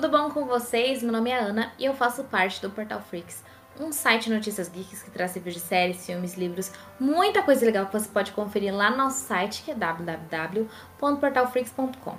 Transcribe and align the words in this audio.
tudo 0.00 0.16
bom 0.16 0.30
com 0.30 0.44
vocês? 0.44 1.02
Meu 1.02 1.10
nome 1.10 1.30
é 1.30 1.36
Ana 1.36 1.72
e 1.76 1.84
eu 1.84 1.92
faço 1.92 2.22
parte 2.22 2.62
do 2.62 2.70
Portal 2.70 3.00
Freaks, 3.00 3.42
um 3.80 3.90
site 3.90 4.26
de 4.26 4.32
notícias 4.32 4.68
geeks 4.68 5.02
que 5.02 5.10
traz 5.10 5.34
reviews 5.34 5.56
de 5.56 5.60
séries, 5.60 6.06
filmes, 6.06 6.36
livros, 6.36 6.70
muita 7.00 7.42
coisa 7.42 7.66
legal 7.66 7.84
que 7.84 7.92
você 7.92 8.08
pode 8.08 8.30
conferir 8.30 8.72
lá 8.72 8.92
no 8.92 8.96
nosso 8.96 9.26
site 9.26 9.64
que 9.64 9.72
é 9.72 9.74
www.portalfreaks.com. 9.74 12.14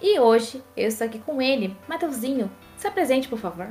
E 0.00 0.18
hoje 0.18 0.64
eu 0.74 0.88
estou 0.88 1.06
aqui 1.06 1.18
com 1.18 1.42
ele, 1.42 1.76
Mateuzinho. 1.86 2.50
Se 2.78 2.86
apresente, 2.86 3.28
por 3.28 3.38
favor. 3.38 3.68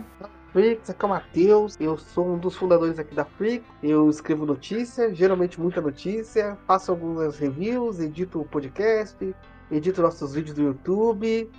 Freaks, 0.51 0.91
aqui 0.91 1.03
é 1.03 1.07
o 1.07 1.09
Matheus, 1.09 1.75
eu 1.79 1.97
sou 1.97 2.35
um 2.35 2.37
dos 2.37 2.55
fundadores 2.55 2.99
aqui 2.99 3.15
da 3.15 3.25
Freak, 3.25 3.65
eu 3.81 4.11
escrevo 4.11 4.45
notícia, 4.45 5.11
geralmente 5.11 5.59
muita 5.59 5.81
notícia, 5.81 6.55
faço 6.67 6.91
algumas 6.91 7.39
reviews, 7.39 7.99
edito 7.99 8.39
o 8.39 8.45
podcast, 8.45 9.35
edito 9.71 10.03
nossos 10.03 10.35
vídeos 10.35 10.55
do 10.55 10.61
YouTube, 10.61 11.49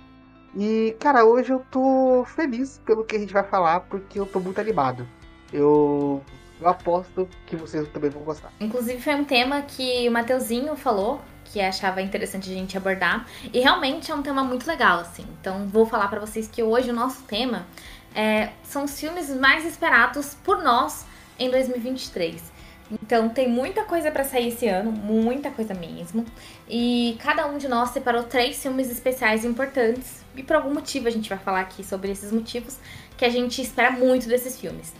e, 0.55 0.95
cara, 0.99 1.25
hoje 1.25 1.51
eu 1.51 1.63
tô 1.69 2.25
feliz 2.25 2.81
pelo 2.85 3.03
que 3.03 3.15
a 3.15 3.19
gente 3.19 3.33
vai 3.33 3.43
falar, 3.43 3.81
porque 3.81 4.19
eu 4.19 4.25
tô 4.25 4.39
muito 4.39 4.59
animado. 4.59 5.07
Eu, 5.51 6.23
eu 6.59 6.67
aposto 6.67 7.27
que 7.45 7.55
vocês 7.55 7.87
também 7.89 8.09
vão 8.09 8.23
gostar. 8.23 8.51
Inclusive, 8.59 9.01
foi 9.01 9.15
um 9.15 9.23
tema 9.23 9.61
que 9.61 10.07
o 10.07 10.11
Mateuzinho 10.11 10.75
falou 10.75 11.21
que 11.45 11.61
achava 11.61 12.01
interessante 12.01 12.49
a 12.49 12.53
gente 12.53 12.75
abordar. 12.75 13.25
E 13.53 13.59
realmente 13.59 14.11
é 14.11 14.15
um 14.15 14.21
tema 14.21 14.43
muito 14.43 14.67
legal, 14.67 14.99
assim. 14.99 15.25
Então, 15.39 15.67
vou 15.67 15.85
falar 15.85 16.07
para 16.07 16.19
vocês 16.19 16.47
que 16.47 16.61
hoje 16.63 16.89
o 16.89 16.93
nosso 16.93 17.23
tema 17.23 17.65
é, 18.13 18.49
são 18.63 18.85
os 18.85 18.99
filmes 18.99 19.29
mais 19.29 19.65
esperados 19.65 20.35
por 20.43 20.63
nós 20.63 21.05
em 21.37 21.49
2023. 21.49 22.55
Então 22.91 23.29
tem 23.29 23.49
muita 23.49 23.83
coisa 23.83 24.11
para 24.11 24.23
sair 24.23 24.49
esse 24.49 24.67
ano, 24.67 24.91
muita 24.91 25.49
coisa 25.49 25.73
mesmo. 25.73 26.25
E 26.69 27.17
cada 27.19 27.47
um 27.47 27.57
de 27.57 27.67
nós 27.67 27.89
separou 27.89 28.23
três 28.23 28.61
filmes 28.61 28.91
especiais 28.91 29.43
importantes. 29.43 30.24
E 30.35 30.43
por 30.43 30.55
algum 30.55 30.73
motivo 30.73 31.07
a 31.07 31.11
gente 31.11 31.29
vai 31.29 31.37
falar 31.37 31.61
aqui 31.61 31.83
sobre 31.83 32.11
esses 32.11 32.31
motivos 32.31 32.79
que 33.17 33.25
a 33.25 33.29
gente 33.29 33.61
espera 33.61 33.91
muito 33.91 34.27
desses 34.27 34.59
filmes. 34.59 34.93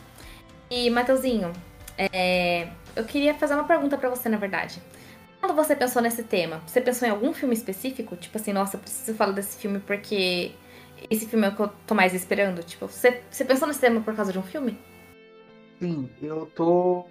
E 0.70 0.90
Matheusinho, 0.90 1.52
é... 1.96 2.68
eu 2.94 3.04
queria 3.04 3.34
fazer 3.34 3.54
uma 3.54 3.64
pergunta 3.64 3.96
para 3.96 4.08
você, 4.08 4.28
na 4.28 4.36
verdade. 4.36 4.82
Quando 5.40 5.54
você 5.54 5.76
pensou 5.76 6.02
nesse 6.02 6.24
tema, 6.24 6.60
você 6.66 6.80
pensou 6.80 7.06
em 7.06 7.10
algum 7.10 7.32
filme 7.32 7.54
específico? 7.54 8.16
Tipo 8.16 8.38
assim, 8.38 8.52
nossa, 8.52 8.78
preciso 8.78 9.16
falar 9.16 9.32
desse 9.32 9.56
filme 9.58 9.78
porque 9.78 10.52
esse 11.10 11.26
filme 11.26 11.46
é 11.46 11.50
o 11.50 11.54
que 11.54 11.60
eu 11.60 11.68
tô 11.86 11.94
mais 11.94 12.14
esperando. 12.14 12.62
Tipo, 12.62 12.86
você, 12.88 13.22
você 13.30 13.44
pensou 13.44 13.68
nesse 13.68 13.80
tema 13.80 14.00
por 14.00 14.14
causa 14.14 14.32
de 14.32 14.38
um 14.38 14.42
filme? 14.42 14.78
Sim, 15.78 16.10
eu 16.22 16.50
tô 16.54 17.06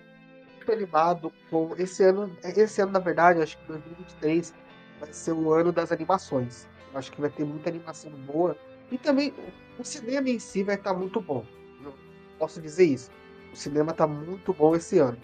muito 0.56 0.72
animado 0.72 1.32
com 1.50 1.76
esse 1.78 2.04
ano. 2.04 2.36
Esse 2.44 2.82
ano, 2.82 2.92
na 2.92 3.00
verdade, 3.00 3.42
acho 3.42 3.58
que 3.58 3.68
2023 3.68 4.54
vai 5.00 5.14
ser 5.14 5.32
o 5.32 5.54
ano 5.54 5.72
das 5.72 5.92
animações. 5.92 6.68
Acho 6.98 7.12
que 7.12 7.22
vai 7.22 7.30
ter 7.30 7.46
muita 7.46 7.70
animação 7.70 8.12
boa. 8.12 8.58
E 8.92 8.98
também 8.98 9.34
o 9.78 9.84
cinema 9.84 10.30
em 10.30 10.40
si 10.40 10.64
vai 10.64 10.76
estar 10.76 10.94
tá 10.94 11.00
muito 11.00 11.20
bom. 11.20 11.46
Eu 11.84 11.94
posso 12.40 12.62
dizer 12.62 12.86
isso. 12.86 13.12
O 13.54 13.56
cinema 13.56 13.94
tá 13.94 14.08
muito 14.08 14.54
bom 14.54 14.76
esse 14.76 15.00
ano. 15.00 15.18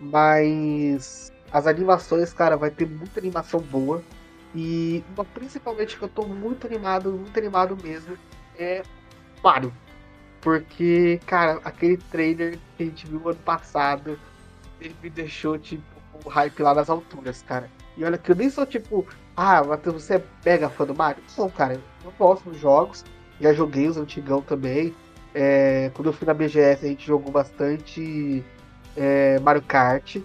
Mas 0.00 1.32
as 1.52 1.66
animações, 1.66 2.32
cara, 2.32 2.56
vai 2.56 2.70
ter 2.70 2.86
muita 2.86 3.20
animação 3.20 3.60
boa. 3.60 4.02
E 4.54 5.04
uma, 5.14 5.24
principalmente 5.24 5.96
que 5.96 6.02
eu 6.02 6.08
tô 6.08 6.26
muito 6.26 6.66
animado, 6.66 7.12
muito 7.12 7.38
animado 7.38 7.76
mesmo, 7.82 8.16
é 8.58 8.82
Mario. 9.42 9.72
Porque, 10.40 11.20
cara, 11.26 11.60
aquele 11.64 11.96
trailer 11.96 12.58
que 12.76 12.82
a 12.82 12.86
gente 12.86 13.06
viu 13.06 13.28
ano 13.28 13.38
passado 13.40 14.18
ele 14.80 14.96
me 15.02 15.10
deixou, 15.10 15.58
tipo, 15.58 15.82
o 16.24 16.28
hype 16.28 16.62
lá 16.62 16.74
nas 16.74 16.90
alturas, 16.90 17.42
cara. 17.42 17.70
E 17.96 18.04
olha 18.04 18.18
que 18.18 18.32
eu 18.32 18.36
nem 18.36 18.48
sou 18.48 18.64
tipo, 18.66 19.06
ah, 19.42 19.64
Matheus, 19.64 20.02
você 20.02 20.16
é 20.16 20.22
mega 20.44 20.68
fã 20.68 20.84
do 20.84 20.94
Mario? 20.94 21.22
Não, 21.38 21.48
cara, 21.48 21.80
eu 22.04 22.12
gosto 22.18 22.50
dos 22.50 22.60
jogos, 22.60 23.02
já 23.40 23.54
joguei 23.54 23.88
os 23.88 23.96
antigão 23.96 24.42
também. 24.42 24.94
É, 25.34 25.90
quando 25.94 26.08
eu 26.08 26.12
fui 26.12 26.26
na 26.26 26.34
BGS 26.34 26.84
a 26.84 26.88
gente 26.88 27.06
jogou 27.06 27.32
bastante 27.32 28.44
é, 28.94 29.38
Mario 29.40 29.62
Kart. 29.62 30.18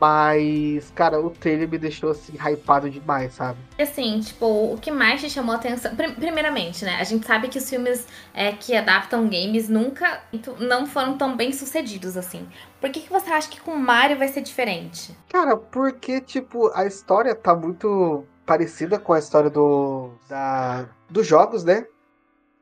Mas, 0.00 0.90
cara, 0.94 1.20
o 1.20 1.28
trailer 1.28 1.68
me 1.68 1.76
deixou 1.76 2.12
assim, 2.12 2.32
hypado 2.34 2.88
demais, 2.88 3.34
sabe? 3.34 3.58
Assim, 3.78 4.20
tipo, 4.20 4.46
o 4.46 4.78
que 4.80 4.92
mais 4.92 5.20
te 5.20 5.28
chamou 5.28 5.52
a 5.52 5.58
atenção. 5.58 5.94
Primeiramente, 5.96 6.84
né? 6.84 6.96
A 7.00 7.04
gente 7.04 7.26
sabe 7.26 7.48
que 7.48 7.58
os 7.58 7.68
filmes 7.68 8.06
é, 8.32 8.52
que 8.52 8.76
adaptam 8.76 9.24
games 9.24 9.68
nunca 9.68 10.22
não 10.60 10.86
foram 10.86 11.18
tão 11.18 11.36
bem 11.36 11.52
sucedidos, 11.52 12.16
assim. 12.16 12.46
Por 12.80 12.90
que, 12.90 13.00
que 13.00 13.10
você 13.10 13.28
acha 13.30 13.50
que 13.50 13.60
com 13.60 13.74
Mario 13.74 14.16
vai 14.16 14.28
ser 14.28 14.40
diferente? 14.40 15.16
Cara, 15.28 15.56
porque, 15.56 16.20
tipo, 16.20 16.70
a 16.74 16.86
história 16.86 17.34
tá 17.34 17.52
muito 17.52 18.24
parecida 18.48 18.98
com 18.98 19.12
a 19.12 19.18
história 19.18 19.50
do, 19.50 20.10
da, 20.26 20.88
dos 21.10 21.26
jogos, 21.26 21.64
né? 21.64 21.86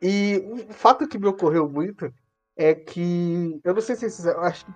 E 0.02 0.44
um 0.44 0.72
fato 0.72 1.06
que 1.06 1.16
me 1.16 1.28
ocorreu 1.28 1.68
muito 1.68 2.12
é 2.56 2.74
que. 2.74 3.60
Eu 3.62 3.72
não 3.72 3.80
sei 3.80 3.94
se 3.94 4.10
vocês. 4.10 4.26
Acho 4.26 4.66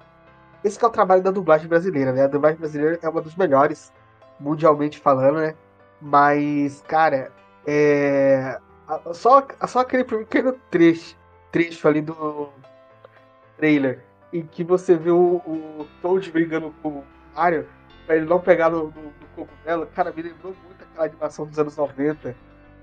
esse 0.62 0.82
é 0.82 0.86
o 0.86 0.90
trabalho 0.90 1.22
da 1.22 1.30
dublagem 1.30 1.66
brasileira, 1.66 2.12
né? 2.12 2.24
A 2.24 2.28
dublagem 2.28 2.58
brasileira 2.58 2.98
é 3.02 3.08
uma 3.08 3.20
dos 3.20 3.34
melhores, 3.34 3.92
mundialmente 4.38 4.98
falando, 4.98 5.40
né? 5.40 5.54
Mas, 6.00 6.82
cara, 6.86 7.32
é. 7.66 8.58
Só, 9.12 9.46
só 9.66 9.80
aquele 9.80 10.04
pequeno 10.04 10.52
trecho, 10.70 11.16
trecho 11.50 11.88
ali 11.88 12.02
do 12.02 12.50
trailer 13.56 14.04
em 14.32 14.46
que 14.46 14.62
você 14.62 14.96
vê 14.96 15.10
o, 15.10 15.36
o 15.36 15.86
Toad 16.00 16.30
brigando 16.30 16.74
com 16.82 16.88
o 16.88 17.04
Mario 17.34 17.66
pra 18.06 18.16
ele 18.16 18.26
não 18.26 18.40
pegar 18.40 18.70
no, 18.70 18.92
no, 19.36 19.46
no 19.76 19.86
cara, 19.94 20.12
me 20.12 20.22
lembrou 20.22 20.54
muito 20.64 20.69
aquela 21.00 21.06
animação 21.06 21.46
dos 21.46 21.58
anos 21.58 21.76
90. 21.76 22.34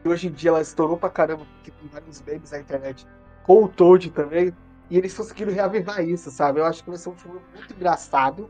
E 0.04 0.10
hoje 0.10 0.28
em 0.28 0.32
dia 0.32 0.50
ela 0.50 0.62
estourou 0.62 0.98
pra 0.98 1.10
caramba, 1.10 1.46
porque 1.56 1.72
tem 1.72 1.90
vários 1.90 2.22
memes 2.22 2.52
na 2.52 2.60
internet 2.60 3.08
com 3.44 3.64
o 3.64 3.68
Toad 3.68 4.10
também. 4.12 4.54
E 4.90 4.98
eles 4.98 5.14
conseguiram 5.14 5.54
reavivar 5.54 6.02
isso, 6.02 6.32
sabe? 6.32 6.60
Eu 6.60 6.66
acho 6.66 6.84
que 6.84 6.90
vai 6.90 6.98
ser 6.98 7.10
um 7.10 7.16
filme 7.16 7.40
muito 7.54 7.74
engraçado. 7.74 8.50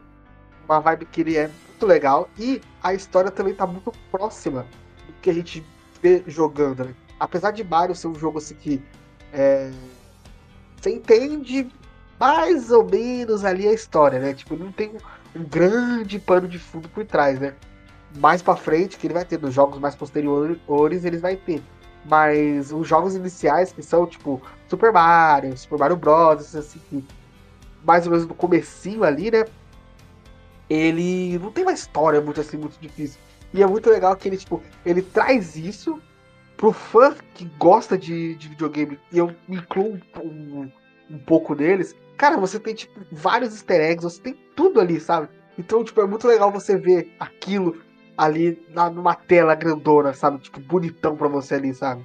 Uma 0.65 0.79
vibe 0.79 1.05
que 1.05 1.21
ele 1.21 1.37
é 1.37 1.47
muito 1.47 1.85
legal. 1.85 2.29
E 2.37 2.61
a 2.83 2.93
história 2.93 3.31
também 3.31 3.53
tá 3.53 3.65
muito 3.65 3.91
próxima 4.11 4.65
do 5.07 5.13
que 5.21 5.29
a 5.29 5.33
gente 5.33 5.65
vê 6.01 6.23
jogando, 6.27 6.85
né? 6.85 6.95
Apesar 7.19 7.51
de 7.51 7.63
Mario 7.63 7.95
ser 7.95 8.07
um 8.07 8.15
jogo 8.15 8.37
assim 8.37 8.55
que. 8.55 8.83
É... 9.33 9.71
Você 10.79 10.91
entende 10.91 11.67
mais 12.19 12.71
ou 12.71 12.85
menos 12.85 13.43
ali 13.43 13.67
a 13.67 13.73
história, 13.73 14.19
né? 14.19 14.33
Tipo, 14.33 14.55
não 14.55 14.71
tem 14.71 14.95
um 15.35 15.43
grande 15.43 16.19
pano 16.19 16.47
de 16.47 16.59
fundo 16.59 16.87
por 16.87 17.03
trás, 17.03 17.39
né? 17.39 17.55
Mais 18.15 18.41
pra 18.41 18.55
frente, 18.55 18.97
que 18.97 19.07
ele 19.07 19.13
vai 19.13 19.25
ter, 19.25 19.39
nos 19.39 19.53
jogos 19.53 19.79
mais 19.79 19.95
posteriores, 19.95 21.05
eles 21.05 21.21
vai 21.21 21.35
ter. 21.35 21.61
Mas 22.05 22.71
os 22.71 22.87
jogos 22.87 23.15
iniciais, 23.15 23.73
que 23.73 23.83
são 23.83 24.07
tipo 24.07 24.41
Super 24.67 24.91
Mario, 24.91 25.57
Super 25.57 25.77
Mario 25.77 25.97
Bros, 25.97 26.55
assim, 26.55 27.05
mais 27.83 28.05
ou 28.05 28.11
menos 28.11 28.25
no 28.25 28.33
comecinho 28.33 29.03
ali, 29.03 29.29
né? 29.29 29.45
Ele 30.69 31.37
não 31.39 31.51
tem 31.51 31.63
uma 31.63 31.73
história 31.73 32.21
muito 32.21 32.39
assim, 32.39 32.57
muito 32.57 32.79
difícil. 32.79 33.19
E 33.53 33.61
é 33.61 33.67
muito 33.67 33.89
legal 33.89 34.15
que 34.15 34.27
ele, 34.27 34.37
tipo, 34.37 34.61
ele 34.85 35.01
traz 35.01 35.55
isso 35.55 36.01
pro 36.55 36.71
fã 36.71 37.15
que 37.35 37.45
gosta 37.57 37.97
de, 37.97 38.35
de 38.35 38.49
videogame, 38.49 38.99
e 39.11 39.17
eu 39.17 39.33
incluo 39.47 39.99
um, 40.21 40.71
um 41.09 41.19
pouco 41.19 41.55
deles. 41.55 41.95
Cara, 42.17 42.37
você 42.37 42.59
tem, 42.59 42.73
tipo, 42.73 42.99
vários 43.11 43.53
easter 43.53 43.79
eggs, 43.79 44.03
você 44.03 44.21
tem 44.21 44.33
tudo 44.55 44.81
ali, 44.81 44.99
sabe? 44.99 45.29
Então, 45.57 45.83
tipo, 45.83 46.01
é 46.01 46.07
muito 46.07 46.27
legal 46.27 46.51
você 46.51 46.77
ver 46.77 47.13
aquilo 47.19 47.77
ali 48.17 48.59
na, 48.69 48.89
numa 48.89 49.13
tela 49.13 49.53
grandona, 49.55 50.13
sabe? 50.13 50.39
Tipo, 50.39 50.59
bonitão 50.59 51.15
pra 51.15 51.27
você 51.27 51.55
ali, 51.55 51.73
sabe? 51.73 52.03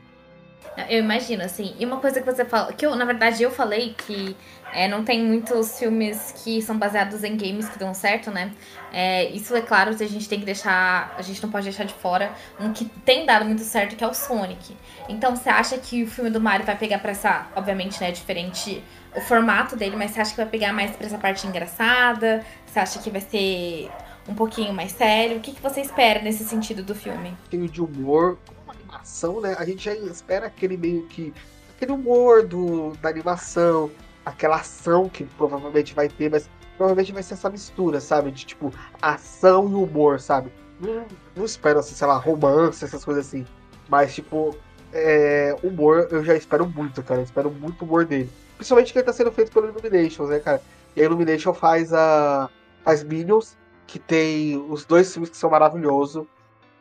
Eu 0.88 1.00
imagino, 1.00 1.42
assim. 1.42 1.74
E 1.78 1.84
uma 1.84 1.98
coisa 1.98 2.20
que 2.20 2.26
você 2.26 2.44
fala, 2.44 2.72
que 2.72 2.84
eu, 2.84 2.94
na 2.96 3.04
verdade, 3.04 3.42
eu 3.42 3.50
falei 3.50 3.94
que 3.94 4.36
é, 4.72 4.88
não 4.88 5.04
tem 5.04 5.22
muitos 5.22 5.78
filmes 5.78 6.34
que 6.42 6.62
são 6.62 6.78
baseados 6.78 7.22
em 7.24 7.36
games 7.36 7.68
que 7.68 7.78
dão 7.78 7.92
certo, 7.92 8.30
né? 8.30 8.52
É, 8.90 9.26
isso 9.30 9.54
é 9.54 9.60
claro, 9.60 9.90
a 9.90 9.92
gente 9.92 10.28
tem 10.28 10.40
que 10.40 10.46
deixar. 10.46 11.14
A 11.16 11.22
gente 11.22 11.42
não 11.42 11.50
pode 11.50 11.64
deixar 11.64 11.84
de 11.84 11.92
fora 11.94 12.32
um 12.58 12.72
que 12.72 12.86
tem 13.04 13.26
dado 13.26 13.44
muito 13.44 13.62
certo, 13.62 13.96
que 13.96 14.04
é 14.04 14.06
o 14.06 14.14
Sonic. 14.14 14.74
Então, 15.08 15.36
você 15.36 15.50
acha 15.50 15.76
que 15.76 16.02
o 16.02 16.06
filme 16.06 16.30
do 16.30 16.40
Mario 16.40 16.64
vai 16.64 16.76
pegar 16.76 16.98
pra 16.98 17.10
essa. 17.10 17.46
Obviamente, 17.54 18.00
né? 18.00 18.10
Diferente 18.10 18.82
o 19.14 19.20
formato 19.20 19.76
dele, 19.76 19.94
mas 19.94 20.12
você 20.12 20.20
acha 20.22 20.30
que 20.30 20.38
vai 20.38 20.46
pegar 20.46 20.72
mais 20.72 20.96
pra 20.96 21.06
essa 21.06 21.18
parte 21.18 21.46
engraçada? 21.46 22.42
Você 22.64 22.78
acha 22.78 22.98
que 22.98 23.10
vai 23.10 23.20
ser 23.20 23.90
um 24.28 24.34
pouquinho 24.34 24.72
mais 24.72 24.92
sério? 24.92 25.38
O 25.38 25.40
que, 25.40 25.52
que 25.52 25.62
você 25.62 25.80
espera 25.80 26.22
nesse 26.22 26.44
sentido 26.44 26.82
do 26.82 26.94
filme? 26.94 27.36
Tem 27.50 27.64
de 27.66 27.82
humor, 27.82 28.38
uma 28.64 28.74
animação, 28.74 29.40
né? 29.40 29.54
A 29.58 29.64
gente 29.64 29.84
já 29.84 29.94
espera 29.94 30.46
aquele 30.46 30.76
meio 30.76 31.06
que. 31.06 31.32
aquele 31.74 31.92
humor 31.92 32.46
do, 32.46 32.92
da 33.02 33.08
animação, 33.08 33.90
aquela 34.24 34.56
ação 34.56 35.08
que 35.08 35.24
provavelmente 35.24 35.94
vai 35.94 36.08
ter, 36.08 36.30
mas 36.30 36.48
provavelmente 36.76 37.12
vai 37.12 37.22
ser 37.22 37.34
essa 37.34 37.50
mistura, 37.50 38.00
sabe? 38.00 38.30
De 38.30 38.46
tipo, 38.46 38.72
ação 39.00 39.68
e 39.68 39.74
humor, 39.74 40.20
sabe? 40.20 40.52
Não, 40.80 41.04
não 41.36 41.44
espero, 41.44 41.78
assim, 41.78 41.94
sei 41.94 42.06
lá, 42.06 42.16
romance, 42.16 42.84
essas 42.84 43.04
coisas 43.04 43.26
assim. 43.26 43.46
Mas, 43.88 44.14
tipo, 44.14 44.56
é, 44.92 45.54
humor 45.62 46.08
eu 46.10 46.24
já 46.24 46.34
espero 46.34 46.66
muito, 46.68 47.02
cara. 47.02 47.20
Eu 47.20 47.24
espero 47.24 47.50
muito 47.50 47.84
humor 47.84 48.04
dele. 48.04 48.30
Principalmente 48.56 48.92
que 48.92 48.98
ele 48.98 49.06
tá 49.06 49.12
sendo 49.12 49.32
feito 49.32 49.50
pelo 49.50 49.68
Illumination, 49.68 50.26
né, 50.26 50.38
cara? 50.38 50.62
E 50.94 51.00
a 51.00 51.04
Illumination 51.04 51.54
faz 51.54 51.92
a. 51.92 52.48
faz 52.84 53.02
Minions, 53.02 53.56
que 53.92 53.98
tem 53.98 54.56
os 54.70 54.86
dois 54.86 55.12
filmes 55.12 55.28
que 55.28 55.36
são 55.36 55.50
maravilhosos. 55.50 56.26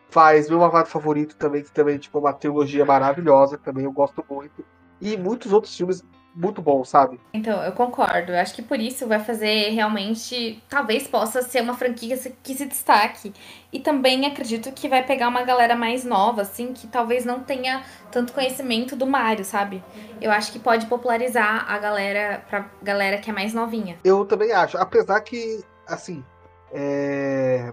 Faz 0.09 0.49
meu 0.49 0.59
malvado 0.59 0.87
favorito 0.87 1.35
também, 1.35 1.61
que 1.61 1.69
também 1.69 1.97
tipo, 1.97 2.17
é 2.17 2.21
uma 2.21 2.31
trilogia 2.31 2.85
maravilhosa, 2.85 3.57
também 3.57 3.83
eu 3.83 3.91
gosto 3.91 4.23
muito. 4.29 4.63
e 5.01 5.17
muitos 5.17 5.51
outros 5.51 5.75
filmes 5.75 6.05
muito 6.33 6.61
bons, 6.61 6.87
sabe? 6.87 7.19
Então, 7.33 7.61
eu 7.63 7.73
concordo. 7.73 8.31
Eu 8.31 8.39
acho 8.39 8.53
que 8.55 8.61
por 8.61 8.79
isso 8.79 9.05
vai 9.05 9.19
fazer 9.19 9.71
realmente. 9.71 10.63
Talvez 10.69 11.05
possa 11.05 11.41
ser 11.41 11.61
uma 11.61 11.73
franquia 11.73 12.17
que 12.41 12.55
se 12.55 12.65
destaque. 12.65 13.33
E 13.73 13.79
também 13.81 14.25
acredito 14.25 14.71
que 14.71 14.87
vai 14.87 15.05
pegar 15.05 15.27
uma 15.27 15.43
galera 15.43 15.75
mais 15.75 16.05
nova, 16.05 16.43
assim, 16.43 16.71
que 16.71 16.87
talvez 16.87 17.25
não 17.25 17.41
tenha 17.41 17.83
tanto 18.09 18.31
conhecimento 18.31 18.95
do 18.95 19.05
Mario, 19.05 19.43
sabe? 19.43 19.83
Eu 20.21 20.31
acho 20.31 20.53
que 20.53 20.59
pode 20.59 20.85
popularizar 20.85 21.69
a 21.69 21.77
galera 21.77 22.41
pra 22.49 22.69
galera 22.81 23.17
que 23.17 23.29
é 23.29 23.33
mais 23.33 23.53
novinha. 23.53 23.97
Eu 24.01 24.23
também 24.23 24.53
acho. 24.53 24.77
Apesar 24.77 25.19
que, 25.19 25.61
assim. 25.85 26.23
É... 26.71 27.71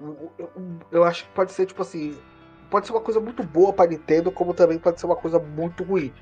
Eu, 0.00 0.32
eu 0.90 1.04
acho 1.04 1.24
que 1.24 1.30
pode 1.30 1.52
ser, 1.52 1.66
tipo 1.66 1.82
assim. 1.82 2.18
Pode 2.70 2.86
ser 2.86 2.92
uma 2.92 3.00
coisa 3.00 3.20
muito 3.20 3.42
boa 3.42 3.72
pra 3.72 3.86
Nintendo, 3.86 4.32
como 4.32 4.52
também 4.52 4.78
pode 4.78 4.98
ser 4.98 5.06
uma 5.06 5.16
coisa 5.16 5.38
muito 5.38 5.84
ruim. 5.84 6.12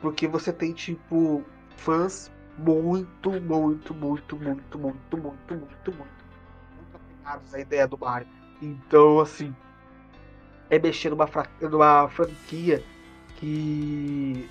Porque 0.00 0.26
você 0.26 0.52
tem, 0.52 0.72
tipo, 0.72 1.42
fãs 1.76 2.30
muito, 2.58 3.30
muito, 3.40 3.94
muito, 3.94 3.94
muito, 3.94 4.36
muito, 4.36 4.78
muito, 4.78 5.16
muito, 5.16 5.54
muito, 5.54 5.92
muito 5.92 6.22
apegados 6.94 7.54
à 7.54 7.60
ideia 7.60 7.86
do 7.86 7.96
Mario. 7.96 8.28
Então, 8.60 9.20
assim, 9.20 9.54
é 10.68 10.78
mexer 10.78 11.10
numa, 11.10 11.26
fra 11.26 11.48
numa 11.60 12.08
franquia 12.08 12.82
que 13.36 14.48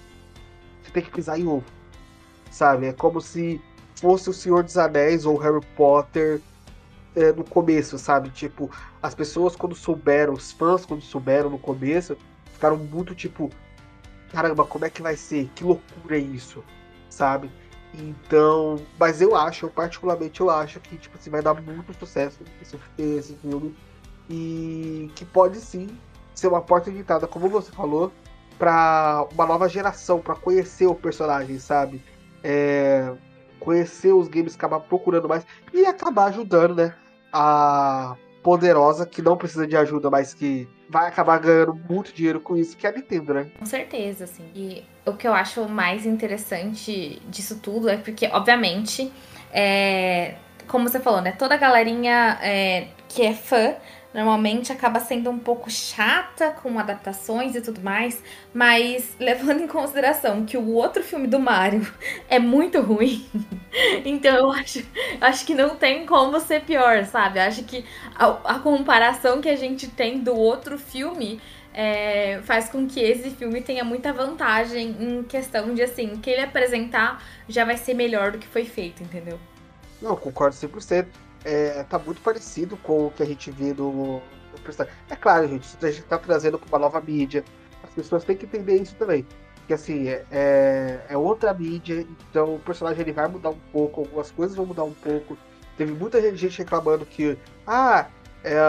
você 0.82 0.92
tem 0.92 1.04
que 1.04 1.12
pisar 1.12 1.40
em 1.40 1.48
ovo, 1.48 1.66
sabe? 2.50 2.88
É 2.88 2.94
como 2.94 3.22
se 3.22 3.62
fosse 3.96 4.30
o 4.30 4.34
Senhor 4.34 4.64
dos 4.64 4.78
Anéis 4.78 5.26
ou 5.26 5.38
Harry 5.38 5.66
Potter 5.76 6.42
é, 7.16 7.32
no 7.32 7.44
começo, 7.44 7.98
sabe? 7.98 8.30
Tipo, 8.30 8.70
as 9.02 9.14
pessoas 9.16 9.56
quando 9.56 9.76
souberam, 9.76 10.34
os 10.34 10.52
fãs 10.52 10.86
quando 10.86 11.02
souberam 11.02 11.50
no 11.50 11.60
começo, 11.60 12.18
ficaram 12.54 12.78
muito 12.78 13.14
tipo, 13.16 13.50
caramba, 14.32 14.66
como 14.66 14.86
é 14.86 14.90
que 14.90 15.02
vai 15.02 15.16
ser? 15.16 15.50
Que 15.56 15.64
loucura 15.64 16.18
é 16.18 16.20
isso, 16.20 16.64
sabe? 17.10 17.52
Então, 17.94 18.78
mas 18.98 19.22
eu 19.22 19.36
acho, 19.36 19.66
eu 19.66 19.70
particularmente 19.70 20.40
eu 20.40 20.50
acho 20.50 20.80
que 20.80 20.98
tipo 20.98 21.18
assim, 21.18 21.30
vai 21.30 21.42
dar 21.42 21.54
muito 21.62 21.94
sucesso 21.94 22.40
esse, 22.62 22.78
esse 22.98 23.36
filme 23.36 23.76
e 24.30 25.12
que 25.14 25.26
pode 25.26 25.60
sim 25.60 25.90
ser 26.34 26.48
uma 26.48 26.62
porta 26.62 26.90
de 26.90 27.00
entrada, 27.00 27.28
como 27.28 27.50
você 27.50 27.72
falou, 27.72 28.12
para 28.58 29.28
uma 29.34 29.46
nova 29.46 29.68
geração, 29.68 30.20
para 30.20 30.36
conhecer 30.36 30.86
o 30.86 30.96
personagem, 30.96 31.60
sabe? 31.60 32.02
É, 32.44 33.14
conhecer 33.60 34.14
os 34.14 34.28
games, 34.28 34.56
acabar 34.56 34.80
procurando 34.80 35.28
mais 35.28 35.46
e 35.74 35.86
acabar 35.86 36.26
ajudando, 36.26 36.76
né? 36.76 36.96
A 37.32 38.16
poderosa 38.44 39.06
que 39.06 39.22
não 39.22 39.38
precisa 39.38 39.68
de 39.68 39.78
ajuda, 39.78 40.10
mas 40.10 40.34
que 40.34 40.68
vai 40.90 41.08
acabar 41.08 41.40
ganhando 41.40 41.80
muito 41.90 42.12
dinheiro 42.12 42.40
com 42.40 42.58
isso, 42.58 42.76
que 42.76 42.86
é 42.86 42.90
a 42.90 42.94
Nintendo, 42.94 43.34
né? 43.34 43.48
Com 43.58 43.66
certeza, 43.66 44.26
assim. 44.26 44.44
E 44.54 44.84
o 45.06 45.14
que 45.14 45.28
eu 45.28 45.34
acho 45.34 45.68
mais 45.70 46.06
interessante 46.06 47.22
disso 47.30 47.60
tudo 47.60 47.88
é 47.88 47.98
porque, 47.98 48.28
obviamente, 48.28 49.12
é, 49.54 50.36
como 50.68 50.90
você 50.90 51.00
falou, 51.00 51.22
né? 51.22 51.32
Toda 51.34 51.56
a 51.56 51.58
galerinha 51.58 52.40
é, 52.42 52.88
que 53.08 53.22
é 53.24 53.34
fã 53.34 53.76
normalmente 54.14 54.72
acaba 54.72 55.00
sendo 55.00 55.30
um 55.30 55.40
pouco 55.40 55.70
chata 55.70 56.52
com 56.52 56.78
adaptações 56.78 57.56
e 57.56 57.62
tudo 57.62 57.82
mais, 57.82 58.22
mas 58.54 59.16
levando 59.20 59.62
em 59.62 59.68
consideração 59.68 60.46
que 60.46 60.58
o 60.58 60.70
outro 60.70 61.04
filme 61.04 61.28
do 61.28 61.40
Mario 61.40 61.88
é 62.30 62.40
muito 62.40 62.82
ruim, 62.82 63.26
então 64.04 64.36
eu 64.36 64.52
acho, 64.52 64.84
acho 65.20 65.46
que 65.46 65.54
não 65.54 65.76
tem 65.76 66.06
como 66.06 66.40
ser 66.40 66.62
pior, 66.62 67.06
sabe? 67.06 67.40
Acho 67.40 67.64
que 67.64 67.86
a, 68.16 68.56
a 68.56 68.60
comparação 68.60 69.42
que 69.42 69.50
a 69.50 69.56
gente 69.56 69.88
tem 69.88 70.20
do 70.20 70.36
outro 70.36 70.78
filme 70.78 71.40
é, 71.74 72.42
faz 72.44 72.70
com 72.70 72.86
que 72.86 73.00
esse 73.00 73.30
filme 73.32 73.62
tenha 73.62 73.84
muita 73.84 74.12
vantagem 74.12 74.96
em 75.00 75.24
questão 75.24 75.74
de 75.74 75.82
assim, 75.82 76.18
que 76.18 76.30
ele 76.30 76.42
apresentar 76.42 77.24
já 77.48 77.64
vai 77.64 77.78
ser 77.78 77.94
melhor 77.94 78.32
do 78.32 78.38
que 78.38 78.48
foi 78.48 78.66
feito, 78.66 79.02
entendeu? 79.02 79.40
Não, 80.02 80.16
concordo 80.16 80.56
100% 80.56 81.06
é, 81.44 81.84
tá 81.84 81.98
muito 82.00 82.22
parecido 82.22 82.78
com 82.78 83.08
o 83.08 83.12
que 83.12 83.24
a 83.24 83.26
gente 83.26 83.52
vê 83.52 83.74
no, 83.74 84.16
no 84.16 84.60
personagem. 84.64 84.98
É 85.10 85.16
claro, 85.16 85.48
gente, 85.48 85.68
a 85.82 85.92
gente 85.92 86.04
tá 86.04 86.18
trazendo 86.18 86.58
para 86.60 86.68
uma 86.68 86.80
nova 86.80 87.02
mídia. 87.02 87.44
As 87.84 87.90
pessoas 87.92 88.24
têm 88.24 88.38
que 88.38 88.46
entender 88.46 88.76
isso 88.76 88.96
também. 88.96 89.26
Que 89.68 89.74
assim, 89.74 90.08
é, 90.08 90.26
é, 90.32 91.06
é 91.10 91.18
outra 91.18 91.54
mídia, 91.54 92.06
então 92.30 92.56
o 92.56 92.60
personagem 92.60 93.02
ele 93.02 93.14
vai 93.14 93.28
mudar 93.28 93.50
um 93.52 93.60
pouco, 93.72 94.02
algumas 94.02 94.32
coisas 94.32 94.56
vão 94.56 94.66
mudar 94.66 94.84
um 94.84 94.94
pouco. 94.94 95.38
Teve 95.78 95.94
muita 95.94 96.22
gente 96.36 96.58
reclamando 96.58 97.06
que, 97.06 97.38
ah, 97.66 98.08
é, 98.44 98.60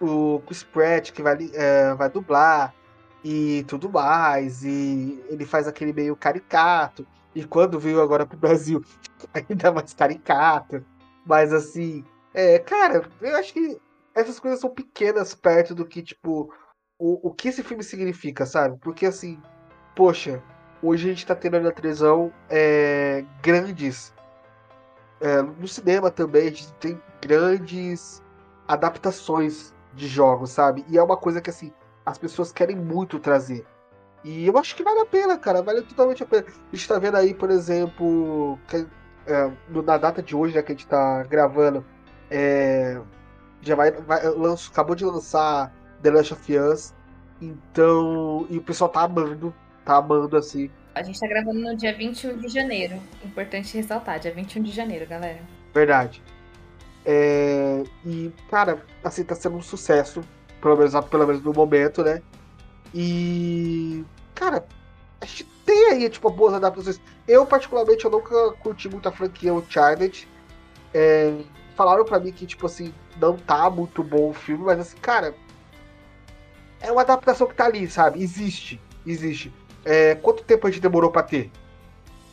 o, 0.00 0.42
Chris 0.46 0.64
Pratt 0.64 1.12
que 1.12 1.22
vai, 1.22 1.36
é, 1.54 1.94
vai 1.94 2.10
dublar 2.10 2.74
e 3.22 3.64
tudo 3.68 3.88
mais, 3.90 4.64
e 4.64 5.22
ele 5.28 5.44
faz 5.44 5.68
aquele 5.68 5.92
meio 5.92 6.16
caricato. 6.16 7.06
E 7.34 7.44
quando 7.44 7.78
veio 7.78 8.00
agora 8.00 8.26
pro 8.26 8.36
Brasil, 8.36 8.82
ainda 9.32 9.70
mais 9.70 9.94
caricato. 9.94 10.84
Mas 11.24 11.52
assim, 11.52 12.04
é, 12.34 12.58
cara, 12.58 13.08
eu 13.20 13.36
acho 13.36 13.52
que 13.52 13.80
essas 14.14 14.40
coisas 14.40 14.60
são 14.60 14.70
pequenas 14.70 15.34
perto 15.34 15.74
do 15.74 15.86
que, 15.86 16.02
tipo, 16.02 16.52
o, 16.98 17.28
o 17.28 17.34
que 17.34 17.48
esse 17.48 17.62
filme 17.62 17.82
significa, 17.82 18.46
sabe? 18.46 18.78
Porque 18.78 19.06
assim, 19.06 19.40
poxa, 19.94 20.42
hoje 20.82 21.06
a 21.06 21.12
gente 21.12 21.26
tá 21.26 21.34
tendo 21.34 21.60
na 21.60 21.72
televisão 21.72 22.32
é, 22.48 23.24
grandes. 23.42 24.14
É, 25.20 25.42
no 25.42 25.68
cinema 25.68 26.10
também, 26.10 26.48
a 26.48 26.50
gente 26.50 26.72
tem 26.74 27.00
grandes 27.20 28.22
adaptações 28.66 29.74
de 29.94 30.06
jogos, 30.08 30.50
sabe? 30.50 30.84
E 30.88 30.96
é 30.96 31.02
uma 31.02 31.16
coisa 31.16 31.40
que 31.40 31.50
assim, 31.50 31.72
as 32.06 32.16
pessoas 32.16 32.52
querem 32.52 32.76
muito 32.76 33.18
trazer. 33.18 33.66
E 34.22 34.46
eu 34.46 34.56
acho 34.58 34.76
que 34.76 34.82
vale 34.82 35.00
a 35.00 35.06
pena, 35.06 35.38
cara. 35.38 35.62
Vale 35.62 35.82
totalmente 35.82 36.22
a 36.22 36.26
pena. 36.26 36.46
A 36.46 36.76
gente 36.76 36.88
tá 36.88 36.98
vendo 36.98 37.16
aí, 37.16 37.34
por 37.34 37.50
exemplo, 37.50 38.58
é, 39.30 39.50
na 39.82 39.96
data 39.96 40.22
de 40.22 40.34
hoje, 40.34 40.54
né, 40.54 40.62
que 40.62 40.72
a 40.72 40.74
gente 40.74 40.86
tá 40.86 41.22
gravando, 41.24 41.84
é, 42.30 43.00
já 43.62 43.74
vai, 43.74 43.90
vai 43.92 44.26
lanço, 44.28 44.70
acabou 44.70 44.94
de 44.94 45.04
lançar 45.04 45.72
The 46.02 46.10
Last 46.10 46.32
of 46.32 46.56
Us. 46.56 46.94
Então, 47.40 48.46
e 48.50 48.58
o 48.58 48.62
pessoal 48.62 48.90
tá 48.90 49.02
amando, 49.02 49.54
tá 49.84 49.96
amando 49.96 50.36
assim. 50.36 50.70
A 50.94 51.02
gente 51.02 51.18
tá 51.18 51.26
gravando 51.26 51.60
no 51.60 51.76
dia 51.76 51.94
21 51.96 52.38
de 52.38 52.48
janeiro. 52.48 53.00
Importante 53.24 53.76
ressaltar, 53.76 54.18
dia 54.18 54.32
21 54.32 54.62
de 54.62 54.70
janeiro, 54.70 55.06
galera. 55.06 55.40
Verdade. 55.72 56.22
É, 57.04 57.82
e, 58.04 58.32
cara, 58.50 58.84
assim, 59.02 59.24
tá 59.24 59.34
sendo 59.34 59.56
um 59.56 59.62
sucesso, 59.62 60.22
pelo 60.60 60.76
menos, 60.76 60.92
pelo 61.06 61.26
menos 61.26 61.42
no 61.42 61.52
momento, 61.52 62.02
né? 62.02 62.20
E. 62.94 64.04
Cara, 64.34 64.66
a 65.20 65.26
gente 65.26 65.44
tem 65.70 65.86
aí, 65.86 66.10
tipo, 66.10 66.28
boas 66.28 66.52
adaptações. 66.52 67.00
Eu, 67.28 67.46
particularmente, 67.46 68.04
eu 68.04 68.10
nunca 68.10 68.52
curti 68.54 68.88
muito 68.88 69.08
a 69.08 69.12
franquia 69.12 69.54
Uncharted. 69.54 70.26
É, 70.92 71.32
falaram 71.76 72.04
pra 72.04 72.18
mim 72.18 72.32
que, 72.32 72.44
tipo 72.44 72.66
assim, 72.66 72.92
não 73.20 73.36
tá 73.36 73.70
muito 73.70 74.02
bom 74.02 74.30
o 74.30 74.34
filme, 74.34 74.64
mas 74.64 74.80
assim, 74.80 74.96
cara. 74.96 75.32
É 76.80 76.90
uma 76.90 77.02
adaptação 77.02 77.46
que 77.46 77.54
tá 77.54 77.66
ali, 77.66 77.88
sabe? 77.88 78.20
Existe. 78.20 78.80
Existe. 79.06 79.52
É, 79.84 80.16
quanto 80.16 80.42
tempo 80.42 80.66
a 80.66 80.70
gente 80.70 80.82
demorou 80.82 81.12
pra 81.12 81.22
ter? 81.22 81.52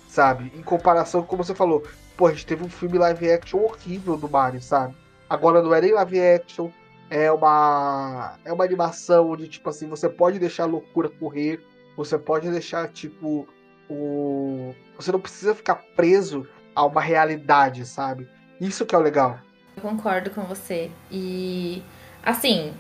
Sabe? 0.10 0.52
Em 0.56 0.64
comparação, 0.64 1.22
como 1.22 1.44
você 1.44 1.54
falou, 1.54 1.84
pô, 2.16 2.26
a 2.26 2.32
gente 2.32 2.48
teve 2.48 2.64
um 2.64 2.70
filme 2.70 2.98
live 2.98 3.32
action 3.32 3.60
horrível 3.60 4.18
do 4.18 4.28
Mario, 4.28 4.62
sabe? 4.62 4.96
Agora 5.30 5.62
não 5.62 5.76
é 5.76 5.82
nem 5.82 5.94
live 5.94 6.20
action, 6.20 6.72
é 7.10 7.32
uma 7.32 8.36
é 8.44 8.52
uma 8.52 8.64
animação 8.64 9.30
onde 9.32 9.48
tipo 9.48 9.70
assim 9.70 9.88
você 9.88 10.10
pode 10.10 10.40
deixar 10.40 10.64
a 10.64 10.68
loucura 10.68 11.10
correr 11.10 11.62
você 11.98 12.18
pode 12.18 12.50
deixar 12.50 12.88
tipo 12.90 13.48
o 13.90 14.74
você 14.96 15.12
não 15.12 15.20
precisa 15.20 15.56
ficar 15.56 15.76
preso 15.96 16.48
a 16.76 16.86
uma 16.86 17.02
realidade 17.02 17.86
sabe? 17.86 18.30
Isso 18.62 18.86
que 18.86 18.96
é 18.96 18.98
o 18.98 19.02
legal. 19.02 19.40
Eu 19.76 19.82
concordo 19.82 20.30
com 20.30 20.44
você. 20.44 20.92
E 21.12 21.84
assim 22.24 22.74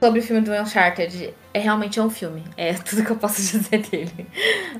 sobre 0.00 0.20
o 0.20 0.22
filme 0.22 0.40
do 0.40 0.50
Uncharted, 0.50 1.34
é 1.52 1.58
realmente 1.58 2.00
um 2.00 2.08
filme. 2.08 2.42
É 2.56 2.72
tudo 2.82 3.04
que 3.04 3.10
eu 3.10 3.16
posso 3.16 3.36
dizer 3.36 3.78
dele. 3.78 4.26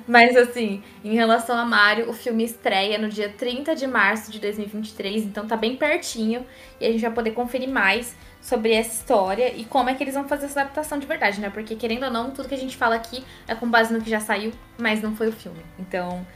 Mas 0.08 0.34
assim, 0.34 0.82
em 1.04 1.14
relação 1.14 1.56
a 1.58 1.64
Mario, 1.64 2.08
o 2.08 2.12
filme 2.14 2.42
estreia 2.42 2.96
no 2.96 3.08
dia 3.08 3.28
30 3.28 3.76
de 3.76 3.86
março 3.86 4.32
de 4.32 4.40
2023, 4.40 5.24
então 5.24 5.46
tá 5.46 5.56
bem 5.56 5.76
pertinho 5.76 6.46
e 6.80 6.86
a 6.86 6.90
gente 6.90 7.02
vai 7.02 7.10
poder 7.10 7.32
conferir 7.32 7.68
mais 7.68 8.16
sobre 8.40 8.72
essa 8.72 8.94
história 8.94 9.54
e 9.54 9.64
como 9.66 9.90
é 9.90 9.94
que 9.94 10.02
eles 10.02 10.14
vão 10.14 10.26
fazer 10.26 10.46
essa 10.46 10.62
adaptação 10.62 10.98
de 10.98 11.06
verdade, 11.06 11.38
né? 11.40 11.50
Porque 11.50 11.76
querendo 11.76 12.04
ou 12.04 12.10
não, 12.10 12.30
tudo 12.30 12.48
que 12.48 12.54
a 12.54 12.58
gente 12.58 12.76
fala 12.76 12.94
aqui 12.94 13.22
é 13.46 13.54
com 13.54 13.68
base 13.68 13.92
no 13.92 14.00
que 14.00 14.08
já 14.08 14.20
saiu, 14.20 14.52
mas 14.78 15.02
não 15.02 15.14
foi 15.14 15.28
o 15.28 15.32
filme. 15.32 15.60
Então, 15.78 16.26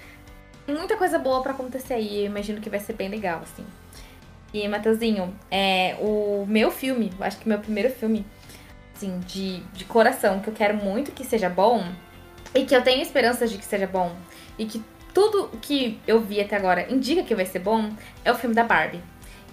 muita 0.69 0.97
coisa 0.99 1.19
boa 1.19 1.41
para 1.43 1.53
acontecer 1.53 1.95
aí, 1.95 2.21
eu 2.21 2.27
imagino 2.27 2.61
que 2.61 2.69
vai 2.69 2.81
ser 2.81 2.93
bem 2.93 3.09
legal, 3.09 3.41
assim. 3.43 3.65
E, 4.53 4.69
Matheusinho, 4.69 5.35
é, 5.51 5.97
o 6.01 6.45
meu 6.47 6.71
filme, 6.71 7.11
acho 7.19 7.39
que 7.39 7.49
meu 7.49 7.59
primeiro 7.59 7.91
filme, 7.91 8.25
assim, 9.05 9.21
de, 9.21 9.61
de 9.73 9.85
coração, 9.85 10.41
que 10.41 10.49
eu 10.49 10.55
quero 10.55 10.77
muito 10.77 11.13
que 11.13 11.25
seja 11.25 11.49
bom, 11.49 11.85
e 12.55 12.65
que 12.65 12.75
eu 12.75 12.83
tenho 12.83 13.03
esperanças 13.03 13.51
de 13.51 13.59
que 13.59 13.65
seja 13.65 13.87
bom, 13.87 14.15
e 14.59 14.65
que 14.65 14.83
tudo 15.13 15.49
que 15.61 16.01
eu 16.07 16.21
vi 16.21 16.41
até 16.41 16.57
agora 16.57 16.91
indica 16.93 17.23
que 17.23 17.35
vai 17.35 17.47
ser 17.47 17.61
bom, 17.61 17.91
é 18.25 18.33
o 18.33 18.35
filme 18.35 18.55
da 18.55 18.65
Barbie. 18.65 19.03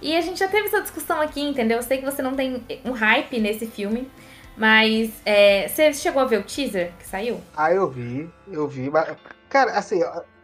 E 0.00 0.16
a 0.16 0.20
gente 0.20 0.40
já 0.40 0.48
teve 0.48 0.66
essa 0.66 0.80
discussão 0.80 1.20
aqui, 1.20 1.40
entendeu? 1.40 1.76
Eu 1.76 1.82
sei 1.82 1.98
que 1.98 2.04
você 2.04 2.22
não 2.22 2.34
tem 2.34 2.64
um 2.84 2.90
hype 2.90 3.38
nesse 3.38 3.66
filme, 3.66 4.10
Mas 4.54 5.10
é, 5.24 5.66
você 5.66 5.94
chegou 5.94 6.20
a 6.20 6.26
ver 6.26 6.40
o 6.40 6.42
teaser 6.42 6.92
que 6.98 7.06
saiu? 7.06 7.40
Ah, 7.56 7.72
eu 7.72 7.88
vi, 7.88 8.30
eu 8.50 8.68
vi. 8.68 8.90
Mas, 8.90 9.16
cara, 9.48 9.72
assim, 9.72 10.00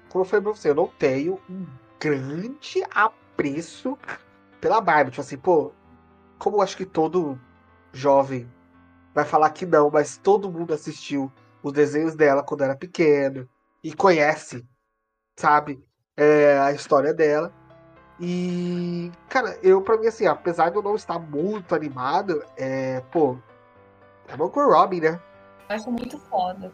como 0.08 0.24
eu 0.24 0.28
falei 0.28 0.42
pra 0.42 0.52
você, 0.52 0.70
eu 0.70 0.74
não 0.74 0.86
tenho 0.98 1.38
um 1.48 1.66
grande 2.00 2.82
apreço 2.94 3.98
pela 4.60 4.80
Barbie. 4.80 5.10
Tipo 5.10 5.20
assim, 5.20 5.36
pô, 5.36 5.72
como 6.38 6.56
eu 6.56 6.62
acho 6.62 6.74
que 6.74 6.86
todo 6.86 7.38
jovem 7.92 8.48
vai 9.14 9.24
falar 9.24 9.50
que 9.50 9.66
não, 9.66 9.90
mas 9.90 10.16
todo 10.16 10.50
mundo 10.50 10.74
assistiu 10.74 11.32
os 11.62 11.72
desenhos 11.72 12.14
dela 12.14 12.42
quando 12.42 12.62
era 12.62 12.76
pequeno 12.76 13.48
e 13.82 13.92
conhece, 13.92 14.66
sabe, 15.36 15.82
é, 16.16 16.58
a 16.58 16.72
história 16.72 17.12
dela. 17.14 17.52
E, 18.20 19.12
cara, 19.28 19.56
eu, 19.62 19.80
pra 19.80 19.96
mim, 19.96 20.08
assim, 20.08 20.26
apesar 20.26 20.70
de 20.70 20.76
eu 20.76 20.82
não 20.82 20.96
estar 20.96 21.18
muito 21.18 21.74
animado, 21.74 22.44
é, 22.56 23.00
pô, 23.12 23.38
é 24.26 24.36
Margot 24.36 24.68
Robin, 24.68 25.00
né? 25.00 25.20
Eu 25.68 25.76
acho 25.76 25.90
muito 25.90 26.18
foda. 26.18 26.72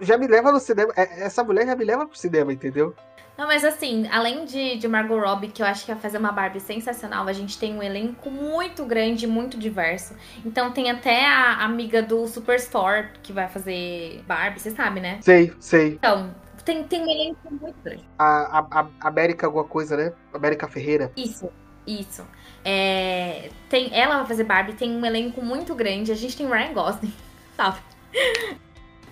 Já 0.00 0.16
me 0.16 0.26
leva 0.26 0.52
no 0.52 0.60
cinema, 0.60 0.92
é, 0.96 1.24
essa 1.24 1.44
mulher 1.44 1.66
já 1.66 1.76
me 1.76 1.84
leva 1.84 2.06
pro 2.06 2.16
cinema, 2.16 2.52
entendeu? 2.52 2.94
Não, 3.40 3.46
mas 3.46 3.64
assim, 3.64 4.06
além 4.08 4.44
de, 4.44 4.76
de 4.76 4.86
Margot 4.86 5.18
Robbie, 5.18 5.48
que 5.48 5.62
eu 5.62 5.66
acho 5.66 5.86
que 5.86 5.90
vai 5.90 5.98
fazer 5.98 6.18
uma 6.18 6.30
Barbie 6.30 6.60
sensacional, 6.60 7.26
a 7.26 7.32
gente 7.32 7.58
tem 7.58 7.74
um 7.74 7.82
elenco 7.82 8.30
muito 8.30 8.84
grande, 8.84 9.26
muito 9.26 9.56
diverso. 9.56 10.14
Então 10.44 10.70
tem 10.72 10.90
até 10.90 11.24
a 11.24 11.64
amiga 11.64 12.02
do 12.02 12.28
Superstore 12.28 13.08
que 13.22 13.32
vai 13.32 13.48
fazer 13.48 14.22
Barbie, 14.26 14.60
você 14.60 14.70
sabe, 14.72 15.00
né? 15.00 15.20
Sei, 15.22 15.54
sei. 15.58 15.94
Então, 15.94 16.34
tem, 16.66 16.84
tem 16.84 17.00
um 17.00 17.10
elenco 17.10 17.38
muito 17.50 17.76
grande. 17.82 18.04
A, 18.18 18.58
a, 18.58 18.80
a 19.00 19.08
América 19.08 19.46
alguma 19.46 19.64
coisa, 19.64 19.96
né? 19.96 20.12
América 20.34 20.68
Ferreira. 20.68 21.10
Isso, 21.16 21.48
isso. 21.86 22.26
É, 22.62 23.48
tem, 23.70 23.88
ela 23.98 24.18
vai 24.18 24.26
fazer 24.26 24.44
Barbie, 24.44 24.74
tem 24.74 24.94
um 24.94 25.06
elenco 25.06 25.42
muito 25.42 25.74
grande. 25.74 26.12
A 26.12 26.14
gente 26.14 26.36
tem 26.36 26.46
Ryan 26.46 26.74
Gosling, 26.74 27.14
sabe? 27.56 27.78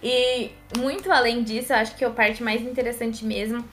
E 0.02 0.50
muito 0.76 1.10
além 1.10 1.42
disso, 1.42 1.72
eu 1.72 1.78
acho 1.78 1.96
que 1.96 2.04
a 2.04 2.10
parte 2.10 2.42
mais 2.42 2.60
interessante 2.60 3.24
mesmo 3.24 3.64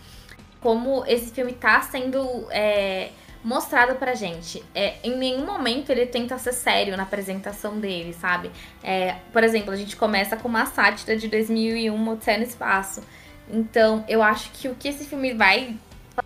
como 0.66 1.04
esse 1.06 1.30
filme 1.30 1.54
tá 1.54 1.80
sendo 1.84 2.48
é, 2.50 3.10
mostrado 3.44 3.94
pra 4.00 4.16
gente. 4.16 4.64
É, 4.74 4.96
em 5.04 5.16
nenhum 5.16 5.46
momento 5.46 5.92
ele 5.92 6.08
tenta 6.08 6.40
ser 6.40 6.54
sério 6.54 6.98
na 6.98 7.04
apresentação 7.04 7.80
dele, 7.80 8.14
sabe? 8.14 8.50
É, 8.84 9.18
por 9.32 9.44
exemplo, 9.44 9.72
a 9.72 9.76
gente 9.76 9.96
começa 9.96 10.36
com 10.36 10.48
uma 10.48 10.66
sátira 10.66 11.16
de 11.16 11.28
2001, 11.28 12.10
Odisseia 12.10 12.40
no 12.40 12.46
Espaço. 12.46 13.04
Então, 13.48 14.04
eu 14.08 14.24
acho 14.24 14.50
que 14.54 14.68
o 14.68 14.74
que 14.74 14.88
esse 14.88 15.06
filme 15.06 15.36
vai 15.36 15.78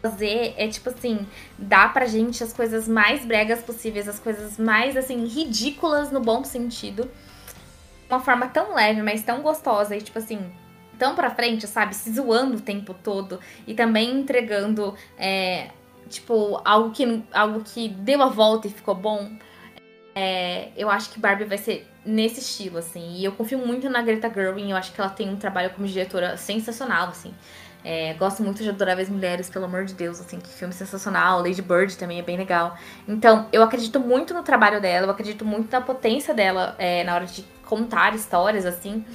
fazer 0.02 0.54
é, 0.56 0.70
tipo 0.70 0.88
assim, 0.88 1.28
dar 1.58 1.92
pra 1.92 2.06
gente 2.06 2.42
as 2.42 2.54
coisas 2.54 2.88
mais 2.88 3.26
bregas 3.26 3.62
possíveis, 3.62 4.08
as 4.08 4.20
coisas 4.20 4.58
mais, 4.58 4.96
assim, 4.96 5.26
ridículas 5.26 6.14
no 6.14 6.22
bom 6.22 6.46
sentido. 6.46 7.12
Uma 8.10 8.22
forma 8.22 8.48
tão 8.48 8.74
leve, 8.74 9.02
mas 9.02 9.22
tão 9.22 9.42
gostosa. 9.42 9.98
E, 9.98 10.02
tipo 10.02 10.18
assim, 10.18 10.50
tão 11.00 11.16
pra 11.16 11.32
frente, 11.32 11.66
sabe? 11.66 11.96
Se 11.96 12.12
zoando 12.12 12.58
o 12.58 12.62
tempo 12.62 12.94
todo 12.94 13.40
e 13.66 13.74
também 13.74 14.20
entregando, 14.20 14.94
é, 15.18 15.70
tipo, 16.10 16.62
algo 16.64 16.92
que, 16.92 17.24
algo 17.32 17.62
que 17.62 17.90
deu 17.90 18.22
a 18.22 18.28
volta 18.28 18.68
e 18.68 18.70
ficou 18.70 18.94
bom. 18.94 19.32
É, 20.14 20.70
eu 20.76 20.90
acho 20.90 21.10
que 21.10 21.20
Barbie 21.20 21.46
vai 21.46 21.58
ser 21.58 21.88
nesse 22.06 22.42
estilo, 22.42 22.78
assim. 22.78 23.16
E 23.16 23.24
eu 23.24 23.32
confio 23.32 23.58
muito 23.58 23.90
na 23.90 24.02
Greta 24.02 24.30
Gerwig, 24.32 24.70
eu 24.70 24.78
acho 24.78 24.92
que 24.92 25.00
ela 25.00 25.10
tem 25.10 25.30
um 25.30 25.38
trabalho 25.38 25.70
como 25.72 25.88
diretora 25.88 26.36
sensacional, 26.36 27.08
assim. 27.08 27.34
É, 27.84 28.14
gosto 28.16 28.44
muito 28.44 28.62
de 28.62 28.70
Adoráveis 28.70 29.10
Mulheres, 29.10 29.50
pelo 29.50 29.66
amor 29.66 29.86
de 29.86 29.94
Deus, 29.94 30.20
assim, 30.20 30.40
que 30.40 30.50
filme 30.50 30.74
sensacional. 30.74 31.40
Lady 31.40 31.62
Bird 31.62 31.98
também 31.98 32.20
é 32.20 32.22
bem 32.22 32.38
legal. 32.38 32.78
Então, 33.08 33.48
eu 33.54 33.64
acredito 33.64 34.00
muito 34.00 34.34
no 34.34 34.44
trabalho 34.44 34.82
dela, 34.82 35.08
eu 35.08 35.12
acredito 35.12 35.46
muito 35.46 35.72
na 35.72 35.80
potência 35.80 36.34
dela 36.34 36.76
é, 36.78 37.04
na 37.04 37.16
hora 37.16 37.26
de 37.26 37.46
contar 37.64 38.16
histórias, 38.16 38.66
assim. 38.66 39.06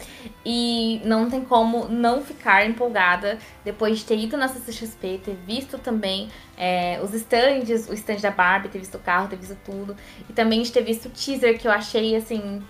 E 0.47 1.03
não 1.05 1.29
tem 1.29 1.45
como 1.45 1.89
não 1.89 2.23
ficar 2.23 2.65
empolgada 2.65 3.39
depois 3.65 3.99
de 3.99 4.05
ter 4.05 4.17
ido 4.17 4.37
na 4.37 4.49
CCXP, 4.49 5.21
ter 5.25 5.37
visto 5.45 5.77
também 5.77 6.31
é, 6.57 7.01
os 7.03 7.13
stands, 7.13 7.89
o 7.89 7.95
stand 7.95 8.21
da 8.21 8.31
Barbie, 8.31 8.69
ter 8.69 8.79
visto 8.79 8.95
o 8.95 9.01
carro, 9.01 9.29
ter 9.29 9.37
visto 9.37 9.59
tudo. 9.65 9.97
E 10.31 10.33
também 10.33 10.63
de 10.63 10.73
ter 10.73 10.83
visto 10.83 11.07
o 11.07 11.11
teaser 11.11 11.59
que 11.59 11.67
eu 11.67 11.73
achei, 11.73 12.15
assim. 12.17 12.63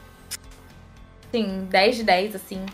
Assim, 1.28 1.66
10 1.70 1.96
de 1.96 2.02
10, 2.02 2.34
assim. 2.34 2.64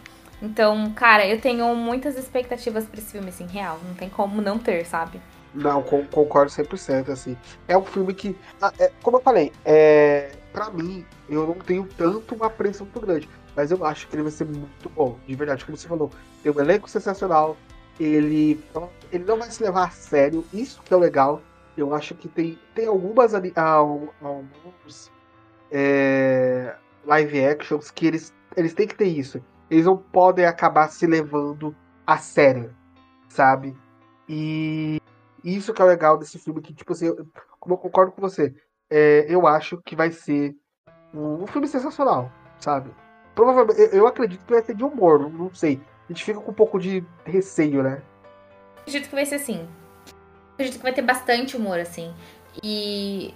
Então, 0.42 0.90
cara, 0.92 1.26
eu 1.26 1.40
tenho 1.40 1.74
muitas 1.74 2.16
expectativas 2.16 2.86
pra 2.86 2.98
esse 2.98 3.12
filme, 3.12 3.28
assim, 3.28 3.46
real. 3.46 3.78
Não 3.86 3.94
tem 3.94 4.08
como 4.08 4.40
não 4.40 4.58
ter, 4.58 4.86
sabe? 4.86 5.20
Não, 5.54 5.82
concordo 5.82 6.50
100%, 6.50 7.10
assim. 7.10 7.36
É 7.68 7.76
um 7.76 7.84
filme 7.84 8.14
que, 8.14 8.36
ah, 8.62 8.72
é, 8.78 8.90
como 9.02 9.18
eu 9.18 9.20
falei, 9.20 9.52
é, 9.64 10.30
pra 10.52 10.70
mim, 10.70 11.04
eu 11.28 11.46
não 11.46 11.54
tenho 11.54 11.86
tanto 11.96 12.34
uma 12.34 12.48
pressão 12.48 12.86
muito 12.86 13.06
grande. 13.06 13.28
Mas 13.54 13.70
eu 13.70 13.84
acho 13.84 14.08
que 14.08 14.14
ele 14.14 14.22
vai 14.22 14.32
ser 14.32 14.46
muito 14.46 14.88
bom, 14.88 15.18
de 15.26 15.34
verdade. 15.34 15.64
Como 15.64 15.76
você 15.76 15.88
falou, 15.88 16.10
tem 16.42 16.52
um 16.52 16.60
elenco 16.60 16.88
sensacional. 16.88 17.56
Ele, 17.98 18.64
ele 19.12 19.24
não 19.24 19.38
vai 19.38 19.50
se 19.50 19.62
levar 19.62 19.88
a 19.88 19.90
sério, 19.90 20.44
isso 20.54 20.80
que 20.82 20.94
é 20.94 20.96
legal. 20.96 21.42
Eu 21.76 21.94
acho 21.94 22.14
que 22.14 22.28
tem, 22.28 22.58
tem 22.74 22.86
algumas 22.86 23.34
alguns 23.34 25.10
é, 25.70 26.74
live 27.04 27.44
actions 27.44 27.90
que 27.90 28.06
eles, 28.06 28.32
eles 28.56 28.72
têm 28.72 28.86
que 28.86 28.94
ter 28.94 29.06
isso 29.06 29.42
eles 29.70 29.86
não 29.86 29.96
podem 29.96 30.44
acabar 30.44 30.88
se 30.88 31.06
levando 31.06 31.74
a 32.06 32.18
sério, 32.18 32.74
sabe? 33.28 33.76
E 34.28 35.00
isso 35.44 35.72
que 35.72 35.80
é 35.80 35.84
legal 35.84 36.18
desse 36.18 36.38
filme, 36.38 36.60
que, 36.60 36.74
tipo 36.74 36.92
assim, 36.92 37.06
eu, 37.06 37.26
como 37.58 37.74
eu 37.74 37.78
concordo 37.78 38.12
com 38.12 38.20
você, 38.20 38.54
é, 38.90 39.26
eu 39.28 39.46
acho 39.46 39.80
que 39.82 39.94
vai 39.94 40.10
ser 40.10 40.54
um, 41.14 41.44
um, 41.44 41.46
filme 41.46 41.68
sensacional, 41.68 42.30
sabe? 42.58 42.90
Provavelmente, 43.34 43.94
eu, 43.94 44.06
acredito 44.06 44.44
que 44.44 44.52
vai 44.52 44.62
ser 44.62 44.74
de 44.74 44.84
humor, 44.84 45.30
não, 45.30 45.54
sei. 45.54 45.80
A 46.08 46.12
gente 46.12 46.24
fica 46.24 46.40
com 46.40 46.50
um 46.50 46.54
pouco 46.54 46.78
de 46.78 47.04
receio, 47.24 47.82
né? 47.82 48.02
Acredito 48.80 49.08
que 49.08 49.14
vai 49.14 49.24
ser 49.24 49.36
assim. 49.36 49.68
Acredito 50.54 50.78
que 50.78 50.82
vai 50.82 50.92
ter 50.92 51.02
bastante 51.02 51.56
humor, 51.56 51.78
assim. 51.78 52.12
E 52.62 53.32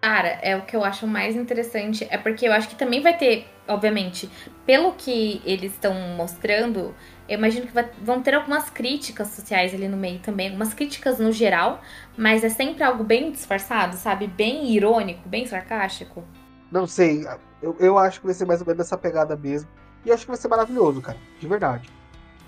Cara, 0.00 0.38
é 0.40 0.56
o 0.56 0.62
que 0.62 0.74
eu 0.74 0.82
acho 0.82 1.06
mais 1.06 1.36
interessante. 1.36 2.06
É 2.10 2.16
porque 2.16 2.48
eu 2.48 2.52
acho 2.52 2.68
que 2.68 2.74
também 2.74 3.02
vai 3.02 3.16
ter, 3.16 3.46
obviamente, 3.68 4.30
pelo 4.64 4.92
que 4.92 5.42
eles 5.44 5.72
estão 5.72 5.94
mostrando, 6.16 6.94
eu 7.28 7.38
imagino 7.38 7.66
que 7.66 7.72
vai, 7.72 7.88
vão 8.02 8.22
ter 8.22 8.34
algumas 8.34 8.70
críticas 8.70 9.28
sociais 9.28 9.74
ali 9.74 9.88
no 9.88 9.98
meio 9.98 10.18
também, 10.20 10.48
algumas 10.48 10.72
críticas 10.72 11.18
no 11.18 11.30
geral, 11.30 11.82
mas 12.16 12.42
é 12.42 12.48
sempre 12.48 12.82
algo 12.82 13.04
bem 13.04 13.30
disfarçado, 13.30 13.96
sabe? 13.96 14.26
Bem 14.26 14.70
irônico, 14.72 15.28
bem 15.28 15.44
sarcástico. 15.46 16.24
Não 16.72 16.86
sei, 16.86 17.26
eu, 17.60 17.76
eu 17.78 17.98
acho 17.98 18.20
que 18.20 18.26
vai 18.26 18.34
ser 18.34 18.46
mais 18.46 18.60
ou 18.60 18.66
menos 18.66 18.86
essa 18.86 18.96
pegada 18.96 19.36
mesmo. 19.36 19.68
E 20.04 20.08
eu 20.08 20.14
acho 20.14 20.24
que 20.24 20.30
vai 20.30 20.40
ser 20.40 20.48
maravilhoso, 20.48 21.02
cara, 21.02 21.18
de 21.38 21.46
verdade. 21.46 21.90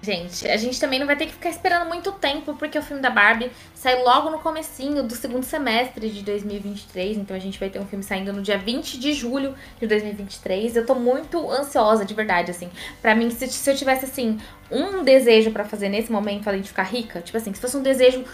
Gente, 0.02 0.48
a 0.48 0.56
gente 0.56 0.80
também 0.80 0.98
não 0.98 1.06
vai 1.06 1.14
ter 1.14 1.26
que 1.26 1.32
ficar 1.32 1.48
esperando 1.48 1.86
muito 1.86 2.10
tempo, 2.10 2.54
porque 2.54 2.76
o 2.76 2.82
filme 2.82 3.00
da 3.00 3.08
Barbie 3.08 3.52
sai 3.72 4.02
logo 4.02 4.30
no 4.30 4.40
comecinho 4.40 5.00
do 5.04 5.14
segundo 5.14 5.44
semestre 5.44 6.10
de 6.10 6.24
2023, 6.24 7.18
então 7.18 7.36
a 7.36 7.38
gente 7.38 7.56
vai 7.56 7.70
ter 7.70 7.78
um 7.78 7.86
filme 7.86 8.02
saindo 8.02 8.32
no 8.32 8.42
dia 8.42 8.58
20 8.58 8.98
de 8.98 9.12
julho 9.12 9.54
de 9.78 9.86
2023. 9.86 10.74
Eu 10.74 10.84
tô 10.84 10.96
muito 10.96 11.48
ansiosa, 11.52 12.04
de 12.04 12.14
verdade, 12.14 12.50
assim. 12.50 12.68
Para 13.00 13.14
mim, 13.14 13.30
se, 13.30 13.46
se, 13.46 13.70
eu 13.70 13.76
tivesse, 13.76 14.06
assim, 14.06 14.40
um 14.68 15.04
desejo 15.04 15.52
para 15.52 15.64
fazer 15.64 15.88
nesse 15.88 16.10
momento, 16.10 16.48
além 16.48 16.62
de 16.62 16.68
ficar 16.68 16.82
rica, 16.82 17.20
tipo 17.20 17.38
assim, 17.38 17.54
se 17.54 17.60
fosse 17.60 17.76
um 17.76 17.82
desejo 17.82 18.24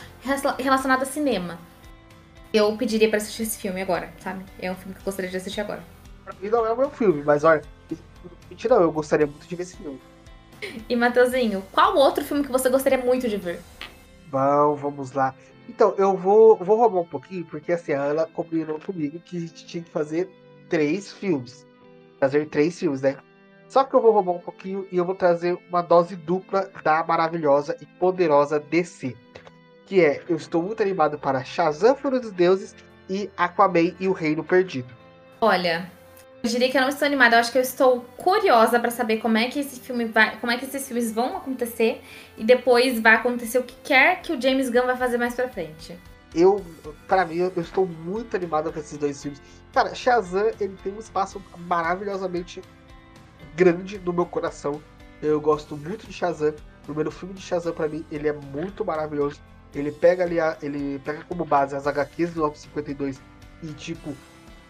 relacionado 0.58 1.02
a 1.02 1.06
cinema, 1.06 1.58
eu 2.50 2.74
pediria 2.78 3.10
para 3.10 3.18
assistir 3.18 3.42
esse 3.42 3.58
filme 3.58 3.82
agora, 3.82 4.10
sabe? 4.20 4.42
É 4.58 4.72
um 4.72 4.74
filme 4.74 4.94
que 4.94 5.00
eu 5.00 5.04
gostaria 5.04 5.30
de 5.30 5.36
assistir 5.36 5.60
agora. 5.60 5.84
Pra 6.24 6.32
mim 6.40 6.48
não 6.48 6.64
é 6.64 6.72
o 6.72 6.76
meu 6.78 6.88
filme, 6.88 7.22
mas 7.22 7.44
olha, 7.44 7.60
mentira, 8.48 8.76
eu 8.76 8.90
gostaria 8.90 9.26
muito 9.26 9.46
de 9.46 9.54
ver 9.54 9.64
esse 9.64 9.76
filme. 9.76 10.00
E 10.88 10.96
Matheusinho, 10.96 11.62
qual 11.72 11.96
outro 11.96 12.24
filme 12.24 12.44
que 12.44 12.50
você 12.50 12.68
gostaria 12.68 12.98
muito 12.98 13.28
de 13.28 13.36
ver? 13.36 13.60
Bom, 14.26 14.74
vamos 14.74 15.12
lá. 15.12 15.34
Então, 15.68 15.94
eu 15.98 16.16
vou, 16.16 16.56
vou 16.56 16.78
roubar 16.78 17.00
um 17.00 17.06
pouquinho, 17.06 17.44
porque 17.44 17.72
assim, 17.72 17.92
ela 17.92 18.26
combinou 18.26 18.78
comigo 18.80 19.20
que 19.20 19.36
a 19.36 19.40
gente 19.40 19.66
tinha 19.66 19.82
que 19.82 19.90
fazer 19.90 20.28
três 20.68 21.12
filmes. 21.12 21.66
Fazer 22.18 22.46
três 22.46 22.78
filmes, 22.78 23.02
né? 23.02 23.16
Só 23.68 23.84
que 23.84 23.94
eu 23.94 24.00
vou 24.00 24.12
roubar 24.12 24.32
um 24.32 24.38
pouquinho 24.38 24.86
e 24.90 24.96
eu 24.96 25.04
vou 25.04 25.14
trazer 25.14 25.58
uma 25.68 25.82
dose 25.82 26.16
dupla 26.16 26.70
da 26.82 27.04
maravilhosa 27.04 27.76
e 27.80 27.86
poderosa 27.86 28.58
DC. 28.58 29.14
Que 29.84 30.00
é, 30.00 30.22
eu 30.28 30.36
estou 30.36 30.62
muito 30.62 30.82
animado 30.82 31.18
para 31.18 31.44
Shazam, 31.44 31.94
Filho 31.94 32.20
dos 32.20 32.32
Deuses 32.32 32.74
e 33.08 33.30
Aquaman 33.36 33.94
e 34.00 34.08
o 34.08 34.12
Reino 34.12 34.42
Perdido. 34.42 34.94
Olha, 35.40 35.90
eu 36.42 36.48
diria 36.48 36.70
que 36.70 36.76
eu 36.76 36.82
não 36.82 36.88
estou 36.88 37.06
animada, 37.06 37.36
eu 37.36 37.40
acho 37.40 37.50
que 37.50 37.58
eu 37.58 37.62
estou 37.62 38.00
curiosa 38.16 38.78
para 38.78 38.90
saber 38.90 39.18
como 39.18 39.36
é 39.36 39.48
que 39.48 39.58
esse 39.58 39.80
filme 39.80 40.04
vai, 40.04 40.36
como 40.38 40.52
é 40.52 40.56
que 40.56 40.64
esses 40.64 40.86
filmes 40.86 41.10
vão 41.10 41.36
acontecer 41.36 42.00
e 42.36 42.44
depois 42.44 43.00
vai 43.00 43.16
acontecer 43.16 43.58
o 43.58 43.64
que 43.64 43.74
quer 43.82 44.22
que 44.22 44.32
o 44.32 44.40
James 44.40 44.70
Gunn 44.70 44.86
vai 44.86 44.96
fazer 44.96 45.18
mais 45.18 45.34
para 45.34 45.48
frente. 45.48 45.98
Eu, 46.34 46.64
para 47.08 47.24
mim, 47.24 47.38
eu 47.38 47.52
estou 47.56 47.86
muito 47.86 48.36
animada 48.36 48.70
com 48.70 48.78
esses 48.78 48.96
dois 48.96 49.20
filmes. 49.20 49.42
Cara, 49.72 49.94
Shazam, 49.94 50.50
ele 50.60 50.76
tem 50.82 50.92
um 50.92 51.00
espaço 51.00 51.42
maravilhosamente 51.56 52.62
grande 53.56 53.98
no 53.98 54.12
meu 54.12 54.26
coração. 54.26 54.80
Eu 55.20 55.40
gosto 55.40 55.76
muito 55.76 56.06
de 56.06 56.12
Shazam. 56.12 56.54
O 56.82 56.84
primeiro 56.84 57.10
filme 57.10 57.34
de 57.34 57.42
Shazam 57.42 57.72
para 57.72 57.88
mim, 57.88 58.04
ele 58.12 58.28
é 58.28 58.32
muito 58.32 58.84
maravilhoso. 58.84 59.40
Ele 59.74 59.90
pega 59.90 60.22
ali, 60.22 60.38
a, 60.38 60.56
ele 60.62 61.00
pega 61.00 61.24
como 61.24 61.44
base 61.44 61.74
as 61.74 61.86
HQs 61.86 62.34
do 62.34 62.40
952 62.42 63.20
e 63.62 63.72
tipo 63.72 64.14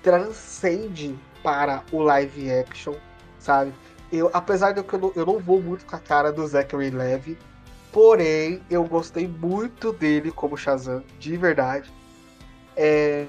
transcende 0.03 1.19
para 1.43 1.83
o 1.93 2.03
live 2.03 2.51
action, 2.53 2.95
sabe? 3.39 3.73
Eu, 4.11 4.31
apesar 4.33 4.73
de 4.73 4.83
que 4.83 4.95
eu 4.95 4.99
não, 4.99 5.13
eu 5.15 5.27
não 5.27 5.39
vou 5.39 5.61
muito 5.61 5.85
com 5.85 5.97
a 5.97 5.99
cara 5.99 6.33
do 6.33 6.47
Zachary 6.47 6.91
Levy, 6.91 7.39
porém 7.93 8.63
eu 8.71 8.85
gostei 8.85 9.29
muito 9.29 9.93
dele 9.93 10.31
como 10.31 10.57
Shazam, 10.57 11.05
de 11.19 11.37
verdade. 11.37 11.93
É, 12.77 13.27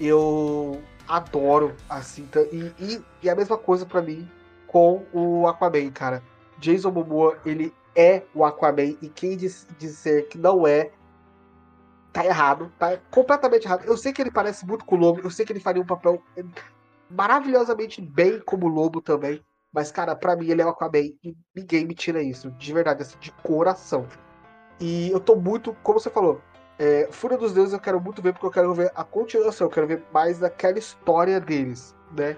eu 0.00 0.80
adoro 1.06 1.74
assim, 1.88 2.28
e, 2.52 2.72
e, 2.78 3.04
e 3.22 3.30
a 3.30 3.34
mesma 3.34 3.56
coisa 3.56 3.86
para 3.86 4.02
mim 4.02 4.28
com 4.66 5.04
o 5.12 5.46
Aquaman, 5.46 5.90
cara. 5.90 6.22
Jason 6.58 6.90
Momoa, 6.90 7.38
ele 7.46 7.72
é 7.94 8.22
o 8.34 8.44
Aquaman 8.44 8.96
e 9.00 9.08
quem 9.08 9.36
disser 9.36 10.28
que 10.28 10.38
não 10.38 10.66
é 10.66 10.90
tá 12.12 12.24
errado, 12.24 12.72
tá 12.78 12.98
completamente 13.10 13.64
errado. 13.64 13.84
Eu 13.84 13.96
sei 13.96 14.12
que 14.12 14.20
ele 14.20 14.30
parece 14.30 14.66
muito 14.66 14.84
com 14.84 14.96
o 14.96 14.98
Lobo, 14.98 15.20
eu 15.22 15.30
sei 15.30 15.44
que 15.46 15.52
ele 15.52 15.60
faria 15.60 15.82
um 15.82 15.86
papel 15.86 16.22
maravilhosamente 17.10 18.00
bem 18.00 18.40
como 18.40 18.68
Lobo 18.68 19.00
também, 19.00 19.42
mas, 19.72 19.92
cara, 19.92 20.16
para 20.16 20.36
mim 20.36 20.48
ele 20.48 20.62
é 20.62 20.66
o 20.66 20.70
Aquaman 20.70 20.98
e 21.22 21.36
ninguém 21.54 21.86
me 21.86 21.94
tira 21.94 22.22
isso, 22.22 22.50
de 22.52 22.72
verdade, 22.72 23.02
assim, 23.02 23.18
de 23.18 23.30
coração. 23.32 24.06
E 24.80 25.10
eu 25.10 25.20
tô 25.20 25.36
muito, 25.36 25.74
como 25.82 26.00
você 26.00 26.10
falou, 26.10 26.40
é, 26.78 27.08
Fúria 27.10 27.36
dos 27.36 27.52
Deuses 27.52 27.72
eu 27.72 27.80
quero 27.80 28.00
muito 28.00 28.22
ver 28.22 28.32
porque 28.32 28.46
eu 28.46 28.50
quero 28.50 28.74
ver 28.74 28.92
a 28.94 29.04
continuação, 29.04 29.66
eu 29.66 29.70
quero 29.70 29.86
ver 29.86 30.04
mais 30.12 30.38
daquela 30.38 30.78
história 30.78 31.40
deles, 31.40 31.94
né? 32.16 32.36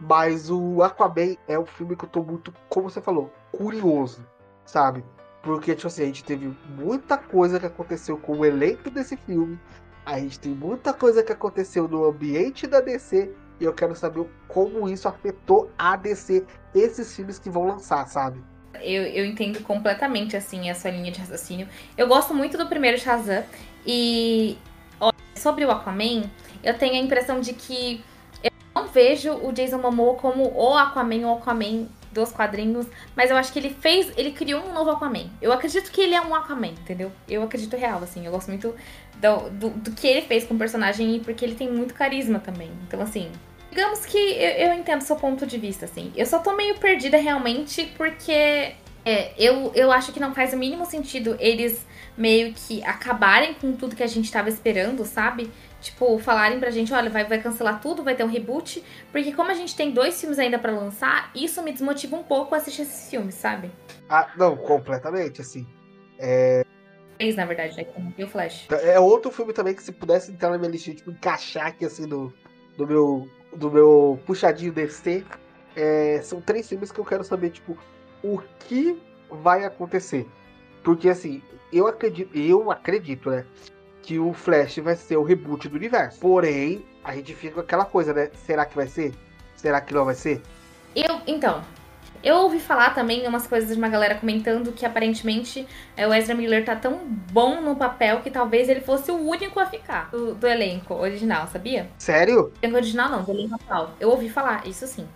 Mas 0.00 0.50
o 0.50 0.82
Aquaman 0.82 1.36
é 1.46 1.58
um 1.58 1.66
filme 1.66 1.94
que 1.94 2.04
eu 2.04 2.08
tô 2.08 2.22
muito, 2.22 2.52
como 2.68 2.90
você 2.90 3.00
falou, 3.00 3.30
curioso, 3.52 4.26
sabe? 4.64 5.04
Porque, 5.42 5.74
tipo 5.74 5.86
assim, 5.86 6.02
a 6.02 6.06
gente 6.06 6.24
teve 6.24 6.56
muita 6.70 7.18
coisa 7.18 7.60
que 7.60 7.66
aconteceu 7.66 8.16
com 8.16 8.38
o 8.38 8.44
elenco 8.44 8.90
desse 8.90 9.16
filme. 9.16 9.60
A 10.04 10.18
gente 10.18 10.40
tem 10.40 10.52
muita 10.52 10.92
coisa 10.92 11.22
que 11.22 11.32
aconteceu 11.32 11.86
no 11.86 12.04
ambiente 12.04 12.66
da 12.66 12.80
DC. 12.80 13.30
E 13.60 13.64
eu 13.64 13.72
quero 13.72 13.94
saber 13.94 14.26
como 14.48 14.88
isso 14.88 15.06
afetou 15.08 15.70
a 15.78 15.96
DC, 15.96 16.44
esses 16.74 17.14
filmes 17.14 17.38
que 17.38 17.48
vão 17.48 17.66
lançar, 17.66 18.06
sabe? 18.08 18.42
Eu, 18.82 19.04
eu 19.04 19.24
entendo 19.24 19.62
completamente, 19.62 20.36
assim, 20.36 20.68
a 20.68 20.74
sua 20.74 20.90
linha 20.90 21.12
de 21.12 21.20
raciocínio. 21.20 21.68
Eu 21.96 22.08
gosto 22.08 22.34
muito 22.34 22.58
do 22.58 22.66
primeiro 22.66 22.98
Shazam. 22.98 23.44
E 23.86 24.58
olha, 25.00 25.14
sobre 25.36 25.64
o 25.64 25.70
Aquaman, 25.70 26.24
eu 26.62 26.76
tenho 26.76 26.94
a 26.94 26.98
impressão 26.98 27.40
de 27.40 27.52
que 27.52 28.02
eu 28.42 28.50
não 28.74 28.88
vejo 28.88 29.32
o 29.32 29.52
Jason 29.52 29.78
Momoa 29.78 30.16
como 30.16 30.52
o 30.52 30.76
Aquaman 30.76 31.26
ou 31.26 31.38
Aquaman 31.38 31.86
dos 32.12 32.30
quadrinhos, 32.30 32.86
mas 33.16 33.30
eu 33.30 33.36
acho 33.36 33.52
que 33.52 33.58
ele 33.58 33.70
fez, 33.70 34.12
ele 34.16 34.30
criou 34.30 34.64
um 34.64 34.72
novo 34.72 34.90
Aquaman. 34.90 35.28
Eu 35.42 35.52
acredito 35.52 35.90
que 35.90 36.00
ele 36.00 36.14
é 36.14 36.20
um 36.20 36.34
Aquaman, 36.34 36.68
entendeu? 36.68 37.10
Eu 37.28 37.42
acredito 37.42 37.76
real, 37.76 38.02
assim, 38.02 38.24
eu 38.24 38.32
gosto 38.32 38.48
muito 38.48 38.74
do, 39.20 39.50
do, 39.50 39.70
do 39.70 39.90
que 39.90 40.06
ele 40.06 40.22
fez 40.22 40.44
com 40.44 40.54
o 40.54 40.58
personagem 40.58 41.16
e 41.16 41.20
porque 41.20 41.44
ele 41.44 41.54
tem 41.54 41.70
muito 41.70 41.92
carisma 41.92 42.38
também. 42.38 42.70
Então, 42.86 43.00
assim, 43.00 43.30
digamos 43.74 44.06
que 44.06 44.16
eu, 44.16 44.68
eu 44.68 44.72
entendo 44.74 45.02
seu 45.02 45.16
ponto 45.16 45.44
de 45.44 45.58
vista, 45.58 45.84
assim. 45.84 46.12
Eu 46.16 46.24
só 46.24 46.38
tô 46.38 46.54
meio 46.54 46.78
perdida 46.78 47.16
realmente 47.16 47.92
porque 47.96 48.72
é, 49.04 49.34
eu, 49.36 49.72
eu 49.74 49.90
acho 49.90 50.12
que 50.12 50.20
não 50.20 50.32
faz 50.32 50.52
o 50.52 50.56
mínimo 50.56 50.86
sentido 50.86 51.36
eles 51.40 51.84
meio 52.16 52.54
que 52.54 52.82
acabarem 52.84 53.52
com 53.54 53.72
tudo 53.72 53.96
que 53.96 54.02
a 54.04 54.06
gente 54.06 54.30
tava 54.30 54.48
esperando, 54.48 55.04
sabe? 55.04 55.50
tipo, 55.80 56.18
falarem 56.18 56.58
pra 56.58 56.70
gente, 56.70 56.94
olha, 56.94 57.10
vai, 57.10 57.24
vai 57.24 57.38
cancelar 57.42 57.78
tudo, 57.78 58.02
vai 58.02 58.14
ter 58.14 58.24
um 58.24 58.28
reboot, 58.28 58.82
porque 59.12 59.34
como 59.34 59.50
a 59.50 59.54
gente 59.54 59.76
tem 59.76 59.90
dois 59.90 60.18
filmes 60.18 60.38
ainda 60.38 60.58
para 60.58 60.72
lançar, 60.72 61.30
isso 61.34 61.62
me 61.62 61.72
desmotiva 61.72 62.16
um 62.16 62.22
pouco 62.22 62.54
a 62.54 62.58
assistir 62.58 62.82
esses 62.82 63.10
filmes, 63.10 63.34
sabe? 63.34 63.70
Ah, 64.08 64.32
não, 64.34 64.56
completamente, 64.56 65.42
assim. 65.42 65.66
É... 66.18 66.64
Três, 67.18 67.36
na 67.36 67.44
verdade, 67.44 67.76
né? 67.76 67.84
E 68.16 68.24
o 68.24 68.26
Flash. 68.26 68.66
É 68.70 68.98
outro 68.98 69.30
filme 69.30 69.52
também 69.52 69.74
que 69.74 69.82
se 69.82 69.92
pudesse 69.92 70.32
entrar 70.32 70.48
na 70.48 70.56
minha 70.56 70.70
lista, 70.70 70.94
tipo, 70.94 71.10
encaixar 71.10 71.66
aqui, 71.66 71.84
assim, 71.84 72.08
do, 72.08 72.32
do 72.78 72.86
meu 72.86 73.28
do 73.56 73.70
meu 73.70 74.18
puxadinho 74.26 74.72
DC, 74.72 75.24
é, 75.76 76.20
são 76.22 76.40
três 76.40 76.68
filmes 76.68 76.92
que 76.92 76.98
eu 76.98 77.04
quero 77.04 77.24
saber, 77.24 77.50
tipo, 77.50 77.76
o 78.22 78.40
que 78.60 79.00
vai 79.30 79.64
acontecer. 79.64 80.26
Porque, 80.82 81.08
assim, 81.08 81.42
eu 81.72 81.86
acredito, 81.86 82.36
eu 82.36 82.70
acredito, 82.70 83.30
né? 83.30 83.44
que 84.04 84.18
o 84.18 84.32
Flash 84.32 84.78
vai 84.78 84.94
ser 84.94 85.16
o 85.16 85.22
reboot 85.22 85.68
do 85.68 85.76
universo. 85.76 86.20
Porém, 86.20 86.84
a 87.02 87.14
gente 87.14 87.34
fica 87.34 87.54
com 87.54 87.60
aquela 87.60 87.84
coisa, 87.84 88.12
né? 88.12 88.30
Será 88.34 88.64
que 88.66 88.76
vai 88.76 88.86
ser? 88.86 89.14
Será 89.56 89.80
que 89.80 89.94
não 89.94 90.04
vai 90.04 90.14
ser? 90.14 90.42
Eu, 90.94 91.20
então, 91.26 91.64
eu 92.24 92.36
ouvi 92.36 92.58
falar 92.58 92.94
também 92.94 93.26
umas 93.28 93.46
coisas 93.46 93.68
de 93.68 93.76
uma 93.76 93.88
galera 93.88 94.14
comentando 94.14 94.72
que 94.72 94.86
aparentemente 94.86 95.66
é, 95.96 96.08
o 96.08 96.14
Ezra 96.14 96.34
Miller 96.34 96.64
tá 96.64 96.74
tão 96.74 97.00
bom 97.06 97.60
no 97.60 97.76
papel 97.76 98.22
que 98.22 98.30
talvez 98.30 98.68
ele 98.68 98.80
fosse 98.80 99.10
o 99.10 99.16
único 99.16 99.60
a 99.60 99.66
ficar 99.66 100.10
do, 100.10 100.34
do 100.34 100.46
elenco 100.46 100.94
original, 100.94 101.46
sabia? 101.48 101.90
Sério? 101.98 102.50
Elenco 102.62 102.78
original 102.78 103.10
não, 103.10 103.22
do 103.22 103.30
elenco 103.30 103.54
atual. 103.56 103.94
Eu 104.00 104.08
ouvi 104.08 104.30
falar, 104.30 104.66
isso 104.66 104.86
sim. 104.86 105.06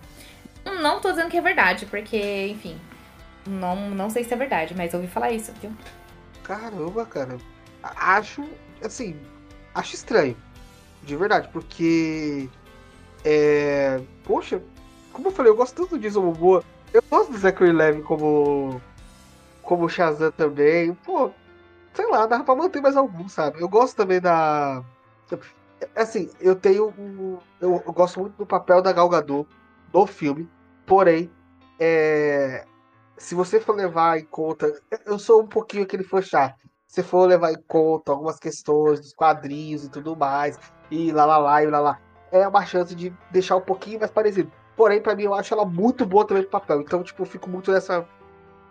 Não 0.63 1.01
tô 1.01 1.09
dizendo 1.09 1.29
que 1.29 1.37
é 1.37 1.41
verdade, 1.41 1.87
porque, 1.87 2.47
enfim, 2.47 2.79
não, 3.47 3.89
não 3.89 4.09
sei 4.09 4.23
se 4.23 4.33
é 4.33 4.37
verdade, 4.37 4.75
mas 4.77 4.93
ouvi 4.93 5.07
falar 5.07 5.31
isso, 5.31 5.51
viu? 5.59 5.71
Caramba, 6.43 7.05
cara. 7.05 7.37
Acho 7.81 8.43
assim, 8.83 9.19
acho 9.73 9.95
estranho. 9.95 10.37
De 11.03 11.15
verdade, 11.15 11.49
porque. 11.51 12.49
É. 13.23 13.99
Poxa, 14.23 14.61
como 15.11 15.27
eu 15.27 15.31
falei, 15.31 15.51
eu 15.51 15.55
gosto 15.55 15.75
tanto 15.75 15.97
do 15.97 15.99
Jason 15.99 16.21
Momoa. 16.21 16.63
Eu 16.93 17.03
gosto 17.09 17.31
do 17.31 17.37
Zachary 17.37 17.71
Levy 17.71 18.01
como. 18.01 18.81
Como 19.61 19.89
Shazam 19.89 20.31
também. 20.31 20.93
Pô, 20.93 21.31
sei 21.93 22.07
lá, 22.07 22.25
dá 22.25 22.43
pra 22.43 22.55
manter 22.55 22.81
mais 22.81 22.97
algum, 22.97 23.27
sabe? 23.29 23.61
Eu 23.61 23.69
gosto 23.69 23.95
também 23.95 24.19
da. 24.19 24.83
Assim, 25.95 26.29
eu 26.39 26.55
tenho 26.55 26.93
um. 26.97 27.37
Eu, 27.61 27.83
eu 27.85 27.93
gosto 27.93 28.19
muito 28.19 28.35
do 28.37 28.45
papel 28.45 28.81
da 28.81 28.91
Gal 28.91 29.09
Gadot 29.09 29.47
no 29.93 30.05
filme. 30.07 30.49
Porém, 30.85 31.31
é, 31.79 32.65
se 33.17 33.35
você 33.35 33.59
for 33.59 33.75
levar 33.75 34.19
em 34.19 34.25
conta. 34.25 34.73
Eu 35.05 35.19
sou 35.19 35.41
um 35.41 35.47
pouquinho 35.47 35.83
aquele 35.83 36.03
fã 36.03 36.21
chato 36.21 36.69
se 36.89 37.03
for 37.03 37.27
levar 37.27 37.51
em 37.51 37.61
conta 37.67 38.11
algumas 38.11 38.39
questões 38.39 38.99
dos 38.99 39.13
quadrinhos 39.13 39.85
e 39.85 39.89
tudo 39.89 40.17
mais, 40.17 40.59
e 40.89 41.11
lá 41.11 41.23
lá 41.23 41.37
lá 41.37 41.63
e 41.63 41.67
lá 41.67 41.79
lá, 41.79 41.99
é 42.31 42.47
uma 42.47 42.65
chance 42.65 42.95
de 42.95 43.13
deixar 43.29 43.57
um 43.57 43.61
pouquinho 43.61 43.99
mais 43.99 44.11
parecido. 44.11 44.51
Porém, 44.79 45.01
para 45.01 45.13
mim, 45.13 45.23
eu 45.23 45.33
acho 45.33 45.53
ela 45.53 45.65
muito 45.65 46.05
boa 46.05 46.25
também 46.25 46.41
no 46.41 46.49
papel. 46.49 46.79
Então, 46.79 47.03
tipo, 47.03 47.21
eu 47.21 47.25
fico 47.25 47.49
muito 47.49 47.69
nessa 47.69 48.07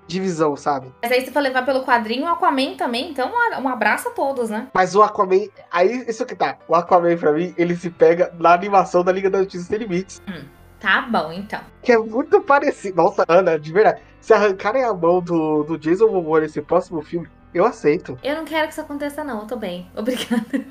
divisão, 0.07 0.57
sabe? 0.57 0.91
Mas 1.03 1.13
aí 1.13 1.23
se 1.23 1.31
for 1.31 1.41
levar 1.41 1.67
pelo 1.67 1.85
quadrinho, 1.85 2.25
o 2.25 2.29
Aquaman 2.29 2.77
também, 2.79 3.11
então 3.11 3.31
um 3.63 3.69
abraço 3.69 4.09
a 4.09 4.13
todos, 4.13 4.49
né? 4.49 4.69
Mas 4.73 4.97
o 4.97 5.03
Aquaman, 5.03 5.49
aí 5.71 6.07
isso 6.09 6.25
que 6.25 6.35
tá. 6.35 6.57
O 6.67 6.75
Aquaman, 6.75 7.15
pra 7.19 7.31
mim, 7.33 7.55
ele 7.59 7.77
se 7.77 7.91
pega 7.91 8.35
na 8.39 8.55
animação 8.55 9.05
da 9.05 9.13
Liga 9.13 9.29
da 9.29 9.41
Justiça 9.41 9.65
Sem 9.65 9.77
Limites. 9.77 10.23
Hum, 10.27 10.47
tá 10.81 11.03
bom, 11.03 11.31
então. 11.31 11.61
Que 11.83 11.93
é 11.93 11.99
muito 11.99 12.41
parecido. 12.41 12.97
Nossa, 12.97 13.27
Ana, 13.29 13.59
de 13.59 13.71
verdade. 13.71 14.01
Se 14.19 14.33
arrancarem 14.33 14.85
a 14.85 14.95
mão 14.95 15.21
do, 15.21 15.63
do 15.63 15.77
Jason 15.77 16.09
Momoa 16.09 16.41
nesse 16.41 16.63
próximo 16.63 17.03
filme, 17.03 17.29
eu 17.53 17.67
aceito. 17.67 18.19
Eu 18.23 18.35
não 18.35 18.47
quero 18.47 18.67
que 18.67 18.73
isso 18.73 18.81
aconteça, 18.81 19.23
não. 19.23 19.41
Eu 19.41 19.47
tô 19.47 19.57
bem. 19.57 19.91
Obrigada. 19.95 20.65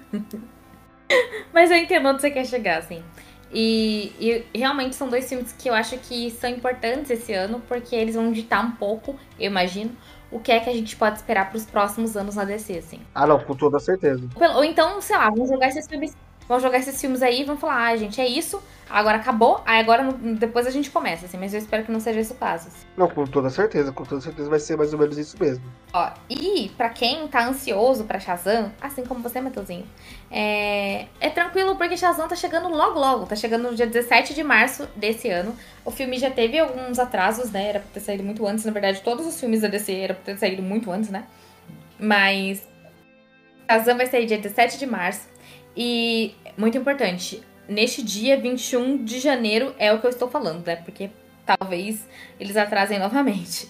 Mas 1.54 1.70
eu 1.70 1.78
entendo 1.78 2.10
onde 2.10 2.22
você 2.22 2.32
quer 2.32 2.44
chegar, 2.44 2.80
assim. 2.80 3.04
E, 3.52 4.14
e, 4.20 4.58
realmente 4.58 4.96
são 4.96 5.08
dois 5.08 5.28
filmes 5.28 5.54
que 5.54 5.70
eu 5.70 5.74
acho 5.74 5.98
que 6.00 6.32
são 6.32 6.50
importantes 6.50 7.10
esse 7.10 7.34
ano, 7.34 7.62
porque 7.68 7.96
eles 7.96 8.16
vão 8.16 8.32
ditar 8.32 8.64
um 8.66 8.72
pouco, 8.72 9.16
eu 9.40 9.48
imagino, 9.48 9.96
o 10.30 10.40
que 10.40 10.52
é 10.52 10.60
que 10.60 10.70
a 10.70 10.74
gente 10.74 10.96
pode 10.96 11.18
esperar 11.18 11.50
para 11.50 11.58
os 11.58 11.66
próximos 11.66 12.18
anos 12.18 12.36
na 12.36 12.44
DC, 12.44 12.78
assim. 12.78 13.00
Ah, 13.16 13.26
não, 13.26 13.40
com 13.40 13.56
toda 13.56 13.80
certeza. 13.80 14.28
Ou 14.56 14.64
então, 14.64 15.00
sei 15.02 15.18
lá, 15.18 15.30
vamos 15.30 15.50
jogar 15.50 15.70
esses 15.70 15.88
filmes 15.88 16.16
vão 16.48 16.60
jogar 16.60 16.80
esses 16.80 17.00
filmes 17.00 17.22
aí 17.22 17.42
e 17.42 17.44
vão 17.44 17.58
falar, 17.58 17.88
ah, 17.88 17.98
gente, 17.98 18.22
é 18.22 18.28
isso, 18.28 18.62
agora 18.90 19.18
acabou, 19.18 19.62
aí 19.66 19.80
agora 19.80 20.04
depois 20.40 20.66
a 20.66 20.72
gente 20.72 20.90
começa, 20.90 21.26
assim, 21.26 21.38
mas 21.38 21.54
eu 21.54 21.60
espero 21.60 21.84
que 21.84 21.92
não 21.92 22.00
seja 22.00 22.20
esse 22.20 22.32
o 22.32 22.36
caso. 22.36 22.70
Assim. 22.70 22.86
Não, 22.96 23.10
com 23.10 23.26
toda 23.26 23.50
certeza, 23.50 23.92
com 23.92 24.04
toda 24.06 24.22
certeza 24.22 24.50
vai 24.50 24.60
ser 24.60 24.78
mais 24.78 24.94
ou 24.94 25.00
menos 25.00 25.18
isso 25.18 25.38
mesmo. 25.40 25.64
Ó, 25.94 26.10
e 26.30 26.70
para 26.78 26.90
quem 26.90 27.28
tá 27.28 27.46
ansioso 27.46 28.06
pra 28.06 28.20
Shazam, 28.20 28.72
assim 28.82 29.06
como 29.06 29.22
você, 29.22 29.42
Matheusinho, 29.42 29.86
é... 30.32 31.08
é 31.20 31.30
tranquilo 31.30 31.76
porque 31.76 31.98
Shazam 31.98 32.28
tá 32.28 32.36
chegando 32.36 32.70
logo 32.70 33.00
logo, 33.00 33.26
tá 33.26 33.36
chegando 33.36 33.70
no 33.70 33.76
dia 33.76 33.88
17 33.88 34.34
de 34.34 34.44
março 34.44 34.88
desse 34.96 35.30
ano. 35.30 35.56
O 35.84 35.92
filme 35.92 36.18
já 36.18 36.30
teve 36.30 36.58
alguns 36.60 36.98
atrasos, 37.00 37.52
né, 37.52 37.70
era 37.70 37.80
pra 37.80 37.90
ter 37.94 38.00
saído 38.00 38.24
muito 38.24 38.46
antes, 38.48 38.64
na 38.64 38.72
verdade 38.72 39.02
todos 39.02 39.26
os 39.26 39.40
filmes 39.40 39.62
da 39.62 39.68
DC 39.68 39.94
eram 39.94 40.16
pra 40.16 40.24
ter 40.24 40.38
saído 40.38 40.62
muito 40.62 40.90
antes, 40.92 41.10
né, 41.10 41.26
mas... 42.00 42.66
Shazam 43.70 43.98
vai 43.98 44.06
sair 44.06 44.26
dia 44.26 44.38
17 44.38 44.80
de 44.80 44.86
março. 44.86 45.28
E, 45.78 46.34
muito 46.58 46.76
importante, 46.76 47.44
neste 47.70 48.02
dia 48.02 48.36
21 48.36 49.06
de 49.06 49.20
janeiro 49.20 49.76
é 49.78 49.94
o 49.94 50.00
que 50.00 50.08
eu 50.08 50.10
estou 50.10 50.28
falando, 50.28 50.66
né? 50.66 50.78
Porque 50.78 51.12
talvez 51.46 52.04
eles 52.40 52.58
atrasem 52.58 52.98
novamente. 52.98 53.70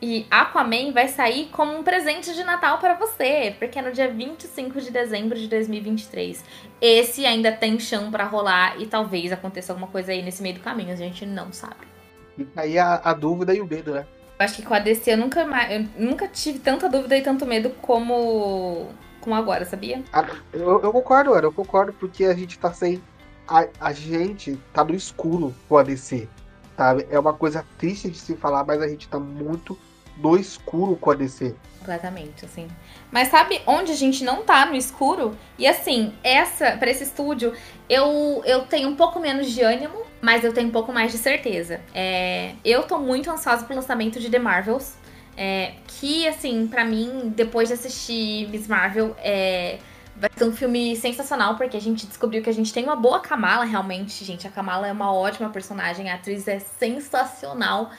E 0.00 0.26
Aquaman 0.28 0.90
vai 0.92 1.06
sair 1.06 1.48
como 1.52 1.78
um 1.78 1.84
presente 1.84 2.34
de 2.34 2.42
Natal 2.42 2.78
para 2.78 2.94
você, 2.94 3.54
porque 3.58 3.78
é 3.78 3.82
no 3.82 3.92
dia 3.92 4.10
25 4.10 4.80
de 4.80 4.90
dezembro 4.90 5.38
de 5.38 5.46
2023. 5.46 6.42
Esse 6.80 7.24
ainda 7.24 7.52
tem 7.52 7.78
chão 7.78 8.10
para 8.10 8.24
rolar 8.24 8.80
e 8.80 8.86
talvez 8.86 9.30
aconteça 9.30 9.72
alguma 9.72 9.86
coisa 9.86 10.10
aí 10.10 10.20
nesse 10.20 10.42
meio 10.42 10.56
do 10.56 10.60
caminho, 10.60 10.92
a 10.92 10.96
gente 10.96 11.24
não 11.24 11.52
sabe. 11.52 11.86
Fica 12.34 12.62
aí 12.62 12.78
a, 12.78 12.94
a, 13.04 13.12
dúvida 13.12 13.54
e 13.54 13.60
o 13.60 13.66
medo, 13.66 13.92
né? 13.92 14.06
Eu 14.40 14.44
acho 14.44 14.56
que 14.56 14.62
com 14.62 14.74
a 14.74 14.80
DC 14.80 15.12
eu 15.12 15.18
nunca, 15.18 15.42
eu 15.70 15.86
nunca 15.96 16.26
tive 16.26 16.58
tanta 16.58 16.88
dúvida 16.88 17.16
e 17.16 17.22
tanto 17.22 17.46
medo 17.46 17.70
como 17.80 18.88
como 19.22 19.34
agora, 19.34 19.64
sabia? 19.64 20.02
Ah, 20.12 20.26
eu, 20.52 20.82
eu, 20.82 20.92
concordo, 20.92 21.34
eu 21.34 21.52
concordo, 21.52 21.92
porque 21.94 22.24
a 22.24 22.34
gente 22.34 22.58
tá 22.58 22.72
sem 22.72 23.00
a, 23.48 23.66
a 23.80 23.92
gente 23.92 24.58
tá 24.72 24.84
no 24.84 24.94
escuro 24.94 25.54
com 25.68 25.76
a 25.76 25.82
DC, 25.82 26.28
sabe? 26.76 27.06
É 27.10 27.18
uma 27.18 27.32
coisa 27.32 27.64
triste 27.78 28.10
de 28.10 28.18
se 28.18 28.36
falar, 28.36 28.64
mas 28.64 28.80
a 28.82 28.88
gente 28.88 29.08
tá 29.08 29.18
muito 29.18 29.78
no 30.16 30.36
escuro 30.36 30.96
com 30.96 31.10
a 31.10 31.14
DC. 31.14 31.54
Completamente, 31.78 32.44
assim. 32.44 32.68
Mas 33.10 33.28
sabe 33.28 33.60
onde 33.66 33.92
a 33.92 33.96
gente 33.96 34.22
não 34.24 34.42
tá 34.42 34.66
no 34.66 34.76
escuro? 34.76 35.36
E 35.58 35.66
assim, 35.66 36.14
essa, 36.22 36.76
para 36.76 36.90
esse 36.90 37.04
estúdio, 37.04 37.52
eu, 37.88 38.42
eu 38.44 38.62
tenho 38.66 38.88
um 38.88 38.96
pouco 38.96 39.18
menos 39.18 39.50
de 39.50 39.62
ânimo, 39.62 40.02
mas 40.20 40.44
eu 40.44 40.52
tenho 40.52 40.68
um 40.68 40.72
pouco 40.72 40.92
mais 40.92 41.10
de 41.10 41.18
certeza. 41.18 41.80
É, 41.94 42.54
eu 42.64 42.84
tô 42.84 42.98
muito 42.98 43.30
ansiosa 43.30 43.64
pro 43.64 43.74
lançamento 43.74 44.20
de 44.20 44.30
The 44.30 44.38
Marvels. 44.38 44.94
É, 45.36 45.74
que, 45.86 46.28
assim, 46.28 46.66
para 46.66 46.84
mim, 46.84 47.32
depois 47.34 47.68
de 47.68 47.74
assistir 47.74 48.48
Miss 48.50 48.68
Marvel, 48.68 49.16
é, 49.18 49.78
vai 50.16 50.30
ser 50.36 50.44
um 50.44 50.52
filme 50.52 50.94
sensacional, 50.96 51.56
porque 51.56 51.76
a 51.76 51.80
gente 51.80 52.06
descobriu 52.06 52.42
que 52.42 52.50
a 52.50 52.52
gente 52.52 52.72
tem 52.72 52.84
uma 52.84 52.96
boa 52.96 53.20
Kamala, 53.20 53.64
realmente, 53.64 54.24
gente. 54.24 54.46
A 54.46 54.50
Kamala 54.50 54.86
é 54.86 54.92
uma 54.92 55.12
ótima 55.12 55.48
personagem, 55.50 56.10
a 56.10 56.14
atriz 56.14 56.46
é 56.46 56.58
sensacional. 56.58 57.90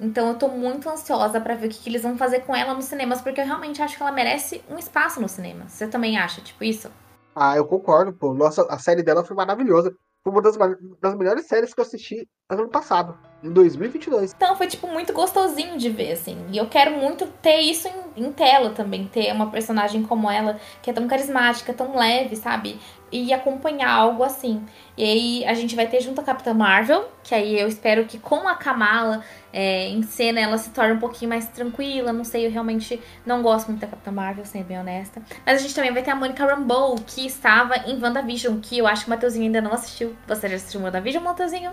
Então 0.00 0.28
eu 0.28 0.34
tô 0.34 0.48
muito 0.48 0.88
ansiosa 0.88 1.40
para 1.40 1.54
ver 1.54 1.66
o 1.66 1.70
que, 1.70 1.78
que, 1.78 1.90
eles 1.90 2.02
vão 2.02 2.16
fazer 2.16 2.40
com 2.40 2.56
ela 2.56 2.72
nos 2.72 2.86
cinemas, 2.86 3.20
porque 3.20 3.40
eu 3.40 3.44
realmente 3.44 3.82
acho 3.82 3.96
que 3.96 4.02
ela 4.02 4.12
merece 4.12 4.62
um 4.68 4.78
espaço 4.78 5.20
no 5.20 5.28
cinema. 5.28 5.68
Você 5.68 5.86
também 5.86 6.18
acha, 6.18 6.40
tipo, 6.40 6.64
isso? 6.64 6.90
Ah, 7.34 7.56
eu 7.56 7.66
concordo, 7.66 8.12
pô. 8.12 8.32
Nossa, 8.32 8.62
a 8.70 8.78
série 8.78 9.02
dela 9.02 9.22
foi 9.22 9.36
maravilhosa. 9.36 9.94
Foi 10.24 10.32
uma 10.32 10.42
das, 10.42 10.56
das 11.00 11.14
melhores 11.14 11.46
séries 11.46 11.72
que 11.72 11.80
eu 11.80 11.84
assisti 11.84 12.28
ano 12.48 12.68
passado, 12.68 13.16
em 13.42 13.50
2022. 13.50 14.34
Então, 14.36 14.54
foi, 14.54 14.66
tipo, 14.66 14.86
muito 14.86 15.12
gostosinho 15.12 15.78
de 15.78 15.88
ver, 15.88 16.12
assim. 16.12 16.36
E 16.52 16.58
eu 16.58 16.66
quero 16.66 16.92
muito 16.92 17.26
ter 17.40 17.58
isso 17.60 17.88
em, 17.88 18.26
em 18.26 18.32
tela 18.32 18.70
também. 18.70 19.06
Ter 19.06 19.32
uma 19.32 19.50
personagem 19.50 20.02
como 20.02 20.30
ela, 20.30 20.58
que 20.82 20.90
é 20.90 20.92
tão 20.92 21.08
carismática, 21.08 21.72
tão 21.72 21.96
leve, 21.96 22.36
sabe? 22.36 22.78
E 23.10 23.32
acompanhar 23.32 23.90
algo 23.90 24.22
assim. 24.22 24.62
E 24.96 25.04
aí, 25.04 25.44
a 25.46 25.54
gente 25.54 25.74
vai 25.74 25.86
ter 25.86 26.00
junto 26.00 26.20
a 26.20 26.24
Capitã 26.24 26.52
Marvel, 26.52 27.08
que 27.24 27.34
aí 27.34 27.58
eu 27.58 27.66
espero 27.66 28.04
que 28.04 28.18
com 28.18 28.46
a 28.46 28.54
Kamala 28.54 29.24
é, 29.52 29.88
em 29.88 30.02
cena 30.02 30.38
ela 30.38 30.58
se 30.58 30.70
torne 30.70 30.92
um 30.92 30.98
pouquinho 30.98 31.30
mais 31.30 31.48
tranquila. 31.48 32.12
Não 32.12 32.24
sei, 32.24 32.46
eu 32.46 32.50
realmente 32.50 33.00
não 33.24 33.42
gosto 33.42 33.68
muito 33.68 33.80
da 33.80 33.86
Capitã 33.86 34.12
Marvel, 34.12 34.44
sendo 34.44 34.66
bem 34.66 34.78
honesta. 34.78 35.22
Mas 35.46 35.56
a 35.56 35.62
gente 35.62 35.74
também 35.74 35.92
vai 35.92 36.02
ter 36.02 36.10
a 36.10 36.14
Monica 36.14 36.44
Rambeau, 36.44 36.96
que 37.06 37.26
estava 37.26 37.74
em 37.88 38.00
WandaVision, 38.00 38.60
que 38.60 38.78
eu 38.78 38.86
acho 38.86 39.04
que 39.04 39.10
o 39.10 39.14
Matheusinho 39.14 39.46
ainda 39.46 39.62
não 39.62 39.72
assistiu. 39.72 40.14
Você 40.28 40.46
já 40.46 40.56
assistiu 40.56 40.82
WandaVision, 40.82 41.24
Matheusinho? 41.24 41.72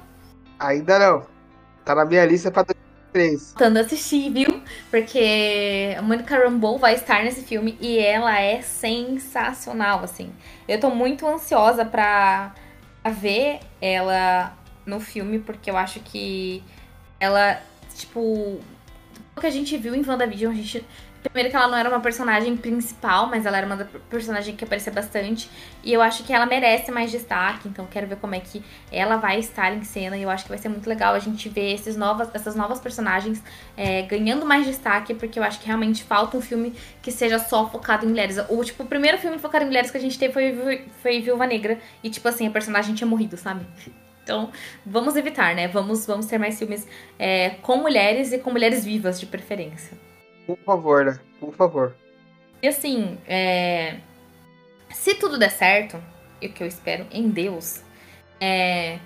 Ainda 0.59 0.97
não. 0.97 1.36
Tá 1.87 1.95
na 1.95 2.03
minha 2.03 2.25
lista 2.25 2.51
pra 2.51 2.63
2003. 2.63 3.53
Tentando 3.53 3.79
assistir, 3.79 4.29
viu? 4.29 4.61
Porque 4.91 5.95
a 5.97 6.01
Monica 6.01 6.37
Rambeau 6.37 6.77
vai 6.77 6.95
estar 6.95 7.23
nesse 7.23 7.43
filme 7.43 7.77
e 7.79 7.97
ela 7.97 8.37
é 8.37 8.61
sensacional, 8.61 10.03
assim. 10.03 10.29
Eu 10.67 10.81
tô 10.81 10.89
muito 10.89 11.25
ansiosa 11.25 11.85
pra, 11.85 12.53
ver 13.09 13.61
ela 13.81 14.53
no 14.85 14.99
filme, 14.99 15.39
porque 15.39 15.71
eu 15.71 15.77
acho 15.77 16.01
que 16.01 16.61
ela, 17.21 17.57
tipo, 17.95 18.19
o 18.19 19.39
que 19.39 19.47
a 19.47 19.49
gente 19.49 19.77
viu 19.77 19.95
em 19.95 20.05
WandaVision, 20.05 20.51
a 20.51 20.55
gente 20.57 20.85
Primeiro 21.29 21.49
que 21.49 21.55
ela 21.55 21.67
não 21.67 21.77
era 21.77 21.89
uma 21.89 21.99
personagem 21.99 22.55
principal, 22.57 23.27
mas 23.27 23.45
ela 23.45 23.57
era 23.57 23.65
uma 23.65 23.77
personagem 24.09 24.55
que 24.55 24.63
aparecia 24.63 24.91
bastante. 24.91 25.49
E 25.83 25.93
eu 25.93 26.01
acho 26.01 26.23
que 26.23 26.33
ela 26.33 26.45
merece 26.45 26.91
mais 26.91 27.11
destaque, 27.11 27.67
então 27.67 27.85
quero 27.85 28.07
ver 28.07 28.17
como 28.17 28.35
é 28.35 28.39
que 28.39 28.63
ela 28.91 29.17
vai 29.17 29.39
estar 29.39 29.73
em 29.73 29.83
cena. 29.83 30.17
E 30.17 30.23
eu 30.23 30.29
acho 30.29 30.43
que 30.43 30.49
vai 30.49 30.57
ser 30.57 30.69
muito 30.69 30.87
legal 30.87 31.13
a 31.13 31.19
gente 31.19 31.49
ver 31.49 31.73
esses 31.73 31.95
novas, 31.95 32.29
essas 32.33 32.55
novas 32.55 32.79
personagens 32.79 33.43
é, 33.75 34.01
ganhando 34.03 34.45
mais 34.45 34.65
destaque, 34.65 35.13
porque 35.13 35.37
eu 35.37 35.43
acho 35.43 35.59
que 35.59 35.67
realmente 35.67 36.03
falta 36.03 36.37
um 36.37 36.41
filme 36.41 36.73
que 37.01 37.11
seja 37.11 37.39
só 37.39 37.69
focado 37.69 38.05
em 38.05 38.09
mulheres. 38.09 38.37
O, 38.49 38.63
tipo, 38.63 38.83
o 38.83 38.87
primeiro 38.87 39.17
filme 39.17 39.37
focado 39.37 39.63
em 39.63 39.67
mulheres 39.67 39.91
que 39.91 39.97
a 39.97 40.01
gente 40.01 40.17
teve 40.17 40.33
foi, 40.33 40.85
foi 41.01 41.21
Viúva 41.21 41.45
Negra. 41.45 41.77
E, 42.03 42.09
tipo 42.09 42.27
assim, 42.27 42.47
a 42.47 42.51
personagem 42.51 42.95
tinha 42.95 43.07
morrido, 43.07 43.37
sabe? 43.37 43.65
Então, 44.27 44.51
vamos 44.85 45.15
evitar, 45.15 45.55
né? 45.55 45.69
Vamos, 45.69 46.05
vamos 46.05 46.25
ter 46.25 46.37
mais 46.37 46.59
filmes 46.59 46.85
é, 47.17 47.51
com 47.61 47.77
mulheres 47.77 48.33
e 48.33 48.37
com 48.37 48.51
mulheres 48.51 48.83
vivas, 48.83 49.21
de 49.21 49.25
preferência. 49.25 49.97
Por 50.47 50.57
favor, 50.65 51.05
né? 51.05 51.19
Por 51.39 51.53
favor. 51.53 51.95
E 52.63 52.67
assim, 52.69 53.19
é... 53.27 53.97
se 54.89 55.13
tudo 55.15 55.37
der 55.37 55.51
certo, 55.51 56.01
e 56.41 56.47
o 56.47 56.53
que 56.53 56.63
eu 56.63 56.67
espero 56.67 57.05
em 57.11 57.29
Deus, 57.29 57.83
é... 58.39 58.97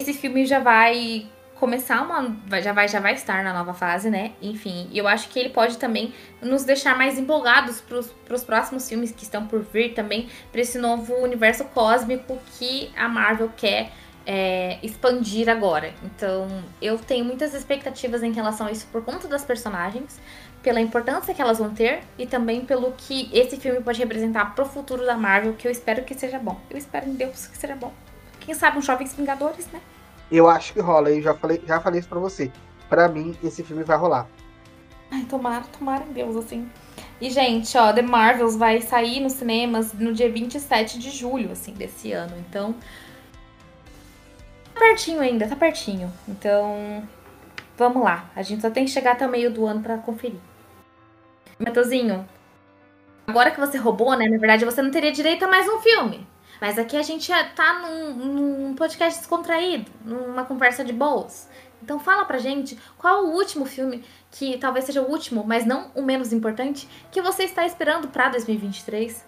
esse 0.00 0.14
filme 0.14 0.46
já 0.46 0.58
vai 0.58 1.30
começar 1.62 2.02
uma. 2.02 2.36
Já 2.60 2.72
vai, 2.72 2.88
já 2.88 2.98
vai 2.98 3.14
estar 3.14 3.44
na 3.44 3.52
nova 3.52 3.72
fase, 3.72 4.10
né? 4.10 4.32
Enfim, 4.42 4.90
eu 4.92 5.06
acho 5.06 5.28
que 5.28 5.38
ele 5.38 5.50
pode 5.50 5.78
também 5.78 6.12
nos 6.40 6.64
deixar 6.64 6.96
mais 6.98 7.16
empolgados 7.18 7.80
para 7.80 8.34
os 8.34 8.42
próximos 8.42 8.88
filmes 8.88 9.12
que 9.12 9.22
estão 9.22 9.46
por 9.46 9.60
vir 9.60 9.94
também, 9.94 10.28
para 10.50 10.60
esse 10.60 10.78
novo 10.78 11.14
universo 11.14 11.64
cósmico 11.66 12.36
que 12.58 12.90
a 12.96 13.08
Marvel 13.08 13.48
quer 13.56 13.92
é, 14.26 14.78
expandir 14.82 15.48
agora. 15.48 15.92
Então, 16.02 16.48
eu 16.80 16.98
tenho 16.98 17.24
muitas 17.24 17.54
expectativas 17.54 18.22
em 18.22 18.32
relação 18.32 18.66
a 18.66 18.72
isso 18.72 18.86
por 18.90 19.04
conta 19.04 19.28
das 19.28 19.44
personagens, 19.44 20.20
pela 20.62 20.80
importância 20.80 21.34
que 21.34 21.42
elas 21.42 21.58
vão 21.58 21.70
ter 21.74 22.02
e 22.16 22.26
também 22.26 22.64
pelo 22.64 22.92
que 22.92 23.28
esse 23.32 23.56
filme 23.56 23.80
pode 23.82 23.98
representar 23.98 24.54
pro 24.54 24.64
futuro 24.64 25.04
da 25.04 25.16
Marvel, 25.16 25.54
que 25.54 25.66
eu 25.66 25.72
espero 25.72 26.04
que 26.04 26.14
seja 26.14 26.38
bom. 26.38 26.58
Eu 26.70 26.78
espero 26.78 27.08
em 27.08 27.14
Deus 27.14 27.46
que 27.46 27.58
seja 27.58 27.74
bom. 27.74 27.92
Quem 28.40 28.54
sabe 28.54 28.78
um 28.78 28.82
Jovens 28.82 29.14
Vingadores, 29.14 29.66
né? 29.72 29.80
Eu 30.30 30.48
acho 30.48 30.72
que 30.72 30.80
rola, 30.80 31.10
eu 31.10 31.20
já 31.20 31.34
falei, 31.34 31.62
já 31.66 31.80
falei 31.80 32.00
isso 32.00 32.08
pra 32.08 32.18
você. 32.18 32.50
Pra 32.88 33.08
mim, 33.08 33.36
esse 33.42 33.62
filme 33.62 33.82
vai 33.82 33.96
rolar. 33.96 34.26
Ai, 35.10 35.24
tomara, 35.24 35.64
tomara 35.78 36.04
em 36.04 36.12
Deus, 36.12 36.36
assim. 36.36 36.70
E, 37.20 37.30
gente, 37.30 37.76
ó, 37.76 37.92
The 37.92 38.02
Marvels 38.02 38.56
vai 38.56 38.80
sair 38.80 39.20
nos 39.20 39.34
cinemas 39.34 39.92
no 39.92 40.12
dia 40.12 40.30
27 40.30 40.98
de 40.98 41.10
julho, 41.10 41.52
assim, 41.52 41.72
desse 41.72 42.12
ano. 42.12 42.34
Então. 42.38 42.74
Tá 44.74 44.80
pertinho 44.80 45.20
ainda, 45.20 45.46
tá 45.46 45.54
pertinho. 45.54 46.12
Então. 46.26 47.06
Vamos 47.76 48.02
lá. 48.02 48.30
A 48.34 48.42
gente 48.42 48.62
só 48.62 48.70
tem 48.70 48.84
que 48.84 48.90
chegar 48.90 49.12
até 49.12 49.26
o 49.26 49.30
meio 49.30 49.52
do 49.52 49.66
ano 49.66 49.82
para 49.82 49.98
conferir. 49.98 50.40
Matozinho, 51.58 52.28
agora 53.26 53.50
que 53.50 53.60
você 53.60 53.78
roubou, 53.78 54.16
né? 54.16 54.26
Na 54.28 54.38
verdade, 54.38 54.64
você 54.64 54.82
não 54.82 54.90
teria 54.90 55.12
direito 55.12 55.44
a 55.44 55.48
mais 55.48 55.68
um 55.68 55.78
filme. 55.80 56.26
Mas 56.60 56.78
aqui 56.78 56.96
a 56.96 57.02
gente 57.02 57.32
tá 57.56 57.80
num, 57.80 58.14
num 58.14 58.74
podcast 58.74 59.18
descontraído, 59.18 59.90
numa 60.04 60.44
conversa 60.44 60.84
de 60.84 60.92
boas. 60.92 61.48
Então 61.82 61.98
fala 61.98 62.24
pra 62.24 62.38
gente 62.38 62.78
qual 62.96 63.18
é 63.18 63.26
o 63.26 63.32
último 63.32 63.66
filme, 63.66 64.04
que 64.30 64.56
talvez 64.58 64.84
seja 64.84 65.02
o 65.02 65.10
último, 65.10 65.44
mas 65.44 65.66
não 65.66 65.90
o 65.94 66.02
menos 66.02 66.32
importante, 66.32 66.88
que 67.10 67.20
você 67.20 67.42
está 67.42 67.66
esperando 67.66 68.06
pra 68.08 68.28
2023. 68.28 69.26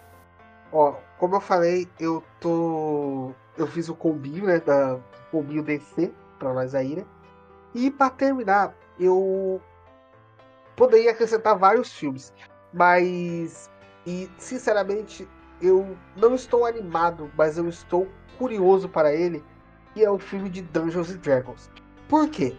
Ó, 0.72 0.94
como 1.18 1.34
eu 1.34 1.40
falei, 1.40 1.88
eu 1.98 2.22
tô. 2.40 3.32
Eu 3.56 3.66
fiz 3.66 3.88
o 3.88 3.94
combinho, 3.94 4.44
né? 4.44 4.60
Da 4.60 4.98
combinho 5.30 5.62
DC 5.62 6.12
pra 6.38 6.52
nós 6.52 6.74
aí, 6.74 6.94
né? 6.96 7.04
E 7.74 7.90
para 7.90 8.10
terminar, 8.10 8.72
eu 8.98 9.60
poderia 10.76 11.10
acrescentar 11.10 11.58
vários 11.58 11.92
filmes, 11.92 12.32
mas 12.72 13.70
e 14.06 14.28
sinceramente 14.38 15.28
eu 15.60 15.96
não 16.16 16.34
estou 16.34 16.66
animado, 16.66 17.30
mas 17.36 17.56
eu 17.56 17.68
estou 17.68 18.08
curioso 18.38 18.88
para 18.88 19.14
ele, 19.14 19.42
que 19.92 20.04
é 20.04 20.10
o 20.10 20.18
filme 20.18 20.50
de 20.50 20.62
Dungeons 20.62 21.10
and 21.10 21.18
Dragons. 21.18 21.70
Por 22.08 22.28
quê? 22.28 22.54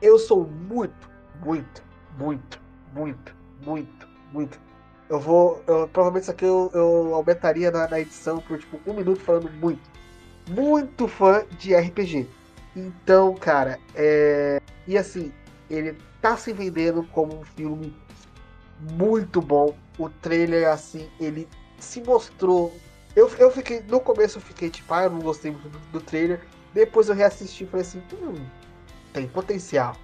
Eu 0.00 0.18
sou 0.18 0.44
muito, 0.44 1.10
muito, 1.44 1.82
muito, 2.18 2.60
muito, 2.94 3.34
muito, 3.64 4.08
muito. 4.32 4.60
Eu 5.08 5.20
vou. 5.20 5.62
Eu, 5.66 5.88
provavelmente 5.88 6.22
isso 6.22 6.30
aqui 6.30 6.44
eu, 6.44 6.70
eu 6.74 7.14
aumentaria 7.14 7.70
na, 7.70 7.88
na, 7.88 8.00
edição 8.00 8.38
por 8.40 8.58
tipo 8.58 8.78
um 8.86 8.94
minuto 8.94 9.20
falando 9.20 9.50
muito. 9.52 9.82
Muito 10.48 11.06
fã 11.08 11.44
de 11.58 11.74
RPG. 11.74 12.28
Então, 12.74 13.34
cara, 13.34 13.78
é. 13.94 14.60
E 14.86 14.96
assim, 14.96 15.32
ele 15.68 15.96
tá 16.26 16.36
se 16.36 16.52
vendendo 16.52 17.04
como 17.12 17.40
um 17.40 17.44
filme 17.44 17.94
muito 18.80 19.40
bom. 19.40 19.76
O 19.96 20.08
trailer, 20.08 20.68
assim, 20.68 21.08
ele 21.20 21.48
se 21.78 22.00
mostrou. 22.00 22.76
Eu, 23.14 23.28
eu 23.38 23.50
fiquei. 23.50 23.80
No 23.82 24.00
começo 24.00 24.38
eu 24.38 24.42
fiquei 24.42 24.68
tipo, 24.68 24.92
ah, 24.92 25.04
eu 25.04 25.10
não 25.10 25.20
gostei 25.20 25.52
muito 25.52 25.68
do, 25.68 25.78
do 25.92 26.00
trailer. 26.00 26.44
Depois 26.74 27.08
eu 27.08 27.14
reassisti 27.14 27.62
e 27.62 27.66
falei 27.68 27.86
assim, 27.86 28.02
hum, 28.12 28.44
tem 29.12 29.28
potencial. 29.28 29.96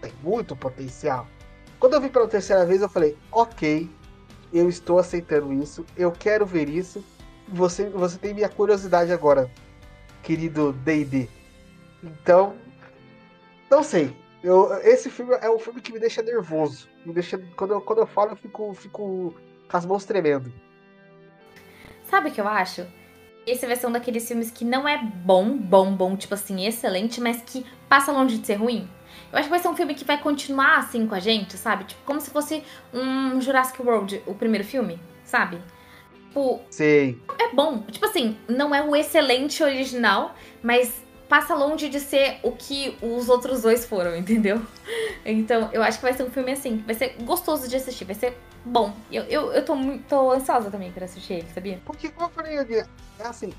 Tem 0.00 0.12
muito 0.20 0.56
potencial. 0.56 1.28
Quando 1.78 1.94
eu 1.94 2.00
vi 2.00 2.10
pela 2.10 2.26
terceira 2.26 2.66
vez, 2.66 2.82
eu 2.82 2.88
falei, 2.88 3.16
ok, 3.30 3.88
eu 4.52 4.68
estou 4.68 4.98
aceitando 4.98 5.52
isso, 5.52 5.86
eu 5.96 6.10
quero 6.10 6.44
ver 6.44 6.68
isso. 6.68 7.04
Você, 7.48 7.88
você 7.88 8.18
tem 8.18 8.34
minha 8.34 8.48
curiosidade 8.48 9.12
agora, 9.12 9.50
querido 10.22 10.72
D&D. 10.72 11.28
Então, 12.02 12.54
não 13.70 13.82
sei. 13.82 14.21
Eu, 14.42 14.72
esse 14.82 15.08
filme 15.08 15.36
é 15.40 15.48
um 15.48 15.58
filme 15.58 15.80
que 15.80 15.92
me 15.92 16.00
deixa 16.00 16.20
nervoso. 16.22 16.88
Me 17.06 17.12
deixa, 17.12 17.38
quando, 17.56 17.74
eu, 17.74 17.80
quando 17.80 18.00
eu 18.00 18.06
falo, 18.06 18.32
eu 18.32 18.36
fico, 18.36 18.74
fico 18.74 19.34
com 19.68 19.76
as 19.76 19.86
mãos 19.86 20.04
tremendo. 20.04 20.52
Sabe 22.04 22.28
o 22.28 22.32
que 22.32 22.40
eu 22.40 22.48
acho? 22.48 22.86
Esse 23.46 23.66
vai 23.66 23.76
ser 23.76 23.86
um 23.86 23.92
daqueles 23.92 24.26
filmes 24.26 24.50
que 24.50 24.64
não 24.64 24.86
é 24.86 24.98
bom, 24.98 25.56
bom, 25.56 25.94
bom, 25.94 26.16
tipo 26.16 26.34
assim, 26.34 26.66
excelente, 26.66 27.20
mas 27.20 27.42
que 27.42 27.64
passa 27.88 28.12
longe 28.12 28.38
de 28.38 28.46
ser 28.46 28.54
ruim. 28.54 28.88
Eu 29.32 29.38
acho 29.38 29.46
que 29.46 29.50
vai 29.50 29.58
ser 29.58 29.68
um 29.68 29.76
filme 29.76 29.94
que 29.94 30.04
vai 30.04 30.20
continuar 30.20 30.78
assim 30.78 31.06
com 31.06 31.14
a 31.14 31.20
gente, 31.20 31.56
sabe? 31.56 31.84
Tipo, 31.84 32.02
como 32.04 32.20
se 32.20 32.30
fosse 32.30 32.62
um 32.92 33.40
Jurassic 33.40 33.80
World, 33.80 34.22
o 34.26 34.34
primeiro 34.34 34.64
filme, 34.64 35.00
sabe? 35.24 35.58
Tipo. 36.32 36.60
Sei. 36.70 37.20
É 37.38 37.54
bom. 37.54 37.82
Tipo 37.82 38.06
assim, 38.06 38.36
não 38.48 38.74
é 38.74 38.82
o 38.82 38.94
excelente 38.94 39.62
original, 39.62 40.34
mas 40.62 41.02
passa 41.28 41.54
longe 41.54 41.88
de 41.88 42.00
ser 42.00 42.38
o 42.42 42.52
que 42.52 42.96
os 43.00 43.28
outros 43.28 43.62
dois 43.62 43.84
foram, 43.84 44.14
entendeu? 44.16 44.62
Então, 45.24 45.70
eu 45.72 45.82
acho 45.82 45.98
que 45.98 46.04
vai 46.04 46.12
ser 46.12 46.24
um 46.24 46.30
filme 46.30 46.52
assim. 46.52 46.78
Vai 46.86 46.94
ser 46.94 47.16
gostoso 47.22 47.68
de 47.68 47.76
assistir, 47.76 48.04
vai 48.04 48.14
ser 48.14 48.36
bom. 48.64 48.94
Eu, 49.10 49.22
eu, 49.24 49.52
eu 49.52 49.64
tô 49.64 49.74
muito 49.74 50.30
ansiosa 50.30 50.70
também 50.70 50.90
pra 50.92 51.04
assistir 51.04 51.34
ele, 51.34 51.48
sabia? 51.54 51.80
Porque, 51.84 52.08
como 52.08 52.28
eu 52.28 52.30
falei, 52.30 52.58
é 52.58 52.86
assim, 53.20 53.52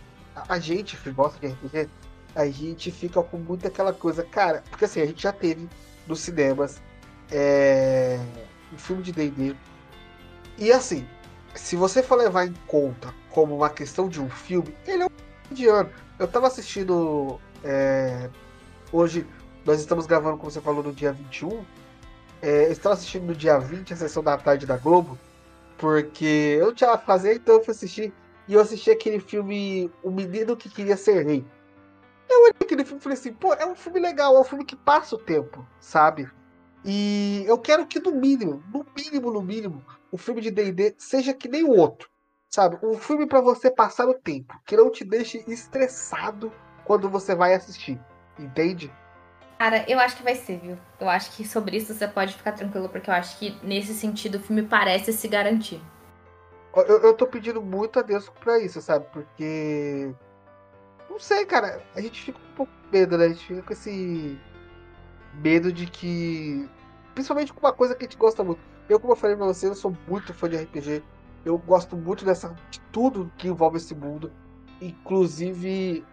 a, 0.47 0.59
gente 0.59 0.97
que 0.97 1.11
gosta 1.11 1.39
de 1.39 1.53
RPG, 1.53 1.89
a 2.35 2.45
gente 2.47 2.91
fica 2.91 3.21
com 3.23 3.37
muito 3.37 3.67
aquela 3.67 3.93
coisa, 3.93 4.23
cara, 4.23 4.63
porque 4.69 4.85
assim, 4.85 5.01
a 5.01 5.05
gente 5.05 5.23
já 5.23 5.31
teve 5.31 5.69
nos 6.07 6.19
cinemas 6.19 6.81
é, 7.31 8.19
um 8.73 8.77
filme 8.77 9.03
de 9.03 9.11
D&D 9.11 9.55
e 10.57 10.71
assim, 10.71 11.07
se 11.55 11.75
você 11.75 12.03
for 12.03 12.17
levar 12.17 12.45
em 12.45 12.53
conta 12.67 13.13
como 13.29 13.55
uma 13.55 13.69
questão 13.69 14.07
de 14.07 14.21
um 14.21 14.29
filme, 14.29 14.75
ele 14.85 15.03
é 15.03 15.05
um 15.05 15.09
indiano. 15.51 15.89
Eu 16.19 16.27
tava 16.27 16.47
assistindo 16.47 17.39
é, 17.63 18.29
hoje, 18.91 19.25
nós 19.65 19.79
estamos 19.79 20.05
gravando, 20.05 20.37
como 20.37 20.51
você 20.51 20.61
falou, 20.61 20.83
no 20.83 20.91
dia 20.91 21.13
21. 21.13 21.63
É, 22.41 22.67
eu 22.67 22.71
estava 22.71 22.95
assistindo 22.95 23.25
no 23.25 23.35
dia 23.35 23.57
20 23.57 23.93
a 23.93 23.95
sessão 23.95 24.21
da 24.21 24.37
tarde 24.37 24.65
da 24.65 24.77
Globo, 24.77 25.17
porque 25.77 26.57
eu 26.59 26.73
tinha 26.73 26.89
nada 26.89 27.01
fazer, 27.01 27.35
então 27.35 27.55
eu 27.55 27.63
fui 27.63 27.71
assistir. 27.71 28.13
E 28.47 28.53
eu 28.53 28.61
assisti 28.61 28.91
aquele 28.91 29.19
filme 29.19 29.89
O 30.03 30.11
Menino 30.11 30.57
que 30.57 30.69
Queria 30.69 30.97
Ser 30.97 31.25
Rei. 31.25 31.45
Eu 32.29 32.41
olhei 32.41 32.53
aquele 32.61 32.83
filme 32.83 32.99
e 32.99 33.03
falei 33.03 33.17
assim, 33.17 33.31
pô, 33.31 33.53
é 33.53 33.65
um 33.65 33.75
filme 33.75 33.99
legal, 33.99 34.35
é 34.35 34.39
um 34.39 34.43
filme 34.43 34.65
que 34.65 34.75
passa 34.75 35.15
o 35.15 35.19
tempo, 35.19 35.65
sabe? 35.79 36.29
E 36.83 37.45
eu 37.47 37.57
quero 37.57 37.85
que 37.85 37.99
no 37.99 38.11
mínimo, 38.11 38.61
no 38.73 38.85
mínimo, 38.95 39.31
no 39.31 39.41
mínimo, 39.41 39.83
o 40.11 40.17
filme 40.17 40.41
de 40.41 40.51
D&D 40.51 40.95
seja 40.97 41.33
que 41.33 41.47
nem 41.47 41.63
o 41.63 41.71
outro, 41.71 42.09
sabe? 42.49 42.77
Um 42.83 42.97
filme 42.97 43.25
para 43.25 43.39
você 43.39 43.71
passar 43.71 44.07
o 44.09 44.13
tempo, 44.13 44.59
que 44.65 44.75
não 44.75 44.91
te 44.91 45.05
deixe 45.05 45.43
estressado 45.47 46.51
quando 46.85 47.09
você 47.09 47.35
vai 47.35 47.53
assistir, 47.53 47.99
entende? 48.37 48.91
Cara, 49.57 49.85
eu 49.89 49.99
acho 49.99 50.17
que 50.17 50.23
vai 50.23 50.35
ser, 50.35 50.57
viu? 50.57 50.77
Eu 50.99 51.09
acho 51.09 51.31
que 51.31 51.47
sobre 51.47 51.77
isso 51.77 51.93
você 51.93 52.07
pode 52.07 52.33
ficar 52.33 52.51
tranquilo, 52.51 52.89
porque 52.89 53.09
eu 53.09 53.13
acho 53.13 53.37
que 53.37 53.57
nesse 53.63 53.93
sentido 53.93 54.35
o 54.35 54.39
filme 54.39 54.63
parece 54.63 55.13
se 55.13 55.27
garantir. 55.27 55.81
Eu, 56.75 56.99
eu 57.01 57.13
tô 57.13 57.27
pedindo 57.27 57.61
muito 57.61 57.99
a 57.99 58.01
Deus 58.01 58.27
pra 58.41 58.59
isso, 58.59 58.81
sabe? 58.81 59.05
Porque. 59.13 60.11
Não 61.09 61.19
sei, 61.19 61.45
cara. 61.45 61.83
A 61.95 62.01
gente 62.01 62.19
fica 62.19 62.39
um 62.39 62.55
pouco 62.55 62.71
com 62.71 62.91
medo, 62.91 63.17
né? 63.17 63.25
A 63.25 63.29
gente 63.29 63.45
fica 63.45 63.61
com 63.61 63.73
esse 63.73 64.39
medo 65.35 65.71
de 65.71 65.85
que. 65.85 66.67
Principalmente 67.13 67.53
com 67.53 67.59
uma 67.59 67.73
coisa 67.73 67.93
que 67.93 68.03
a 68.03 68.07
gente 68.07 68.17
gosta 68.17 68.43
muito. 68.43 68.59
Eu, 68.89 68.99
como 68.99 69.13
eu 69.13 69.17
falei 69.17 69.35
pra 69.35 69.45
você, 69.45 69.67
eu 69.67 69.75
sou 69.75 69.95
muito 70.07 70.33
fã 70.33 70.49
de 70.49 70.57
RPG. 70.57 71.03
Eu 71.45 71.57
gosto 71.57 71.95
muito 71.95 72.25
dessa, 72.25 72.55
de 72.71 72.79
tudo 72.91 73.31
que 73.37 73.47
envolve 73.47 73.77
esse 73.77 73.93
mundo. 73.93 74.31
Inclusive, 74.81 76.03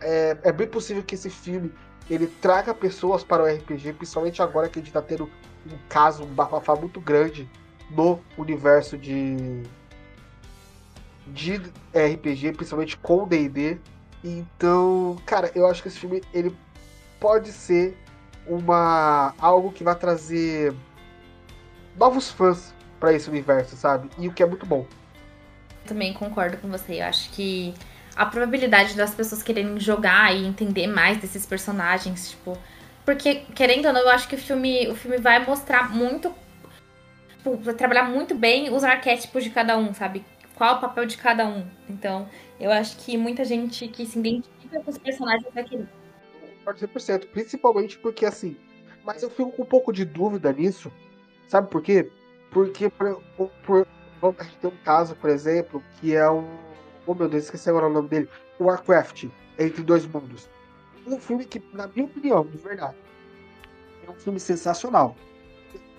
é, 0.00 0.36
é 0.42 0.52
bem 0.52 0.66
possível 0.66 1.02
que 1.02 1.14
esse 1.14 1.30
filme 1.30 1.72
ele 2.08 2.26
traga 2.26 2.72
pessoas 2.72 3.24
para 3.24 3.42
o 3.42 3.46
RPG, 3.46 3.94
principalmente 3.94 4.40
agora 4.40 4.68
que 4.68 4.78
a 4.78 4.82
gente 4.82 4.88
está 4.88 5.02
tendo 5.02 5.24
um 5.24 5.78
caso, 5.88 6.22
um 6.22 6.26
bafafá 6.26 6.76
muito 6.76 7.00
grande 7.00 7.48
no 7.90 8.20
universo 8.38 8.96
de 8.96 9.62
de 11.26 11.56
RPG, 11.92 12.52
principalmente 12.52 12.96
com 12.96 13.26
D&D. 13.26 13.78
Então, 14.22 15.16
cara, 15.26 15.50
eu 15.54 15.66
acho 15.66 15.82
que 15.82 15.88
esse 15.88 15.98
filme 15.98 16.22
ele 16.32 16.56
pode 17.18 17.50
ser 17.50 17.96
uma 18.46 19.34
algo 19.38 19.72
que 19.72 19.82
vai 19.82 19.96
trazer 19.96 20.72
novos 21.98 22.30
fãs 22.30 22.72
para 23.00 23.12
esse 23.12 23.28
universo, 23.28 23.76
sabe? 23.76 24.08
E 24.18 24.28
o 24.28 24.32
que 24.32 24.42
é 24.42 24.46
muito 24.46 24.64
bom. 24.64 24.86
Também 25.84 26.12
concordo 26.12 26.56
com 26.58 26.68
você. 26.68 27.00
Eu 27.00 27.06
acho 27.06 27.30
que 27.30 27.74
a 28.16 28.26
probabilidade 28.26 28.96
das 28.96 29.14
pessoas 29.14 29.42
quererem 29.42 29.78
jogar 29.78 30.34
e 30.34 30.46
entender 30.46 30.86
mais 30.86 31.18
desses 31.18 31.44
personagens, 31.44 32.30
tipo, 32.30 32.58
porque 33.04 33.42
querendo 33.54 33.86
ou 33.86 33.92
não, 33.92 34.00
eu 34.00 34.10
acho 34.10 34.26
que 34.26 34.34
o 34.34 34.38
filme, 34.38 34.88
o 34.88 34.94
filme 34.94 35.18
vai 35.18 35.44
mostrar 35.44 35.94
muito 35.94 36.34
tipo, 37.46 37.56
vai 37.56 37.74
trabalhar 37.74 38.04
muito 38.04 38.34
bem 38.34 38.72
os 38.74 38.82
arquétipos 38.82 39.44
de 39.44 39.50
cada 39.50 39.78
um, 39.78 39.94
sabe? 39.94 40.24
Qual 40.56 40.76
o 40.76 40.80
papel 40.80 41.06
de 41.06 41.16
cada 41.16 41.46
um. 41.46 41.66
Então, 41.88 42.28
eu 42.58 42.72
acho 42.72 42.96
que 42.96 43.16
muita 43.16 43.44
gente 43.44 43.86
que 43.88 44.04
se 44.06 44.18
identifica 44.18 44.80
com 44.80 44.90
os 44.90 44.98
personagens 44.98 45.46
vai 45.54 45.62
querer. 45.62 45.88
Pode 46.64 46.84
100%, 46.84 47.28
principalmente 47.28 47.98
porque 47.98 48.26
assim, 48.26 48.56
mas 49.04 49.22
eu 49.22 49.30
fico 49.30 49.52
com 49.52 49.62
um 49.62 49.66
pouco 49.66 49.92
de 49.92 50.04
dúvida 50.04 50.52
nisso. 50.52 50.90
Sabe 51.46 51.70
por 51.70 51.80
quê? 51.80 52.10
Porque 52.50 52.90
por, 52.90 53.22
por, 53.64 53.86
tem 54.60 54.70
um 54.70 54.76
caso, 54.84 55.14
por 55.14 55.30
exemplo, 55.30 55.82
que 56.00 56.16
é 56.16 56.28
um 56.28 56.48
Oh 57.06 57.14
meu 57.14 57.28
Deus, 57.28 57.44
esqueci 57.44 57.68
agora 57.70 57.86
o 57.86 57.92
nome 57.92 58.08
dele. 58.08 58.28
Warcraft, 58.58 59.26
Entre 59.58 59.82
Dois 59.82 60.04
Mundos. 60.06 60.48
Um 61.06 61.20
filme 61.20 61.44
que, 61.44 61.62
na 61.72 61.86
minha 61.86 62.04
opinião, 62.04 62.44
de 62.44 62.58
verdade, 62.58 62.96
é 64.06 64.10
um 64.10 64.14
filme 64.14 64.40
sensacional. 64.40 65.16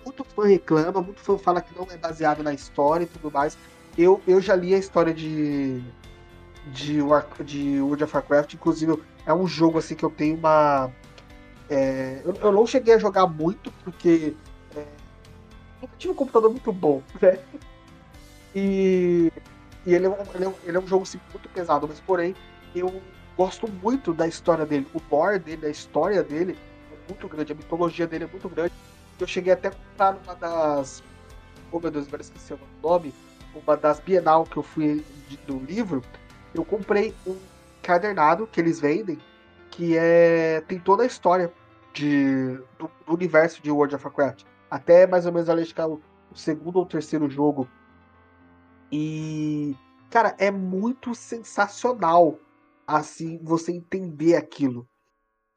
Muito 0.04 0.22
fã 0.22 0.46
reclama, 0.46 1.00
muito 1.00 1.20
fã 1.20 1.38
fala 1.38 1.62
que 1.62 1.74
não 1.76 1.86
é 1.90 1.96
baseado 1.96 2.42
na 2.42 2.52
história 2.52 3.04
e 3.04 3.06
tudo 3.06 3.30
mais. 3.30 3.56
Eu, 3.96 4.20
eu 4.26 4.40
já 4.40 4.54
li 4.54 4.74
a 4.74 4.78
história 4.78 5.14
de, 5.14 5.82
de, 6.72 7.00
War, 7.00 7.26
de 7.42 7.80
World 7.80 8.04
of 8.04 8.14
Warcraft, 8.14 8.54
inclusive 8.54 9.02
é 9.24 9.32
um 9.32 9.46
jogo 9.46 9.78
assim 9.78 9.94
que 9.94 10.04
eu 10.04 10.10
tenho 10.10 10.36
uma. 10.36 10.90
É, 11.70 12.20
eu, 12.24 12.34
eu, 12.34 12.52
não 12.52 12.66
cheguei 12.66 12.94
a 12.94 12.98
jogar 12.98 13.26
muito, 13.26 13.72
porque 13.84 14.34
é, 14.76 14.86
eu 15.82 15.88
tive 15.98 16.12
um 16.12 16.16
computador 16.16 16.50
muito 16.50 16.72
bom, 16.72 17.02
né? 17.20 17.38
E 18.54 19.32
e 19.88 19.94
ele 19.94 20.04
é, 20.04 20.10
um, 20.10 20.16
ele 20.34 20.44
é, 20.44 20.48
um, 20.48 20.54
ele 20.64 20.76
é 20.76 20.80
um 20.80 20.86
jogo 20.86 21.04
assim, 21.04 21.18
muito 21.32 21.48
pesado, 21.48 21.88
mas 21.88 21.98
porém, 21.98 22.34
eu 22.74 23.00
gosto 23.34 23.66
muito 23.82 24.12
da 24.12 24.28
história 24.28 24.66
dele. 24.66 24.86
O 24.92 25.00
lore 25.10 25.38
dele, 25.38 25.64
a 25.64 25.70
história 25.70 26.22
dele 26.22 26.58
é 26.92 26.96
muito 27.08 27.26
grande, 27.26 27.52
a 27.52 27.54
mitologia 27.54 28.06
dele 28.06 28.24
é 28.24 28.26
muito 28.26 28.50
grande. 28.50 28.74
Eu 29.18 29.26
cheguei 29.26 29.50
até 29.50 29.68
a 29.68 29.70
comprar 29.70 30.18
uma 30.22 30.34
das. 30.34 31.02
Oh 31.72 31.80
meu 31.80 31.90
Deus, 31.90 32.06
agora 32.06 32.20
esqueci 32.20 32.52
o 32.52 32.58
nome. 32.82 33.14
Uma 33.54 33.78
das 33.78 33.98
Bienal 33.98 34.44
que 34.44 34.58
eu 34.58 34.62
fui 34.62 35.02
de, 35.26 35.38
do 35.38 35.58
livro. 35.58 36.02
Eu 36.52 36.66
comprei 36.66 37.14
um 37.26 37.38
cadernado 37.82 38.46
que 38.46 38.60
eles 38.60 38.78
vendem, 38.78 39.18
que 39.70 39.96
é. 39.96 40.62
tem 40.68 40.78
toda 40.78 41.02
a 41.02 41.06
história 41.06 41.50
de, 41.94 42.60
do, 42.78 42.90
do 43.06 43.14
universo 43.14 43.62
de 43.62 43.70
World 43.70 43.94
of 43.94 44.04
Warcraft. 44.04 44.44
Até 44.70 45.06
mais 45.06 45.24
ou 45.24 45.32
menos 45.32 45.48
ali, 45.48 45.62
acho 45.62 45.74
que 45.74 45.80
é 45.80 45.86
o 45.86 45.98
segundo 46.34 46.76
ou 46.76 46.84
terceiro 46.84 47.30
jogo 47.30 47.66
e, 48.90 49.76
cara, 50.10 50.34
é 50.38 50.50
muito 50.50 51.14
sensacional, 51.14 52.38
assim, 52.86 53.38
você 53.42 53.72
entender 53.72 54.36
aquilo. 54.36 54.88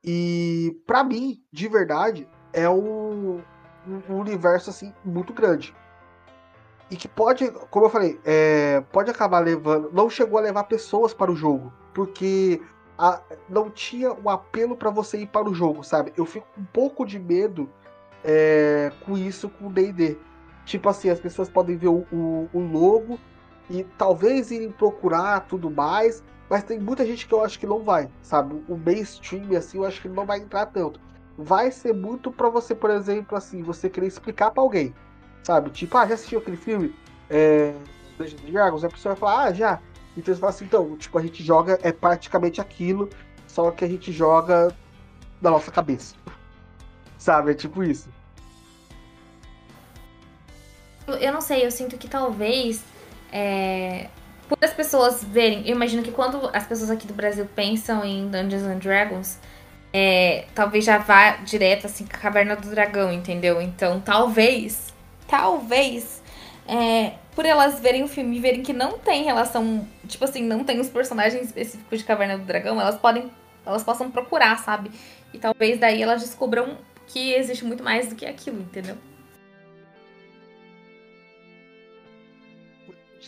E, 0.04 0.78
para 0.86 1.04
mim, 1.04 1.42
de 1.52 1.68
verdade, 1.68 2.28
é 2.52 2.70
um, 2.70 3.42
um, 3.88 4.16
universo, 4.16 4.70
assim, 4.70 4.94
muito 5.06 5.34
grande. 5.34 5.76
E 6.90 6.96
que 6.98 7.08
pode, 7.08 7.50
como 7.70 7.86
eu 7.86 7.90
falei, 7.90 8.20
é, 8.26 8.82
pode 8.92 9.10
acabar 9.10 9.40
levando. 9.40 9.92
Não 9.94 10.10
chegou 10.10 10.38
a 10.38 10.42
levar 10.42 10.66
pessoas 10.66 11.14
para 11.14 11.32
o 11.32 11.36
jogo, 11.36 11.72
porque 11.94 12.62
a, 12.98 13.22
não 13.48 13.70
tinha 13.70 14.12
um 14.12 14.30
apelo 14.30 14.76
para 14.76 14.90
você 14.90 15.20
ir 15.20 15.28
para 15.28 15.50
o 15.50 15.54
jogo, 15.54 15.84
sabe? 15.84 16.12
Eu 16.18 16.26
fico 16.26 16.48
um 16.58 16.66
pouco 16.66 17.06
de 17.06 17.18
medo 17.18 17.70
é, 18.26 18.92
com 19.06 19.18
isso 19.18 19.48
com 19.48 19.68
o 19.68 19.72
DD 19.72 20.18
Tipo 20.66 20.90
assim, 20.90 21.10
as 21.10 21.20
pessoas 21.20 21.50
podem 21.50 21.76
ver 21.76 21.88
o, 21.88 22.06
o, 22.12 22.50
o 22.54 22.60
logo 22.60 23.20
e 23.70 23.84
talvez 23.98 24.52
irem 24.52 24.72
procurar 24.72 25.42
tudo 25.42 25.70
mais, 25.70 26.24
mas 26.50 26.64
tem 26.64 26.80
muita 26.80 27.06
gente 27.06 27.28
que 27.28 27.34
eu 27.34 27.44
acho 27.44 27.58
que 27.60 27.66
não 27.66 27.84
vai, 27.84 28.10
sabe? 28.22 28.62
O 28.68 28.76
mainstream, 28.76 29.56
assim, 29.58 29.78
eu 29.78 29.86
acho 29.86 30.02
que 30.02 30.10
não 30.10 30.26
vai 30.26 30.40
entrar 30.40 30.66
tanto. 30.66 31.00
Vai 31.38 31.72
ser 31.72 31.94
muito 31.94 32.32
para 32.32 32.50
você, 32.50 32.76
por 32.76 32.90
exemplo, 32.90 33.38
assim, 33.38 33.64
você 33.64 33.90
querer 33.90 34.08
explicar 34.08 34.52
para 34.52 34.62
alguém, 34.62 34.94
sabe? 35.44 35.70
Tipo, 35.70 35.98
ah, 35.98 36.06
já 36.06 36.16
assistiu 36.16 36.40
aquele 36.40 36.58
filme? 36.58 36.94
É... 37.30 37.74
Dragons? 38.52 38.84
A 38.84 38.90
pessoa 38.90 39.16
vai 39.16 39.20
falar, 39.20 39.44
ah, 39.46 39.54
já. 39.54 39.80
Então 40.16 40.34
você 40.34 40.40
fala 40.40 40.50
assim, 40.50 40.66
então, 40.66 40.98
tipo, 40.98 41.18
a 41.18 41.22
gente 41.22 41.42
joga, 41.42 41.80
é 41.82 41.92
praticamente 41.92 42.60
aquilo, 42.60 43.10
só 43.48 43.72
que 43.72 43.86
a 43.86 43.88
gente 43.88 44.12
joga 44.12 44.76
na 45.42 45.50
nossa 45.50 45.72
cabeça. 45.72 46.16
Sabe? 47.18 47.52
É 47.52 47.54
tipo 47.54 47.84
isso. 47.84 48.10
Eu 51.08 51.34
não 51.34 51.42
sei, 51.42 51.66
eu 51.66 51.72
sinto 51.72 51.98
que 51.98 52.08
talvez 52.08 52.84
é, 53.32 54.08
por 54.48 54.58
as 54.62 54.74
pessoas 54.74 55.24
verem, 55.24 55.66
eu 55.66 55.76
imagino 55.76 56.04
que 56.04 56.12
quando 56.12 56.50
as 56.54 56.66
pessoas 56.66 56.92
aqui 56.92 57.08
do 57.08 57.14
Brasil 57.14 57.48
pensam 57.56 58.04
em 58.04 58.28
Dungeons 58.28 58.64
and 58.64 58.80
Dragons, 58.80 59.40
é, 59.94 60.46
talvez 60.54 60.84
já 60.84 60.98
vá 60.98 61.38
direto 61.38 61.86
assim, 61.86 62.06
Caverna 62.06 62.56
do 62.56 62.70
Dragão, 62.70 63.12
entendeu? 63.14 63.62
Então 63.62 64.02
talvez, 64.02 64.94
talvez, 65.28 66.22
é, 66.68 67.14
por 67.34 67.46
elas 67.46 67.80
verem 67.80 68.04
o 68.04 68.10
filme 68.10 68.38
e 68.38 68.40
verem 68.42 68.62
que 68.62 68.74
não 68.74 69.00
tem 69.00 69.24
relação, 69.24 69.88
tipo 70.08 70.26
assim, 70.26 70.44
não 70.44 70.66
tem 70.66 70.82
os 70.82 70.90
personagens 70.90 71.46
específicos 71.46 72.00
de 72.00 72.06
Caverna 72.06 72.38
do 72.38 72.44
Dragão, 72.44 72.80
elas 72.80 72.98
podem, 72.98 73.32
elas 73.66 73.84
possam 73.84 74.12
procurar, 74.12 74.60
sabe? 74.60 74.92
E 75.34 75.40
talvez 75.40 75.80
daí 75.80 76.02
elas 76.02 76.22
descubram 76.22 76.78
que 77.08 77.34
existe 77.34 77.64
muito 77.64 77.84
mais 77.84 78.08
do 78.08 78.16
que 78.16 78.26
aquilo, 78.26 78.60
entendeu? 78.60 78.98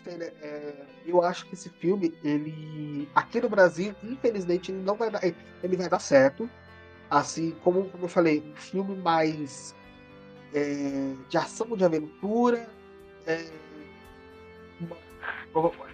É, 0.06 0.74
eu 1.06 1.22
acho 1.22 1.46
que 1.46 1.54
esse 1.54 1.70
filme, 1.70 2.14
ele. 2.24 3.08
Aqui 3.16 3.40
no 3.40 3.50
Brasil, 3.50 3.96
infelizmente, 4.04 4.72
ele 4.72 4.82
não 4.82 4.96
vai 4.96 5.10
dar. 5.10 5.22
Ele 5.24 5.78
vai 5.78 5.90
dar 5.90 6.00
certo. 6.00 6.50
Assim, 7.10 7.56
como, 7.64 7.90
como 7.90 8.06
eu 8.06 8.10
falei, 8.10 8.44
um 8.46 8.56
filme 8.56 8.96
mais 8.96 9.76
é, 10.54 11.14
de 11.30 11.38
ação, 11.38 11.76
de 11.76 11.86
aventura. 11.86 12.68
É, 13.26 13.46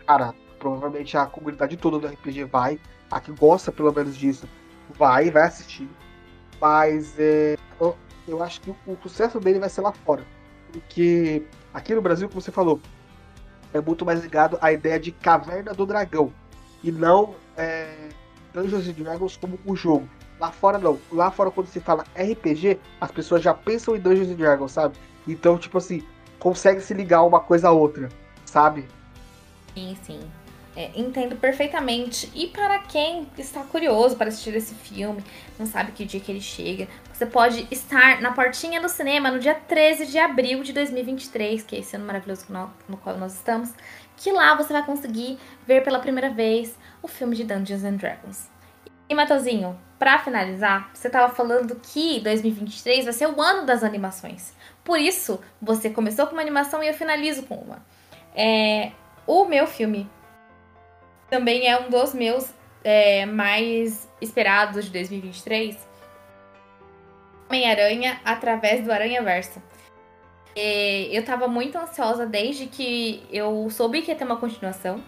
cara, 0.05 0.33
provavelmente 0.57 1.17
a 1.17 1.25
comunidade 1.25 1.77
toda 1.77 1.99
do 1.99 2.07
RPG 2.07 2.45
vai. 2.45 2.79
A 3.11 3.19
que 3.19 3.31
gosta 3.31 3.71
pelo 3.71 3.91
menos 3.91 4.15
disso, 4.17 4.47
vai, 4.97 5.31
vai 5.31 5.43
assistir. 5.43 5.89
Mas 6.61 7.17
é, 7.19 7.57
eu, 7.79 7.97
eu 8.27 8.43
acho 8.43 8.61
que 8.61 8.69
o 8.69 8.97
sucesso 9.01 9.39
dele 9.39 9.59
vai 9.59 9.69
ser 9.69 9.81
lá 9.81 9.91
fora. 9.91 10.23
Porque 10.71 11.43
aqui 11.73 11.95
no 11.95 12.01
Brasil, 12.01 12.27
como 12.27 12.41
você 12.41 12.51
falou, 12.51 12.79
é 13.73 13.81
muito 13.81 14.05
mais 14.05 14.21
ligado 14.21 14.57
à 14.61 14.71
ideia 14.71 14.99
de 14.99 15.11
Caverna 15.11 15.73
do 15.73 15.85
Dragão. 15.85 16.31
E 16.83 16.91
não 16.91 17.35
é, 17.57 18.09
Dungeons 18.53 18.87
and 18.87 18.93
Dragons 18.93 19.37
como 19.37 19.59
o 19.65 19.75
jogo. 19.75 20.07
Lá 20.39 20.51
fora 20.51 20.77
não. 20.77 20.97
Lá 21.11 21.29
fora 21.29 21.51
quando 21.51 21.67
se 21.67 21.79
fala 21.79 22.05
RPG, 22.15 22.79
as 23.01 23.11
pessoas 23.11 23.41
já 23.41 23.53
pensam 23.53 23.95
em 23.95 23.99
Dungeons 23.99 24.29
and 24.29 24.35
Dragons, 24.35 24.71
sabe? 24.71 24.97
Então, 25.27 25.57
tipo 25.57 25.77
assim, 25.77 26.03
consegue 26.39 26.81
se 26.81 26.93
ligar 26.93 27.23
uma 27.23 27.39
coisa 27.39 27.67
a 27.67 27.71
outra, 27.71 28.09
sabe? 28.45 28.87
Sim, 29.73 29.97
sim. 30.01 30.19
É, 30.79 30.91
entendo 30.95 31.35
perfeitamente. 31.35 32.31
E 32.33 32.47
para 32.47 32.79
quem 32.79 33.27
está 33.37 33.61
curioso 33.63 34.15
para 34.15 34.29
assistir 34.29 34.55
esse 34.55 34.73
filme, 34.73 35.21
não 35.59 35.65
sabe 35.65 35.91
que 35.91 36.05
dia 36.05 36.21
que 36.21 36.31
ele 36.31 36.39
chega, 36.39 36.87
você 37.11 37.25
pode 37.25 37.67
estar 37.69 38.21
na 38.21 38.31
portinha 38.31 38.79
do 38.79 38.87
cinema 38.87 39.29
no 39.29 39.39
dia 39.39 39.53
13 39.53 40.05
de 40.05 40.17
abril 40.17 40.63
de 40.63 40.71
2023, 40.71 41.63
que 41.63 41.75
é 41.75 41.79
esse 41.79 41.97
ano 41.97 42.05
maravilhoso 42.05 42.45
no 42.87 42.95
qual 42.95 43.17
nós 43.17 43.33
estamos, 43.33 43.73
que 44.15 44.31
lá 44.31 44.55
você 44.55 44.71
vai 44.71 44.85
conseguir 44.85 45.37
ver 45.67 45.83
pela 45.83 45.99
primeira 45.99 46.29
vez 46.29 46.73
o 47.03 47.09
filme 47.09 47.35
de 47.35 47.43
Dungeons 47.43 47.83
and 47.83 47.97
Dragons. 47.97 48.47
E 49.09 49.13
Matheusinho, 49.13 49.77
para 49.99 50.17
finalizar, 50.19 50.91
você 50.93 51.07
estava 51.07 51.27
falando 51.35 51.75
que 51.75 52.21
2023 52.21 53.03
vai 53.03 53.13
ser 53.13 53.27
o 53.27 53.41
ano 53.41 53.65
das 53.65 53.83
animações. 53.83 54.53
Por 54.81 54.97
isso, 54.97 55.41
você 55.61 55.89
começou 55.89 56.25
com 56.25 56.31
uma 56.35 56.41
animação 56.41 56.81
e 56.81 56.87
eu 56.87 56.93
finalizo 56.93 57.43
com 57.43 57.55
uma. 57.55 57.85
É, 58.33 58.93
o 59.27 59.43
meu 59.43 59.67
filme 59.67 60.09
também 61.29 61.67
é 61.67 61.79
um 61.79 61.89
dos 61.89 62.13
meus 62.13 62.49
é, 62.83 63.25
mais 63.25 64.09
esperados 64.21 64.85
de 64.85 64.91
2023 64.91 65.77
Homem-Aranha 67.49 68.19
através 68.23 68.83
do 68.83 68.91
Aranha 68.91 69.21
Verso. 69.23 69.61
É, 70.55 71.05
eu 71.15 71.23
tava 71.23 71.47
muito 71.47 71.77
ansiosa 71.77 72.25
desde 72.25 72.67
que 72.67 73.23
eu 73.31 73.69
soube 73.69 74.01
que 74.01 74.11
ia 74.11 74.15
ter 74.15 74.23
uma 74.23 74.37
continuação. 74.37 75.03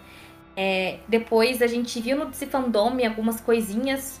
É, 0.56 0.98
depois 1.08 1.62
a 1.62 1.66
gente 1.66 2.00
viu 2.00 2.16
no 2.16 2.26
DC 2.26 2.46
Fandom 2.46 2.98
algumas 3.06 3.40
coisinhas. 3.40 4.20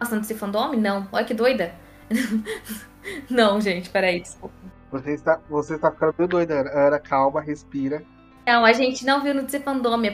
Nossa, 0.00 0.14
no 0.14 0.22
DC 0.22 0.34
Fandom? 0.34 0.72
Não. 0.72 1.06
Olha 1.12 1.24
que 1.24 1.34
doida. 1.34 1.74
não, 3.28 3.60
gente, 3.60 3.90
peraí, 3.90 4.20
desculpa. 4.20 4.54
Você 4.90 5.12
está, 5.12 5.38
você 5.48 5.74
está 5.74 5.90
ficando 5.90 6.14
meio 6.16 6.28
doida, 6.28 6.70
Ana. 6.72 6.98
Calma, 6.98 7.40
respira. 7.40 8.02
Não, 8.48 8.64
a 8.64 8.72
gente 8.72 9.04
não 9.04 9.22
viu 9.22 9.34
no 9.34 9.42
DC 9.42 9.62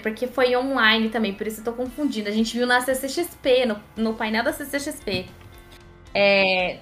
porque 0.02 0.26
foi 0.26 0.56
online 0.56 1.08
também, 1.08 1.32
por 1.32 1.46
isso 1.46 1.60
eu 1.60 1.64
tô 1.66 1.72
confundindo. 1.72 2.28
A 2.28 2.32
gente 2.32 2.58
viu 2.58 2.66
na 2.66 2.80
CCXP, 2.80 3.64
no, 3.64 3.80
no 3.96 4.14
painel 4.14 4.42
da 4.42 4.52
CCXP. 4.52 5.26
É, 6.12 6.78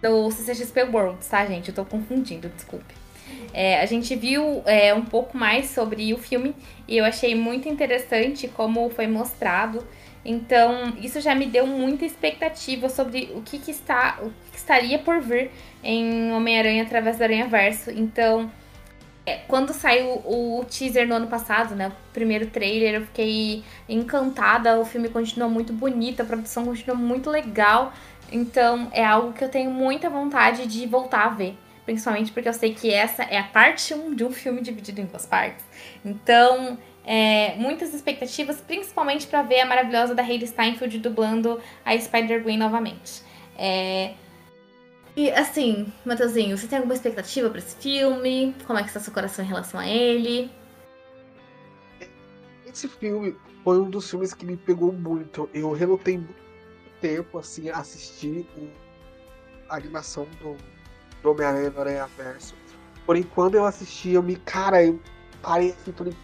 do 0.00 0.30
CCXP 0.30 0.84
World, 0.84 1.18
tá, 1.28 1.44
gente? 1.44 1.70
Eu 1.70 1.74
tô 1.74 1.84
confundindo, 1.84 2.48
desculpe. 2.50 2.94
É, 3.52 3.80
a 3.80 3.86
gente 3.86 4.14
viu 4.14 4.62
é, 4.64 4.94
um 4.94 5.04
pouco 5.04 5.36
mais 5.36 5.70
sobre 5.70 6.14
o 6.14 6.18
filme 6.18 6.54
e 6.86 6.98
eu 6.98 7.04
achei 7.04 7.34
muito 7.34 7.68
interessante 7.68 8.46
como 8.46 8.88
foi 8.88 9.08
mostrado. 9.08 9.84
Então, 10.24 10.96
isso 11.00 11.20
já 11.20 11.34
me 11.34 11.46
deu 11.46 11.66
muita 11.66 12.04
expectativa 12.04 12.88
sobre 12.88 13.32
o 13.34 13.42
que, 13.42 13.58
que 13.58 13.72
está, 13.72 14.20
o 14.22 14.30
que 14.52 14.56
estaria 14.56 15.00
por 15.00 15.20
vir 15.20 15.50
em 15.82 16.30
Homem-Aranha 16.30 16.84
através 16.84 17.18
do 17.18 17.24
Aranha 17.24 17.48
Verso. 17.48 17.90
Então, 17.90 18.48
é, 19.24 19.36
quando 19.46 19.72
saiu 19.72 20.14
o 20.24 20.64
teaser 20.68 21.06
no 21.06 21.14
ano 21.14 21.28
passado, 21.28 21.74
né? 21.74 21.88
O 21.88 22.12
primeiro 22.12 22.46
trailer, 22.46 22.94
eu 22.94 23.06
fiquei 23.06 23.62
encantada. 23.88 24.78
O 24.78 24.84
filme 24.84 25.08
continua 25.08 25.48
muito 25.48 25.72
bonito, 25.72 26.22
a 26.22 26.24
produção 26.24 26.64
continua 26.64 26.96
muito 26.96 27.30
legal. 27.30 27.92
Então 28.30 28.88
é 28.92 29.04
algo 29.04 29.32
que 29.32 29.44
eu 29.44 29.48
tenho 29.48 29.70
muita 29.70 30.10
vontade 30.10 30.66
de 30.66 30.86
voltar 30.86 31.26
a 31.26 31.28
ver. 31.28 31.56
Principalmente 31.84 32.32
porque 32.32 32.48
eu 32.48 32.52
sei 32.52 32.74
que 32.74 32.92
essa 32.92 33.22
é 33.24 33.38
a 33.38 33.44
parte 33.44 33.94
1 33.94 34.14
de 34.14 34.24
um 34.24 34.30
filme 34.30 34.60
dividido 34.60 35.00
em 35.00 35.04
duas 35.04 35.26
partes. 35.26 35.64
Então, 36.04 36.78
é, 37.04 37.54
muitas 37.56 37.92
expectativas, 37.92 38.60
principalmente 38.60 39.26
para 39.26 39.42
ver 39.42 39.60
a 39.60 39.66
maravilhosa 39.66 40.14
da 40.14 40.22
Hayley 40.22 40.46
Steinfeld 40.46 40.98
dublando 40.98 41.60
a 41.84 41.98
Spider-Gwen 41.98 42.56
novamente. 42.56 43.22
É... 43.58 44.12
E 45.14 45.30
assim, 45.30 45.92
Matheusinho, 46.06 46.56
você 46.56 46.66
tem 46.66 46.78
alguma 46.78 46.94
expectativa 46.94 47.50
para 47.50 47.58
esse 47.58 47.76
filme? 47.76 48.54
Como 48.66 48.78
é 48.78 48.82
que 48.82 48.88
está 48.88 48.98
seu 48.98 49.12
coração 49.12 49.44
em 49.44 49.48
relação 49.48 49.78
a 49.78 49.86
ele? 49.86 50.50
Esse 52.66 52.88
filme 52.88 53.36
foi 53.62 53.78
um 53.78 53.90
dos 53.90 54.08
filmes 54.08 54.32
que 54.32 54.46
me 54.46 54.56
pegou 54.56 54.90
muito. 54.90 55.50
Eu 55.52 55.72
relutei 55.72 56.16
muito 56.16 56.42
tempo 57.00 57.38
assim 57.38 57.68
assistir 57.68 58.46
a 59.68 59.76
animação 59.76 60.26
do, 60.40 60.56
do 61.22 61.30
Homem-Aranha 61.30 61.68
no 61.70 61.80
Aranha 61.80 62.06
Verso. 62.16 62.54
Porém, 63.04 63.22
quando 63.22 63.56
eu 63.56 63.66
assisti, 63.66 64.12
eu 64.12 64.22
me. 64.22 64.36
Cara, 64.36 64.82
eu 64.82 64.98
parei 65.42 65.72
assim, 65.72 65.92
falei. 65.92 66.14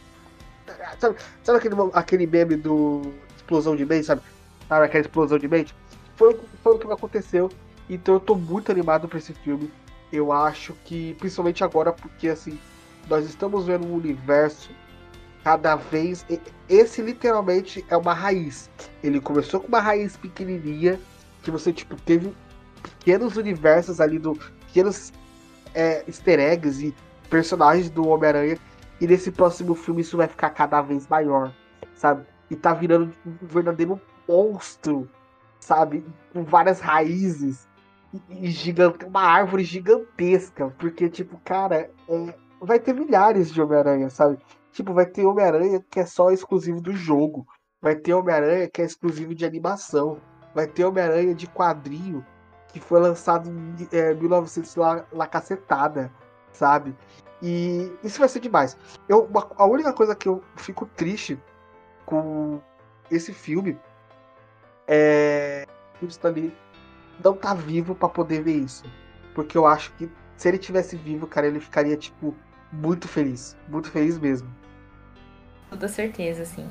Sabe, 0.98 1.16
sabe 1.42 1.58
aquele, 1.58 1.74
aquele 1.92 2.26
meme 2.26 2.56
do 2.56 3.02
explosão 3.36 3.76
de 3.76 3.84
mente, 3.84 4.06
sabe? 4.06 4.22
Sabe 4.66 4.86
aquela 4.86 5.02
explosão 5.02 5.38
de 5.38 5.48
mente? 5.48 5.74
Foi, 6.16 6.38
foi 6.62 6.74
o 6.74 6.78
que 6.78 6.90
aconteceu. 6.90 7.50
Então 7.88 8.14
eu 8.14 8.20
tô 8.20 8.34
muito 8.34 8.70
animado 8.70 9.08
pra 9.08 9.18
esse 9.18 9.32
filme. 9.32 9.70
Eu 10.12 10.32
acho 10.32 10.74
que, 10.84 11.14
principalmente 11.14 11.62
agora, 11.64 11.92
porque 11.92 12.28
assim, 12.28 12.58
nós 13.08 13.24
estamos 13.24 13.66
vendo 13.66 13.86
um 13.86 13.94
universo 13.94 14.70
cada 15.42 15.76
vez. 15.76 16.24
Esse 16.68 17.02
literalmente 17.02 17.84
é 17.88 17.96
uma 17.96 18.12
raiz. 18.12 18.70
Ele 19.02 19.20
começou 19.20 19.60
com 19.60 19.68
uma 19.68 19.80
raiz 19.80 20.16
pequenininha, 20.16 21.00
que 21.42 21.50
você 21.50 21.72
tipo 21.72 21.96
teve 21.96 22.34
pequenos 22.82 23.36
universos 23.36 24.00
ali 24.00 24.18
do 24.18 24.34
pequenos 24.66 25.12
é, 25.74 26.04
easter 26.06 26.38
eggs 26.38 26.84
e 26.84 26.94
personagens 27.30 27.90
do 27.90 28.06
Homem-Aranha. 28.06 28.58
E 29.00 29.06
nesse 29.06 29.30
próximo 29.30 29.74
filme 29.74 30.00
isso 30.00 30.16
vai 30.16 30.26
ficar 30.26 30.50
cada 30.50 30.82
vez 30.82 31.06
maior, 31.06 31.52
sabe? 31.94 32.26
E 32.50 32.56
tá 32.56 32.74
virando 32.74 33.12
um 33.24 33.46
verdadeiro 33.46 34.00
monstro, 34.28 35.08
sabe? 35.60 36.04
Com 36.32 36.42
várias 36.42 36.80
raízes 36.80 37.67
gigante, 38.42 39.04
uma 39.04 39.22
árvore 39.22 39.64
gigantesca, 39.64 40.74
porque 40.78 41.08
tipo, 41.08 41.38
cara, 41.44 41.90
é, 42.08 42.34
vai 42.60 42.78
ter 42.78 42.94
milhares 42.94 43.52
de 43.52 43.60
Homem-Aranha, 43.60 44.10
sabe? 44.10 44.38
Tipo, 44.72 44.92
vai 44.92 45.06
ter 45.06 45.26
Homem-Aranha 45.26 45.84
que 45.90 46.00
é 46.00 46.06
só 46.06 46.30
exclusivo 46.30 46.80
do 46.80 46.92
jogo. 46.92 47.46
Vai 47.80 47.96
ter 47.96 48.14
Homem-Aranha 48.14 48.68
que 48.68 48.82
é 48.82 48.84
exclusivo 48.84 49.34
de 49.34 49.44
animação. 49.44 50.20
Vai 50.54 50.66
ter 50.66 50.84
Homem-Aranha 50.84 51.34
de 51.34 51.46
quadrinho 51.46 52.24
que 52.72 52.80
foi 52.80 53.00
lançado 53.00 53.48
em 53.48 53.88
é, 53.92 54.14
1900 54.14 54.76
lá, 54.76 55.04
lá 55.12 55.26
cacetada, 55.26 56.12
sabe? 56.52 56.94
E 57.42 57.92
isso 58.02 58.18
vai 58.18 58.28
ser 58.28 58.40
demais. 58.40 58.76
Eu, 59.08 59.28
a 59.56 59.64
única 59.64 59.92
coisa 59.92 60.14
que 60.14 60.28
eu 60.28 60.42
fico 60.56 60.86
triste 60.86 61.40
com 62.04 62.60
esse 63.10 63.32
filme 63.32 63.78
é 64.86 65.66
que 65.98 66.04
o 66.04 66.08
Stanley 66.08 66.54
não 67.22 67.34
tá 67.34 67.54
vivo 67.54 67.94
para 67.94 68.08
poder 68.08 68.42
ver 68.42 68.56
isso. 68.56 68.84
Porque 69.34 69.56
eu 69.56 69.66
acho 69.66 69.92
que 69.92 70.10
se 70.36 70.48
ele 70.48 70.58
tivesse 70.58 70.96
vivo, 70.96 71.26
cara, 71.26 71.46
ele 71.46 71.60
ficaria, 71.60 71.96
tipo, 71.96 72.34
muito 72.72 73.08
feliz. 73.08 73.56
Muito 73.68 73.90
feliz 73.90 74.18
mesmo 74.18 74.48
toda 75.70 75.88
certeza, 75.88 76.42
assim. 76.42 76.68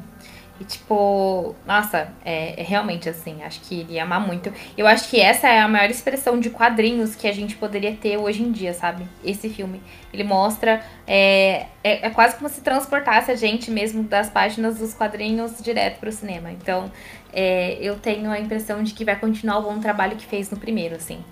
E 0.60 0.64
tipo, 0.64 1.56
nossa, 1.66 2.10
é, 2.26 2.60
é, 2.60 2.64
realmente 2.64 3.08
assim, 3.08 3.44
acho 3.44 3.62
que 3.62 3.82
iria 3.82 4.04
amar 4.04 4.20
muito. 4.20 4.52
Eu 4.78 4.88
acho 4.88 5.10
que 5.10 5.20
essa 5.20 5.48
é 5.48 5.60
a 5.60 5.68
maior 5.68 5.90
expressão 5.90 6.40
de 6.40 6.50
quadrinhos 6.50 7.16
que 7.16 7.28
a 7.28 7.32
gente 7.32 7.56
poderia 7.56 7.96
ter 7.96 8.18
hoje 8.18 8.42
em 8.42 8.52
dia, 8.52 8.74
sabe? 8.74 9.08
Esse 9.24 9.50
filme. 9.50 9.82
Ele 10.12 10.24
mostra. 10.24 10.84
É, 11.06 11.68
é, 11.84 12.08
é 12.08 12.10
quase 12.10 12.36
como 12.36 12.50
se 12.50 12.62
transportasse 12.62 13.32
a 13.32 13.36
gente 13.36 13.70
mesmo 13.70 14.04
das 14.04 14.30
páginas 14.30 14.80
dos 14.80 14.94
quadrinhos 14.94 15.62
direto 15.62 16.00
pro 16.00 16.12
cinema. 16.12 16.52
Então, 16.52 16.92
é, 17.32 17.78
eu 17.80 18.00
tenho 18.00 18.32
a 18.32 18.40
impressão 18.40 18.82
de 18.82 18.94
que 18.94 19.06
vai 19.06 19.16
continuar 19.16 19.60
o 19.60 19.62
bom 19.62 19.80
trabalho 19.80 20.16
que 20.16 20.26
fez 20.26 20.50
no 20.50 20.58
primeiro, 20.58 20.96
assim. 20.96 21.24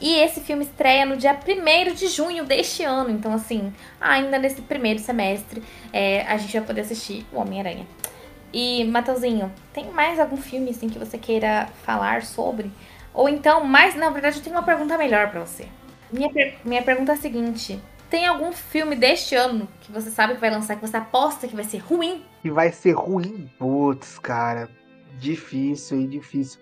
E 0.00 0.14
esse 0.16 0.40
filme 0.40 0.64
estreia 0.64 1.04
no 1.04 1.16
dia 1.16 1.36
1 1.36 1.94
de 1.94 2.08
junho 2.08 2.44
deste 2.44 2.82
ano. 2.82 3.10
Então, 3.10 3.34
assim, 3.34 3.70
ainda 4.00 4.38
nesse 4.38 4.62
primeiro 4.62 4.98
semestre, 4.98 5.62
é, 5.92 6.22
a 6.22 6.38
gente 6.38 6.56
vai 6.56 6.66
poder 6.66 6.80
assistir 6.80 7.26
o 7.30 7.38
Homem-Aranha. 7.38 7.84
E, 8.52 8.84
Mateuzinho, 8.84 9.52
tem 9.72 9.90
mais 9.92 10.18
algum 10.18 10.36
filme 10.36 10.70
assim 10.70 10.88
que 10.88 10.98
você 10.98 11.16
queira 11.16 11.68
falar 11.84 12.22
sobre? 12.22 12.70
Ou 13.14 13.28
então, 13.28 13.64
mais, 13.64 13.94
na 13.94 14.10
verdade, 14.10 14.38
eu 14.38 14.42
tenho 14.42 14.56
uma 14.56 14.62
pergunta 14.62 14.98
melhor 14.98 15.30
para 15.30 15.40
você. 15.40 15.66
Minha, 16.12 16.30
per 16.32 16.58
minha 16.64 16.82
pergunta 16.82 17.12
é 17.12 17.14
a 17.14 17.18
seguinte: 17.18 17.80
tem 18.08 18.26
algum 18.26 18.52
filme 18.52 18.96
deste 18.96 19.34
ano 19.34 19.68
que 19.80 19.92
você 19.92 20.10
sabe 20.10 20.34
que 20.34 20.40
vai 20.40 20.50
lançar, 20.50 20.74
que 20.76 20.86
você 20.86 20.96
aposta 20.96 21.46
que 21.46 21.54
vai 21.54 21.64
ser 21.64 21.78
ruim? 21.78 22.24
Que 22.42 22.50
vai 22.50 22.72
ser 22.72 22.92
ruim? 22.92 23.48
Putz, 23.58 24.18
cara. 24.18 24.68
Difícil, 25.18 26.00
hein? 26.00 26.08
Difícil. 26.08 26.60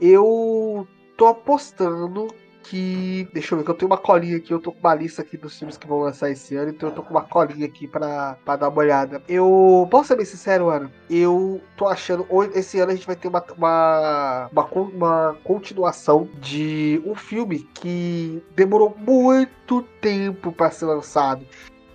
Eu 0.00 0.86
tô 1.16 1.26
apostando 1.26 2.28
que. 2.64 3.28
Deixa 3.32 3.54
eu 3.54 3.58
ver, 3.58 3.64
que 3.64 3.70
eu 3.70 3.74
tenho 3.74 3.90
uma 3.90 3.98
colinha 3.98 4.36
aqui. 4.38 4.52
Eu 4.52 4.58
tô 4.58 4.72
com 4.72 4.80
uma 4.80 4.94
lista 4.94 5.22
aqui 5.22 5.36
dos 5.36 5.56
filmes 5.56 5.76
que 5.76 5.86
vão 5.86 6.00
lançar 6.00 6.30
esse 6.30 6.56
ano. 6.56 6.70
Então 6.70 6.88
eu 6.88 6.94
tô 6.94 7.02
com 7.02 7.10
uma 7.10 7.22
colinha 7.22 7.66
aqui 7.66 7.86
pra, 7.86 8.36
pra 8.44 8.56
dar 8.56 8.68
uma 8.68 8.78
olhada. 8.78 9.22
Eu. 9.28 9.86
Posso 9.90 10.08
ser 10.08 10.16
bem 10.16 10.24
sincero, 10.24 10.70
Ana? 10.70 10.90
Eu 11.08 11.60
tô 11.76 11.86
achando. 11.86 12.26
Esse 12.54 12.80
ano 12.80 12.92
a 12.92 12.94
gente 12.94 13.06
vai 13.06 13.16
ter 13.16 13.28
uma, 13.28 13.44
uma, 13.56 14.48
uma, 14.50 14.64
uma 14.64 15.36
continuação 15.44 16.28
de 16.40 17.00
um 17.04 17.14
filme 17.14 17.60
que 17.74 18.42
demorou 18.56 18.96
muito 18.96 19.82
tempo 20.00 20.50
para 20.50 20.70
ser 20.70 20.86
lançado. 20.86 21.46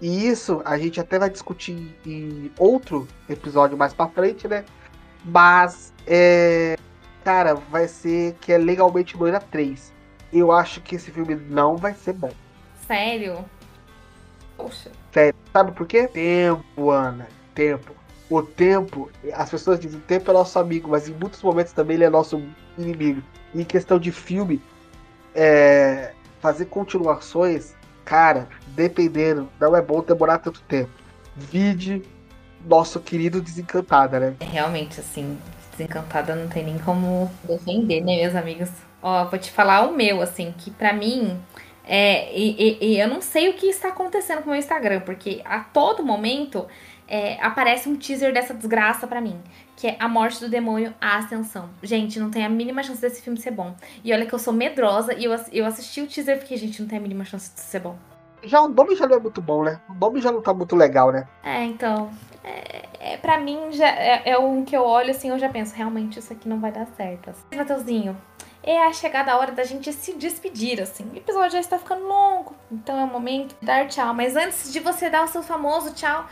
E 0.02 0.28
isso 0.28 0.62
a 0.64 0.78
gente 0.78 1.00
até 1.00 1.20
vai 1.20 1.30
discutir 1.30 1.96
em 2.06 2.52
outro 2.58 3.08
episódio 3.28 3.78
mais 3.78 3.94
pra 3.94 4.08
frente, 4.08 4.48
né? 4.48 4.64
Mas, 5.26 5.94
é. 6.08 6.78
Cara, 7.22 7.54
vai 7.54 7.88
ser 7.88 8.36
que 8.40 8.54
é 8.54 8.58
Legalmente 8.58 9.18
Loira 9.18 9.42
3 9.42 9.99
eu 10.32 10.52
acho 10.52 10.82
que 10.82 10.96
esse 10.96 11.12
filme 11.12 11.36
não 11.36 11.76
vai 11.76 11.94
ser 11.94 12.14
bom. 12.14 12.32
Sério? 12.88 13.46
Poxa. 14.58 14.92
Sério. 15.12 15.40
Sabe 15.54 15.72
por 15.72 15.88
quê? 15.88 16.08
Tempo, 16.08 16.90
Ana. 16.90 17.28
Tempo. 17.54 17.96
O 18.30 18.44
tempo, 18.44 19.10
as 19.34 19.50
pessoas 19.50 19.80
dizem 19.80 20.00
o 20.00 20.04
tempo 20.04 20.30
é 20.30 20.34
nosso 20.34 20.60
amigo, 20.60 20.90
mas 20.90 21.10
em 21.10 21.14
muitos 21.14 21.42
momentos 21.42 21.74
também 21.74 21.96
ele 21.96 22.04
é 22.04 22.10
nosso 22.10 22.42
inimigo. 22.78 23.24
E 23.54 23.62
em 23.62 23.66
questão 23.66 23.98
de 23.98 24.12
filme, 24.12 24.62
é, 25.34 26.14
fazer 26.40 26.66
continuações, 26.66 27.74
cara, 28.06 28.48
dependendo, 28.68 29.50
não 29.60 29.76
é 29.76 29.82
bom 29.82 30.04
demorar 30.04 30.38
tanto 30.38 30.62
tempo. 30.62 30.92
Vide 31.36 32.04
nosso 32.66 33.00
querido 33.00 33.42
Desencantada, 33.42 34.20
né? 34.20 34.36
É 34.40 34.46
realmente, 34.46 35.00
assim, 35.00 35.38
Desencantada 35.72 36.36
não 36.36 36.48
tem 36.48 36.66
nem 36.66 36.78
como 36.78 37.32
defender, 37.44 38.02
né, 38.02 38.18
meus 38.18 38.36
amigos? 38.36 38.70
Ó, 39.02 39.26
vou 39.26 39.40
te 39.40 39.52
falar 39.52 39.88
o 39.88 39.94
meu, 39.94 40.22
assim, 40.22 40.54
que 40.58 40.72
para 40.72 40.94
mim. 40.94 41.40
É, 41.86 42.32
e, 42.38 42.78
e, 42.82 42.86
e, 42.86 43.00
eu 43.00 43.08
não 43.08 43.20
sei 43.20 43.50
o 43.50 43.54
que 43.54 43.66
está 43.66 43.88
acontecendo 43.88 44.40
com 44.40 44.46
o 44.46 44.50
meu 44.52 44.60
Instagram, 44.60 45.02
porque 45.02 45.42
a 45.44 45.60
todo 45.62 46.06
momento 46.06 46.68
é, 47.08 47.42
aparece 47.42 47.90
um 47.90 47.96
teaser 47.96 48.32
dessa 48.32 48.54
desgraça 48.54 49.08
para 49.08 49.20
mim, 49.20 49.42
que 49.76 49.88
é 49.88 49.96
A 50.00 50.08
Morte 50.08 50.40
do 50.40 50.48
Demônio, 50.48 50.94
A 51.02 51.18
Ascensão. 51.18 51.68
Gente, 51.82 52.20
não 52.20 52.30
tem 52.30 52.46
a 52.46 52.50
mínima 52.50 52.84
chance 52.84 53.02
desse 53.02 53.24
filme 53.24 53.40
ser 53.40 53.52
bom. 53.52 53.76
E 54.04 54.14
olha 54.14 54.28
que 54.28 54.34
eu 54.34 54.38
sou 54.38 54.54
medrosa 54.54 55.16
e 55.16 55.24
eu, 55.24 55.36
eu 55.52 55.66
assisti 55.66 56.02
o 56.02 56.08
teaser 56.08 56.38
e 56.38 56.40
fiquei, 56.42 56.58
gente, 56.58 56.80
não 56.80 56.88
tem 56.88 57.00
a 57.00 57.02
mínima 57.02 57.26
chance 57.26 57.52
de 57.52 57.60
ser 57.60 57.80
bom. 57.80 57.98
Já 58.44 58.62
o 58.62 58.70
nome 58.70 58.96
já 58.96 59.08
não 59.08 59.18
é 59.18 59.20
muito 59.20 59.42
bom, 59.42 59.64
né? 59.64 59.82
O 59.90 59.94
nome 59.94 60.22
já 60.22 60.32
não 60.32 60.42
tá 60.42 60.54
muito 60.54 60.76
legal, 60.76 61.12
né? 61.12 61.28
É, 61.44 61.64
então. 61.64 62.12
É, 62.44 63.14
é, 63.14 63.18
pra 63.18 63.40
mim, 63.40 63.72
já 63.72 63.88
é, 63.88 64.22
é 64.26 64.38
um 64.38 64.64
que 64.64 64.76
eu 64.76 64.84
olho 64.84 65.12
assim, 65.12 65.30
eu 65.30 65.40
já 65.40 65.50
penso, 65.50 65.76
realmente 65.76 66.20
isso 66.20 66.32
aqui 66.32 66.48
não 66.48 66.60
vai 66.60 66.72
dar 66.72 66.86
certo. 66.96 67.32
Mateuzinho, 67.54 68.16
é 68.64 68.86
a 68.86 68.94
chegada 68.94 69.32
a 69.32 69.38
hora 69.38 69.52
da 69.52 69.64
gente 69.64 69.92
se 69.94 70.14
despedir, 70.14 70.82
assim. 70.82 71.10
O 71.14 71.18
episódio 71.18 71.52
já 71.52 71.60
está 71.60 71.78
ficando 71.78 72.08
longo, 72.08 72.56
então 72.72 73.00
é 73.00 73.04
o 73.04 73.08
momento 73.08 73.56
de 73.60 73.66
dar 73.66 73.88
tchau. 73.88 74.14
Mas 74.14 74.36
antes 74.36 74.72
de 74.72 74.80
você 74.80 75.10
dar 75.10 75.24
o 75.24 75.28
seu 75.28 75.42
famoso 75.42 75.94
tchau, 75.94 76.28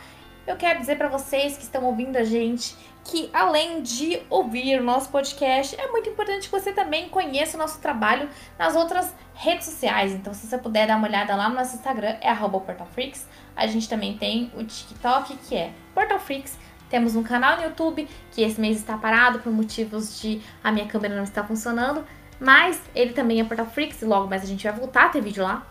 eu 0.46 0.56
quero 0.56 0.80
dizer 0.80 0.96
para 0.96 1.08
vocês 1.08 1.56
que 1.56 1.62
estão 1.62 1.84
ouvindo 1.84 2.16
a 2.16 2.24
gente 2.24 2.74
que 3.08 3.30
além 3.32 3.80
de 3.80 4.20
ouvir 4.28 4.78
o 4.78 4.84
nosso 4.84 5.08
podcast, 5.08 5.74
é 5.80 5.86
muito 5.88 6.10
importante 6.10 6.48
que 6.48 6.50
você 6.50 6.72
também 6.72 7.08
conheça 7.08 7.56
o 7.56 7.60
nosso 7.60 7.80
trabalho 7.80 8.28
nas 8.58 8.76
outras 8.76 9.14
redes 9.34 9.66
sociais. 9.66 10.12
Então, 10.12 10.34
se 10.34 10.46
você 10.46 10.58
puder 10.58 10.86
dar 10.86 10.96
uma 10.96 11.08
olhada 11.08 11.34
lá 11.34 11.48
no 11.48 11.54
nosso 11.54 11.76
Instagram, 11.76 12.16
é 12.20 12.34
@portalfreaks. 12.34 13.26
A 13.56 13.66
gente 13.66 13.88
também 13.88 14.18
tem 14.18 14.52
o 14.54 14.62
TikTok, 14.62 15.36
que 15.36 15.56
é 15.56 15.72
portalfreaks. 15.94 16.58
Temos 16.90 17.16
um 17.16 17.22
canal 17.22 17.56
no 17.56 17.64
YouTube, 17.64 18.08
que 18.30 18.42
esse 18.42 18.60
mês 18.60 18.76
está 18.78 18.96
parado 18.96 19.38
por 19.40 19.52
motivos 19.52 20.20
de 20.20 20.42
a 20.62 20.70
minha 20.70 20.86
câmera 20.86 21.16
não 21.16 21.24
está 21.24 21.42
funcionando. 21.42 22.04
Mas 22.40 22.80
ele 22.94 23.12
também 23.12 23.40
é 23.40 23.44
Portal 23.44 23.66
Freaks 23.66 24.00
logo 24.02 24.28
mais 24.28 24.42
a 24.42 24.46
gente 24.46 24.62
vai 24.64 24.72
voltar 24.72 25.06
a 25.06 25.08
ter 25.08 25.20
vídeo 25.20 25.42
lá. 25.42 25.66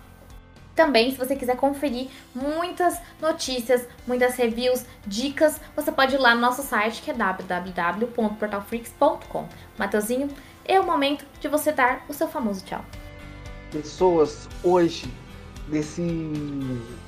Também, 0.76 1.12
se 1.12 1.18
você 1.18 1.34
quiser 1.36 1.56
conferir 1.56 2.10
muitas 2.36 3.00
notícias, 3.20 3.88
muitas 4.06 4.36
reviews, 4.36 4.86
dicas, 5.08 5.60
você 5.76 5.92
pode 5.92 6.14
ir 6.14 6.20
lá 6.20 6.36
no 6.36 6.42
nosso 6.42 6.62
site 6.62 7.02
que 7.02 7.10
é 7.10 7.16
www.portalfreaks.com. 7.16 9.50
Mateuzinho, 9.76 10.30
é 10.64 10.80
o 10.80 10.86
momento 10.86 11.26
de 11.40 11.48
você 11.48 11.72
dar 11.72 12.06
o 12.08 12.14
seu 12.14 12.28
famoso 12.28 12.64
tchau. 12.64 12.86
Pessoas, 13.72 14.48
hoje, 14.64 15.12
nesse 15.68 16.04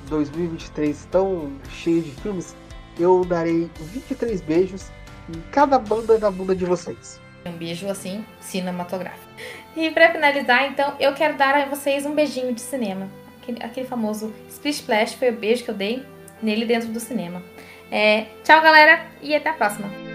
2023 0.08 1.06
tão 1.10 1.52
cheio 1.70 2.02
de 2.02 2.10
filmes, 2.10 2.56
eu 2.98 3.24
darei 3.24 3.70
23 3.78 4.40
beijos 4.40 4.90
em 5.28 5.40
cada 5.52 5.78
banda 5.78 6.18
da 6.18 6.28
bunda 6.28 6.56
de 6.56 6.64
vocês. 6.64 7.19
Um 7.44 7.52
beijo 7.52 7.88
assim, 7.88 8.24
cinematográfico. 8.40 9.30
E 9.76 9.90
para 9.90 10.12
finalizar, 10.12 10.66
então, 10.66 10.94
eu 11.00 11.14
quero 11.14 11.36
dar 11.36 11.54
a 11.54 11.64
vocês 11.66 12.04
um 12.04 12.14
beijinho 12.14 12.52
de 12.52 12.60
cinema. 12.60 13.08
Aquele, 13.40 13.62
aquele 13.62 13.86
famoso 13.86 14.34
Split 14.48 14.74
Splash 14.74 15.14
foi 15.14 15.30
o 15.30 15.36
beijo 15.36 15.64
que 15.64 15.70
eu 15.70 15.74
dei 15.74 16.04
nele 16.42 16.66
dentro 16.66 16.88
do 16.88 17.00
cinema. 17.00 17.42
É, 17.90 18.26
tchau, 18.44 18.60
galera, 18.60 19.06
e 19.22 19.34
até 19.34 19.50
a 19.50 19.54
próxima. 19.54 20.09